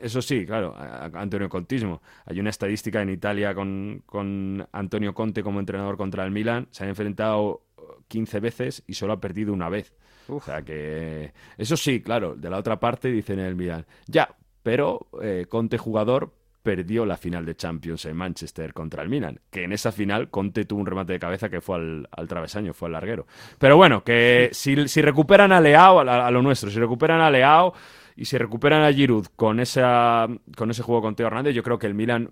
Eso 0.00 0.20
sí, 0.22 0.44
claro, 0.46 0.74
a- 0.76 1.06
a- 1.06 1.20
Antonio 1.20 1.48
Contismo. 1.48 2.02
Hay 2.26 2.40
una 2.40 2.50
estadística 2.50 3.00
en 3.02 3.10
Italia 3.10 3.54
con, 3.54 4.02
con 4.06 4.66
Antonio 4.72 5.14
Conte 5.14 5.42
como 5.42 5.60
entrenador 5.60 5.96
contra 5.96 6.24
el 6.24 6.30
Milan. 6.30 6.68
Se 6.70 6.84
han 6.84 6.90
enfrentado 6.90 7.62
15 8.08 8.40
veces 8.40 8.82
y 8.86 8.94
solo 8.94 9.12
ha 9.14 9.20
perdido 9.20 9.52
una 9.52 9.68
vez. 9.68 9.94
O 10.28 10.40
sea 10.40 10.62
que... 10.62 11.32
Eso 11.58 11.76
sí, 11.76 12.00
claro, 12.00 12.36
de 12.36 12.48
la 12.50 12.58
otra 12.58 12.78
parte 12.78 13.08
dicen 13.10 13.38
en 13.40 13.46
el 13.46 13.54
Milan. 13.56 13.86
Ya, 14.06 14.34
pero 14.62 15.08
eh, 15.22 15.46
Conte 15.48 15.78
jugador 15.78 16.32
perdió 16.62 17.04
la 17.04 17.16
final 17.16 17.44
de 17.44 17.56
Champions 17.56 18.04
en 18.06 18.16
Manchester 18.16 18.72
contra 18.72 19.02
el 19.02 19.08
Milan, 19.08 19.40
que 19.50 19.64
en 19.64 19.72
esa 19.72 19.90
final 19.92 20.30
Conte 20.30 20.64
tuvo 20.64 20.80
un 20.80 20.86
remate 20.86 21.12
de 21.14 21.18
cabeza 21.18 21.48
que 21.48 21.60
fue 21.60 21.76
al, 21.76 22.28
travesaño, 22.28 22.72
fue 22.72 22.86
al 22.88 22.92
larguero. 22.92 23.26
Pero 23.58 23.76
bueno, 23.76 24.04
que 24.04 24.50
si, 24.52 24.74
recuperan 25.02 25.50
a 25.52 25.60
Leao, 25.60 26.00
a, 26.00 26.26
a 26.26 26.30
lo 26.30 26.40
nuestro, 26.42 26.70
si 26.70 26.78
recuperan 26.78 27.20
a 27.20 27.30
Leao 27.30 27.72
y 28.16 28.24
si 28.26 28.38
recuperan 28.38 28.82
a 28.82 28.92
Giroud 28.92 29.26
con, 29.34 29.58
esa, 29.58 30.28
con 30.56 30.70
ese 30.70 30.82
juego 30.82 31.02
con 31.02 31.16
Teo 31.16 31.26
Hernández, 31.26 31.54
yo 31.54 31.62
creo 31.62 31.78
que 31.78 31.86
el 31.88 31.94
Milan 31.94 32.28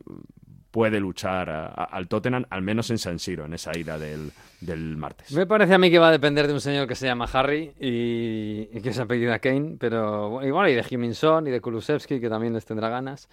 puede 0.70 1.00
luchar 1.00 1.50
a- 1.50 1.66
a- 1.66 1.84
al 1.84 2.06
Tottenham, 2.06 2.44
al 2.48 2.62
menos 2.62 2.90
en 2.90 2.98
San 2.98 3.18
Siro, 3.18 3.44
en 3.46 3.54
esa 3.54 3.76
ida 3.76 3.98
del, 3.98 4.30
del 4.60 4.96
martes. 4.96 5.32
Me 5.32 5.44
parece 5.44 5.74
a 5.74 5.78
mí 5.78 5.90
que 5.90 5.98
va 5.98 6.08
a 6.08 6.12
depender 6.12 6.46
de 6.46 6.52
un 6.52 6.60
señor 6.60 6.86
que 6.86 6.94
se 6.94 7.06
llama 7.06 7.26
Harry 7.32 7.72
y, 7.80 8.68
y 8.72 8.80
que 8.80 8.92
se 8.92 9.02
apellida 9.02 9.40
Kane, 9.40 9.74
pero 9.80 10.40
igual 10.46 10.70
y 10.70 10.74
de 10.74 10.84
Jiminson 10.84 11.48
y 11.48 11.50
de 11.50 11.60
Kulusevski, 11.60 12.20
que 12.20 12.28
también 12.28 12.52
les 12.52 12.64
tendrá 12.66 12.88
ganas. 12.88 13.28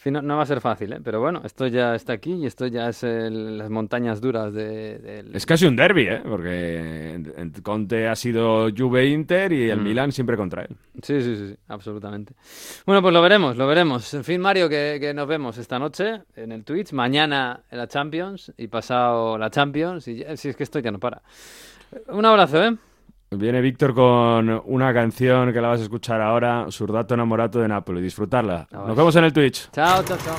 Fin, 0.00 0.12
no, 0.12 0.22
no 0.22 0.36
va 0.36 0.44
a 0.44 0.46
ser 0.46 0.60
fácil, 0.60 0.92
¿eh? 0.92 1.00
pero 1.02 1.20
bueno, 1.20 1.42
esto 1.44 1.66
ya 1.66 1.96
está 1.96 2.12
aquí 2.12 2.32
y 2.32 2.46
esto 2.46 2.68
ya 2.68 2.88
es 2.88 3.02
el- 3.02 3.58
las 3.58 3.68
montañas 3.68 4.20
duras 4.20 4.54
de, 4.54 4.98
del- 5.00 5.34
Es 5.34 5.44
casi 5.44 5.66
un 5.66 5.74
derby, 5.74 6.02
¿eh? 6.08 6.22
porque 6.24 7.14
en- 7.14 7.32
en 7.36 7.50
Conte 7.62 8.06
ha 8.06 8.14
sido 8.14 8.68
Juve-Inter 8.70 9.52
y 9.52 9.68
el 9.70 9.80
Mm. 9.80 9.82
Milan 9.82 10.12
siempre 10.12 10.36
contra 10.36 10.62
él. 10.62 10.76
Sí, 11.02 11.20
sí, 11.20 11.34
sí, 11.34 11.48
sí, 11.48 11.56
absolutamente. 11.66 12.34
Bueno, 12.86 13.02
pues 13.02 13.12
lo 13.12 13.20
veremos, 13.20 13.56
lo 13.56 13.66
veremos. 13.66 14.14
En 14.14 14.22
fin, 14.22 14.40
Mario, 14.40 14.68
que, 14.68 14.98
que 15.00 15.12
nos 15.12 15.26
vemos 15.26 15.58
esta 15.58 15.80
noche 15.80 16.22
en 16.36 16.52
el 16.52 16.62
Twitch, 16.62 16.92
mañana 16.92 17.64
en 17.68 17.78
la 17.78 17.88
Champions 17.88 18.52
y 18.56 18.68
pasado 18.68 19.36
la 19.36 19.50
Champions. 19.50 20.06
Y 20.06 20.18
ya- 20.18 20.36
si 20.36 20.48
es 20.50 20.56
que 20.56 20.62
esto 20.62 20.78
ya 20.78 20.92
no 20.92 21.00
para. 21.00 21.22
Un 22.08 22.24
abrazo, 22.24 22.62
¿eh? 22.62 22.76
Viene 23.30 23.60
Víctor 23.60 23.94
con 23.94 24.62
una 24.64 24.94
canción 24.94 25.52
que 25.52 25.60
la 25.60 25.68
vas 25.68 25.80
a 25.80 25.82
escuchar 25.82 26.20
ahora, 26.20 26.66
Surdato 26.70 27.14
Enamorato 27.14 27.58
de 27.60 27.68
Napoli. 27.68 28.00
Disfrutarla. 28.00 28.66
Nos 28.70 28.96
vemos 28.96 29.14
en 29.16 29.24
el 29.24 29.32
Twitch. 29.32 29.70
Chao, 29.70 30.02
chao, 30.02 30.16
chao. 30.24 30.36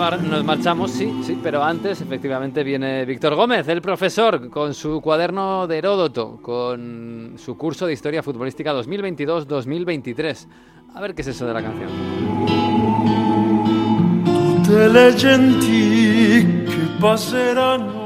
Mar- 0.00 0.20
nos 0.22 0.42
marchamos, 0.44 0.90
sí, 0.90 1.20
sí, 1.22 1.38
pero 1.42 1.62
antes 1.62 2.00
efectivamente 2.00 2.64
viene 2.64 3.04
Víctor 3.04 3.34
Gómez, 3.36 3.68
el 3.68 3.82
profesor, 3.82 4.48
con 4.50 4.74
su 4.74 5.00
cuaderno 5.00 5.66
de 5.66 5.78
Heródoto, 5.78 6.38
con 6.42 7.34
su 7.36 7.56
curso 7.56 7.86
de 7.86 7.92
Historia 7.92 8.22
Futbolística 8.22 8.72
2022-2023. 8.74 10.46
A 10.94 11.00
ver 11.00 11.14
qué 11.14 11.22
es 11.22 11.28
eso 11.28 11.46
de 11.46 11.52
la 11.54 11.62
canción. 11.62 11.90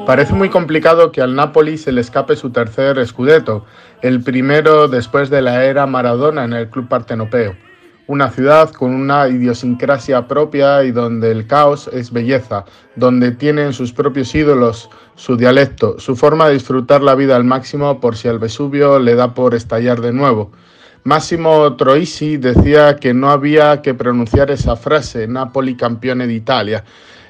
Parece 0.07 0.35
muy 0.35 0.49
complicado 0.51 1.13
que 1.13 1.21
al 1.23 1.35
Napoli 1.35 1.79
se 1.79 1.93
le 1.93 2.01
escape 2.01 2.37
su 2.37 2.51
tercer 2.51 3.05
scudetto, 3.07 3.65
el 4.03 4.23
primero 4.23 4.89
después 4.89 5.31
de 5.31 5.43
la 5.43 5.65
era 5.65 5.87
Maradona 5.87 6.45
en 6.45 6.53
el 6.53 6.69
club 6.69 6.89
partenopeo. 6.89 7.55
Una 8.07 8.31
ciudad 8.31 8.71
con 8.71 8.95
una 8.95 9.29
idiosincrasia 9.29 10.29
propia 10.29 10.85
y 10.85 10.93
donde 10.93 11.31
el 11.31 11.47
caos 11.47 11.89
es 11.91 12.13
belleza, 12.13 12.67
donde 12.97 13.33
tienen 13.33 13.73
sus 13.73 13.95
propios 13.95 14.35
ídolos, 14.35 14.91
su 15.15 15.39
dialecto, 15.39 15.99
su 15.99 16.15
forma 16.15 16.49
de 16.49 16.53
disfrutar 16.53 17.03
la 17.03 17.15
vida 17.15 17.35
al 17.35 17.45
máximo 17.45 18.01
por 18.01 18.15
si 18.15 18.29
al 18.29 18.39
Vesubio 18.39 18.99
le 18.99 19.15
da 19.15 19.33
por 19.33 19.55
estallar 19.55 20.03
de 20.03 20.13
nuevo. 20.13 20.53
Massimo 21.05 21.77
Troisi 21.77 22.37
decía 22.37 22.97
que 22.97 23.15
no 23.15 23.31
había 23.31 23.81
que 23.81 23.95
pronunciar 23.95 24.51
esa 24.51 24.77
frase, 24.77 25.27
Napoli 25.27 25.75
campeone 25.75 26.27
d'Italia, 26.27 26.85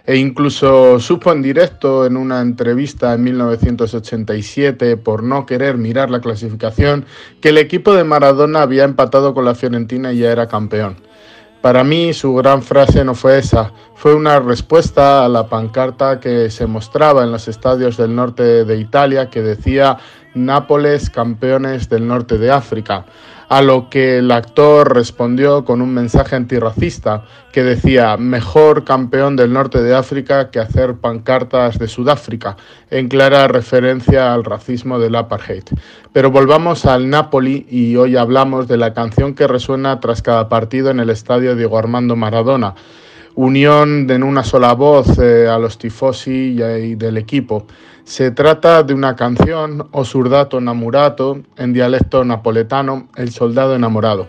e 0.07 0.17
incluso 0.17 1.01
supo 1.01 1.33
en 1.33 1.43
directo 1.43 2.05
en 2.05 2.17
una 2.17 2.41
entrevista 2.41 3.15
en 3.15 3.25
1987, 3.25 4.97
por 4.99 5.23
no 5.23 5.47
querer 5.47 5.79
mirar 5.79 6.11
la 6.11 6.21
clasificación, 6.21 7.07
que 7.41 7.49
el 7.51 7.59
equipo 7.59 7.95
de 7.95 8.05
Maradona 8.05 8.63
había 8.63 8.85
empatado 8.85 9.33
con 9.33 9.45
la 9.45 9.55
Fiorentina 9.55 10.13
y 10.13 10.19
ya 10.19 10.31
era 10.31 10.47
campeón. 10.47 10.97
Para 11.63 11.83
mí 11.83 12.13
su 12.13 12.35
gran 12.35 12.63
frase 12.63 13.03
no 13.07 13.15
fue 13.15 13.39
esa, 13.39 13.73
fue 13.95 14.15
una 14.15 14.39
respuesta 14.39 15.25
a 15.25 15.29
la 15.31 15.49
pancarta 15.49 16.21
que 16.21 16.51
se 16.51 16.67
mostraba 16.67 17.25
en 17.25 17.33
los 17.33 17.49
estadios 17.49 17.97
del 17.97 18.15
norte 18.15 18.67
de 18.67 18.77
Italia 18.77 19.31
que 19.31 19.41
decía 19.41 19.97
Nápoles 20.35 21.09
campeones 21.09 21.89
del 21.89 22.07
norte 22.07 22.37
de 22.37 22.51
África, 22.51 23.07
a 23.55 23.63
lo 23.63 23.89
que 23.89 24.19
el 24.19 24.33
actor 24.33 24.97
respondió 24.97 25.65
con 25.65 25.81
un 25.81 25.95
mensaje 25.95 26.35
antirracista 26.35 27.23
que 27.53 27.63
decía 27.63 28.17
mejor 28.17 28.83
campeón 28.83 29.37
del 29.37 29.53
norte 29.53 29.81
de 29.81 29.95
África 29.95 30.51
que 30.51 30.59
hacer 30.59 30.97
pancartas 30.97 31.79
de 31.79 31.87
Sudáfrica, 31.87 32.57
en 32.91 33.07
clara 33.07 33.47
referencia 33.47 34.35
al 34.35 34.43
racismo 34.43 34.99
del 34.99 35.15
apartheid. 35.15 35.63
Pero 36.13 36.33
volvamos 36.33 36.85
al 36.85 37.09
Napoli 37.09 37.65
y 37.71 37.95
hoy 37.95 38.17
hablamos 38.17 38.67
de 38.67 38.77
la 38.77 38.93
canción 38.93 39.37
que 39.37 39.47
resuena 39.47 40.01
tras 40.01 40.21
cada 40.21 40.49
partido 40.49 40.91
en 40.91 40.99
el 40.99 41.11
estadio 41.11 41.55
Diego 41.55 41.79
Armando 41.79 42.17
Maradona. 42.17 42.75
Unión 43.37 44.09
en 44.11 44.23
una 44.23 44.45
sola 44.45 44.75
voz 44.75 45.19
eh, 45.19 45.49
a 45.49 45.59
los 45.59 45.77
tifosi 45.77 46.57
y, 46.57 46.63
y 46.63 46.95
del 46.95 47.17
equipo. 47.17 47.67
Se 48.05 48.31
trata 48.31 48.83
de 48.83 48.95
una 48.95 49.17
canción, 49.17 49.89
O 49.91 50.05
Surdato 50.05 50.61
Namurato, 50.61 51.41
en 51.57 51.73
dialecto 51.73 52.25
napoletano, 52.25 53.09
El 53.17 53.33
Soldado 53.33 53.75
Enamorado. 53.75 54.29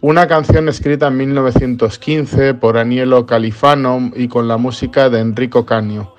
Una 0.00 0.26
canción 0.26 0.68
escrita 0.68 1.08
en 1.08 1.16
1915 1.16 2.54
por 2.54 2.78
Anielo 2.78 3.26
Califano 3.26 4.10
y 4.14 4.28
con 4.28 4.48
la 4.48 4.56
música 4.56 5.10
de 5.10 5.20
Enrico 5.20 5.66
Canio. 5.66 6.15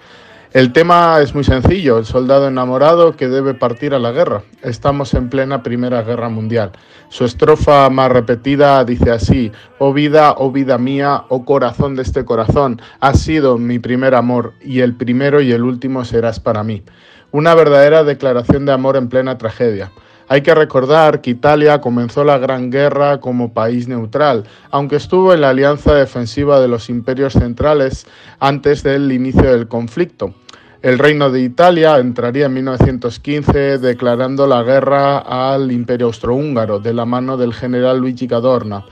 El 0.54 0.72
tema 0.72 1.20
es 1.20 1.36
muy 1.36 1.44
sencillo, 1.44 1.98
el 1.98 2.06
soldado 2.06 2.48
enamorado 2.48 3.18
que 3.18 3.28
debe 3.28 3.54
partir 3.54 3.94
a 3.94 4.00
la 4.00 4.14
guerra. 4.14 4.44
Estamos 4.62 5.14
en 5.14 5.30
plena 5.30 5.62
Primera 5.62 6.04
Guerra 6.04 6.30
Mundial. 6.30 6.72
Su 7.10 7.26
estrofa 7.26 7.90
más 7.90 8.10
repetida 8.10 8.86
dice 8.86 9.12
así, 9.12 9.52
oh 9.78 9.92
vida, 9.92 10.36
oh 10.38 10.50
vida 10.50 10.78
mía, 10.78 11.26
oh 11.28 11.44
corazón 11.44 11.98
de 11.98 12.04
este 12.04 12.24
corazón, 12.24 12.82
has 13.02 13.20
sido 13.20 13.58
mi 13.58 13.80
primer 13.80 14.16
amor 14.16 14.54
y 14.62 14.80
el 14.80 14.96
primero 14.96 15.42
y 15.42 15.52
el 15.52 15.64
último 15.64 16.06
serás 16.06 16.40
para 16.40 16.64
mí. 16.64 16.82
Una 17.32 17.54
verdadera 17.54 18.06
declaración 18.06 18.66
de 18.66 18.72
amor 18.72 18.96
en 18.96 19.10
plena 19.10 19.38
tragedia. 19.38 19.92
Hay 20.30 20.42
que 20.42 20.54
recordar 20.54 21.22
que 21.22 21.30
Italia 21.30 21.80
comenzó 21.80 22.26
la 22.26 22.38
Gran 22.38 22.70
Guerra 22.70 23.22
como 23.22 23.54
país 23.54 23.88
neutral, 23.88 24.44
aunque 24.72 24.98
estuvo 24.98 25.34
en 25.34 25.40
la 25.40 25.50
alianza 25.50 25.94
defensiva 25.94 26.60
de 26.60 26.68
los 26.68 26.90
imperios 26.90 27.34
centrales 27.34 28.06
antes 28.40 28.84
del 28.84 29.10
inicio 29.14 29.44
del 29.44 29.70
conflicto. 29.70 30.34
El 30.82 31.00
Reino 31.00 31.32
de 31.32 31.42
Italia 31.42 31.98
entraría 31.98 32.48
en 32.48 32.54
1915 32.56 33.78
declarando 33.78 34.48
la 34.48 34.64
guerra 34.64 35.20
al 35.20 35.72
Imperio 35.72 36.08
Austrohúngaro 36.08 36.80
de 36.80 36.94
la 36.94 37.06
mano 37.06 37.38
del 37.38 37.54
general 37.54 38.00
Luigi 38.00 38.28
Cadorna. 38.28 38.84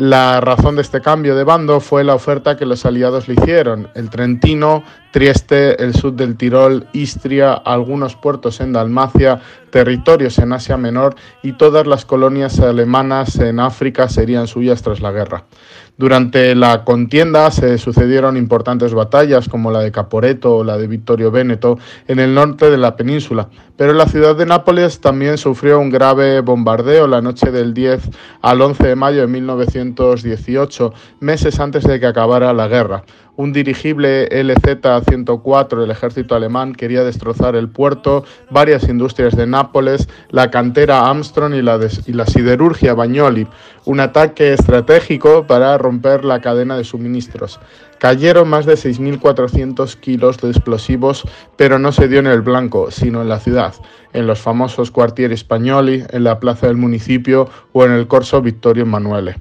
La 0.00 0.40
razón 0.40 0.76
de 0.76 0.80
este 0.80 1.02
cambio 1.02 1.36
de 1.36 1.44
bando 1.44 1.78
fue 1.78 2.04
la 2.04 2.14
oferta 2.14 2.56
que 2.56 2.64
los 2.64 2.86
aliados 2.86 3.28
le 3.28 3.34
hicieron, 3.34 3.90
el 3.94 4.08
Trentino, 4.08 4.82
Trieste, 5.10 5.84
el 5.84 5.94
sur 5.94 6.14
del 6.14 6.38
Tirol, 6.38 6.86
Istria, 6.94 7.52
algunos 7.52 8.16
puertos 8.16 8.62
en 8.62 8.72
Dalmacia, 8.72 9.42
territorios 9.68 10.38
en 10.38 10.54
Asia 10.54 10.78
Menor 10.78 11.16
y 11.42 11.52
todas 11.52 11.86
las 11.86 12.06
colonias 12.06 12.60
alemanas 12.60 13.38
en 13.40 13.60
África 13.60 14.08
serían 14.08 14.46
suyas 14.46 14.80
tras 14.80 15.02
la 15.02 15.12
guerra. 15.12 15.44
Durante 16.00 16.54
la 16.54 16.82
contienda 16.82 17.50
se 17.50 17.76
sucedieron 17.76 18.38
importantes 18.38 18.94
batallas 18.94 19.50
como 19.50 19.70
la 19.70 19.80
de 19.80 19.92
Caporeto 19.92 20.56
o 20.56 20.64
la 20.64 20.78
de 20.78 20.86
Vittorio 20.86 21.30
Veneto 21.30 21.78
en 22.08 22.20
el 22.20 22.32
norte 22.32 22.70
de 22.70 22.78
la 22.78 22.96
península, 22.96 23.50
pero 23.76 23.92
la 23.92 24.06
ciudad 24.06 24.34
de 24.34 24.46
Nápoles 24.46 25.02
también 25.02 25.36
sufrió 25.36 25.78
un 25.78 25.90
grave 25.90 26.40
bombardeo 26.40 27.06
la 27.06 27.20
noche 27.20 27.50
del 27.50 27.74
10 27.74 28.00
al 28.40 28.62
11 28.62 28.88
de 28.88 28.96
mayo 28.96 29.20
de 29.20 29.26
1918, 29.26 30.94
meses 31.20 31.60
antes 31.60 31.84
de 31.84 32.00
que 32.00 32.06
acabara 32.06 32.54
la 32.54 32.66
guerra. 32.66 33.04
Un 33.40 33.54
dirigible 33.54 34.28
LZ-104 34.28 35.80
del 35.80 35.90
ejército 35.90 36.34
alemán 36.34 36.74
quería 36.74 37.04
destrozar 37.04 37.56
el 37.56 37.70
puerto, 37.70 38.22
varias 38.50 38.86
industrias 38.86 39.34
de 39.34 39.46
Nápoles, 39.46 40.10
la 40.28 40.50
cantera 40.50 41.08
Armstrong 41.08 41.54
y 41.54 41.62
la, 41.62 42.26
siderurgia 42.26 42.92
Bagnoli. 42.92 43.46
Un 43.86 44.00
ataque 44.00 44.52
estratégico 44.52 45.46
para 45.46 45.78
romper 45.78 46.22
la 46.22 46.42
cadena 46.42 46.76
de 46.76 46.84
suministros. 46.84 47.60
Cayeron 47.98 48.46
más 48.46 48.66
de 48.66 48.74
6.400 48.74 49.96
kilos 49.96 50.36
de 50.36 50.50
explosivos, 50.50 51.26
pero 51.56 51.78
no 51.78 51.92
se 51.92 52.08
dio 52.08 52.18
en 52.18 52.26
el 52.26 52.42
blanco, 52.42 52.90
sino 52.90 53.22
en 53.22 53.30
la 53.30 53.40
ciudad, 53.40 53.72
en 54.12 54.26
los 54.26 54.38
famosos 54.38 54.90
Quartieri 54.90 55.38
Spagnoli, 55.38 56.04
en 56.10 56.24
la 56.24 56.40
plaza 56.40 56.66
del 56.66 56.76
municipio 56.76 57.48
o 57.72 57.86
en 57.86 57.92
el 57.92 58.06
Corso 58.06 58.42
Vittorio 58.42 58.82
Emanuele. 58.82 59.36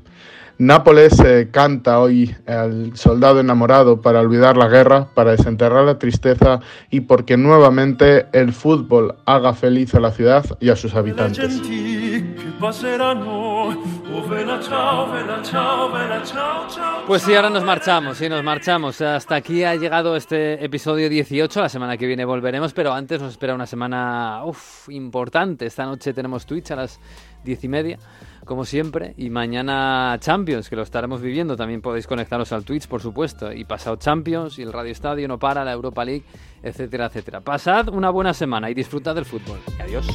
Nápoles 0.60 1.18
eh, 1.22 1.47
canta 1.51 2.01
hoy 2.01 2.36
al 2.45 2.91
soldado 2.97 3.39
enamorado 3.39 4.01
para 4.01 4.20
olvidar 4.20 4.57
la 4.57 4.68
guerra, 4.68 5.07
para 5.14 5.32
desenterrar 5.32 5.86
la 5.86 5.97
tristeza 5.97 6.60
y 6.89 6.99
porque 6.99 7.38
nuevamente 7.38 8.28
el 8.34 8.51
fútbol 8.51 9.16
haga 9.26 9.53
feliz 9.53 9.95
a 9.95 10.01
la 10.01 10.12
ciudad 10.12 10.43
y 10.60 10.68
a 10.70 10.76
sus 10.76 10.95
habitantes. 10.95 11.62
Pues 17.07 17.22
sí, 17.22 17.34
ahora 17.34 17.49
nos 17.49 17.64
marchamos, 17.64 18.18
sí, 18.18 18.28
nos 18.28 18.43
marchamos. 18.43 18.99
Hasta 18.99 19.36
aquí 19.36 19.64
ha 19.64 19.76
llegado 19.76 20.18
este 20.18 20.62
episodio 20.66 21.07
18. 21.07 21.62
La 21.62 21.70
semana 21.70 21.95
que 21.95 22.05
viene 22.05 22.26
volveremos, 22.26 22.74
pero 22.74 22.91
antes 22.91 23.22
nos 23.22 23.32
espera 23.32 23.55
una 23.55 23.66
semana 23.66 24.41
uf, 24.43 24.89
importante. 24.89 25.68
Esta 25.68 25.86
noche 25.86 26.14
tenemos 26.14 26.45
Twitch 26.45 26.72
a 26.72 26.76
las 26.76 26.99
diez 27.43 27.64
y 27.64 27.70
media, 27.70 27.97
como 28.49 28.65
siempre. 28.65 29.13
Y 29.15 29.29
mañana 29.29 30.17
Champions, 30.19 30.69
que 30.69 30.75
lo 30.75 30.81
estaremos 30.81 31.21
viviendo. 31.21 31.55
También 31.55 31.81
podéis 31.81 32.07
conectaros 32.07 32.51
al 32.51 32.65
Twitch, 32.65 32.87
por 32.87 32.99
supuesto. 32.99 33.53
Y 33.53 33.63
pasado 33.63 33.97
Champions, 33.97 34.57
y 34.57 34.63
el 34.63 34.73
Radio 34.73 34.91
Estadio 34.91 35.27
no 35.27 35.37
para, 35.37 35.63
la 35.63 35.71
Europa 35.71 36.03
League, 36.03 36.23
etcétera, 36.63 37.05
etcétera. 37.05 37.41
Pasad 37.41 37.89
una 37.89 38.09
buena 38.09 38.33
semana 38.33 38.71
y 38.71 38.73
disfrutad 38.73 39.13
del 39.13 39.25
fútbol. 39.25 39.59
adiós. 39.79 40.07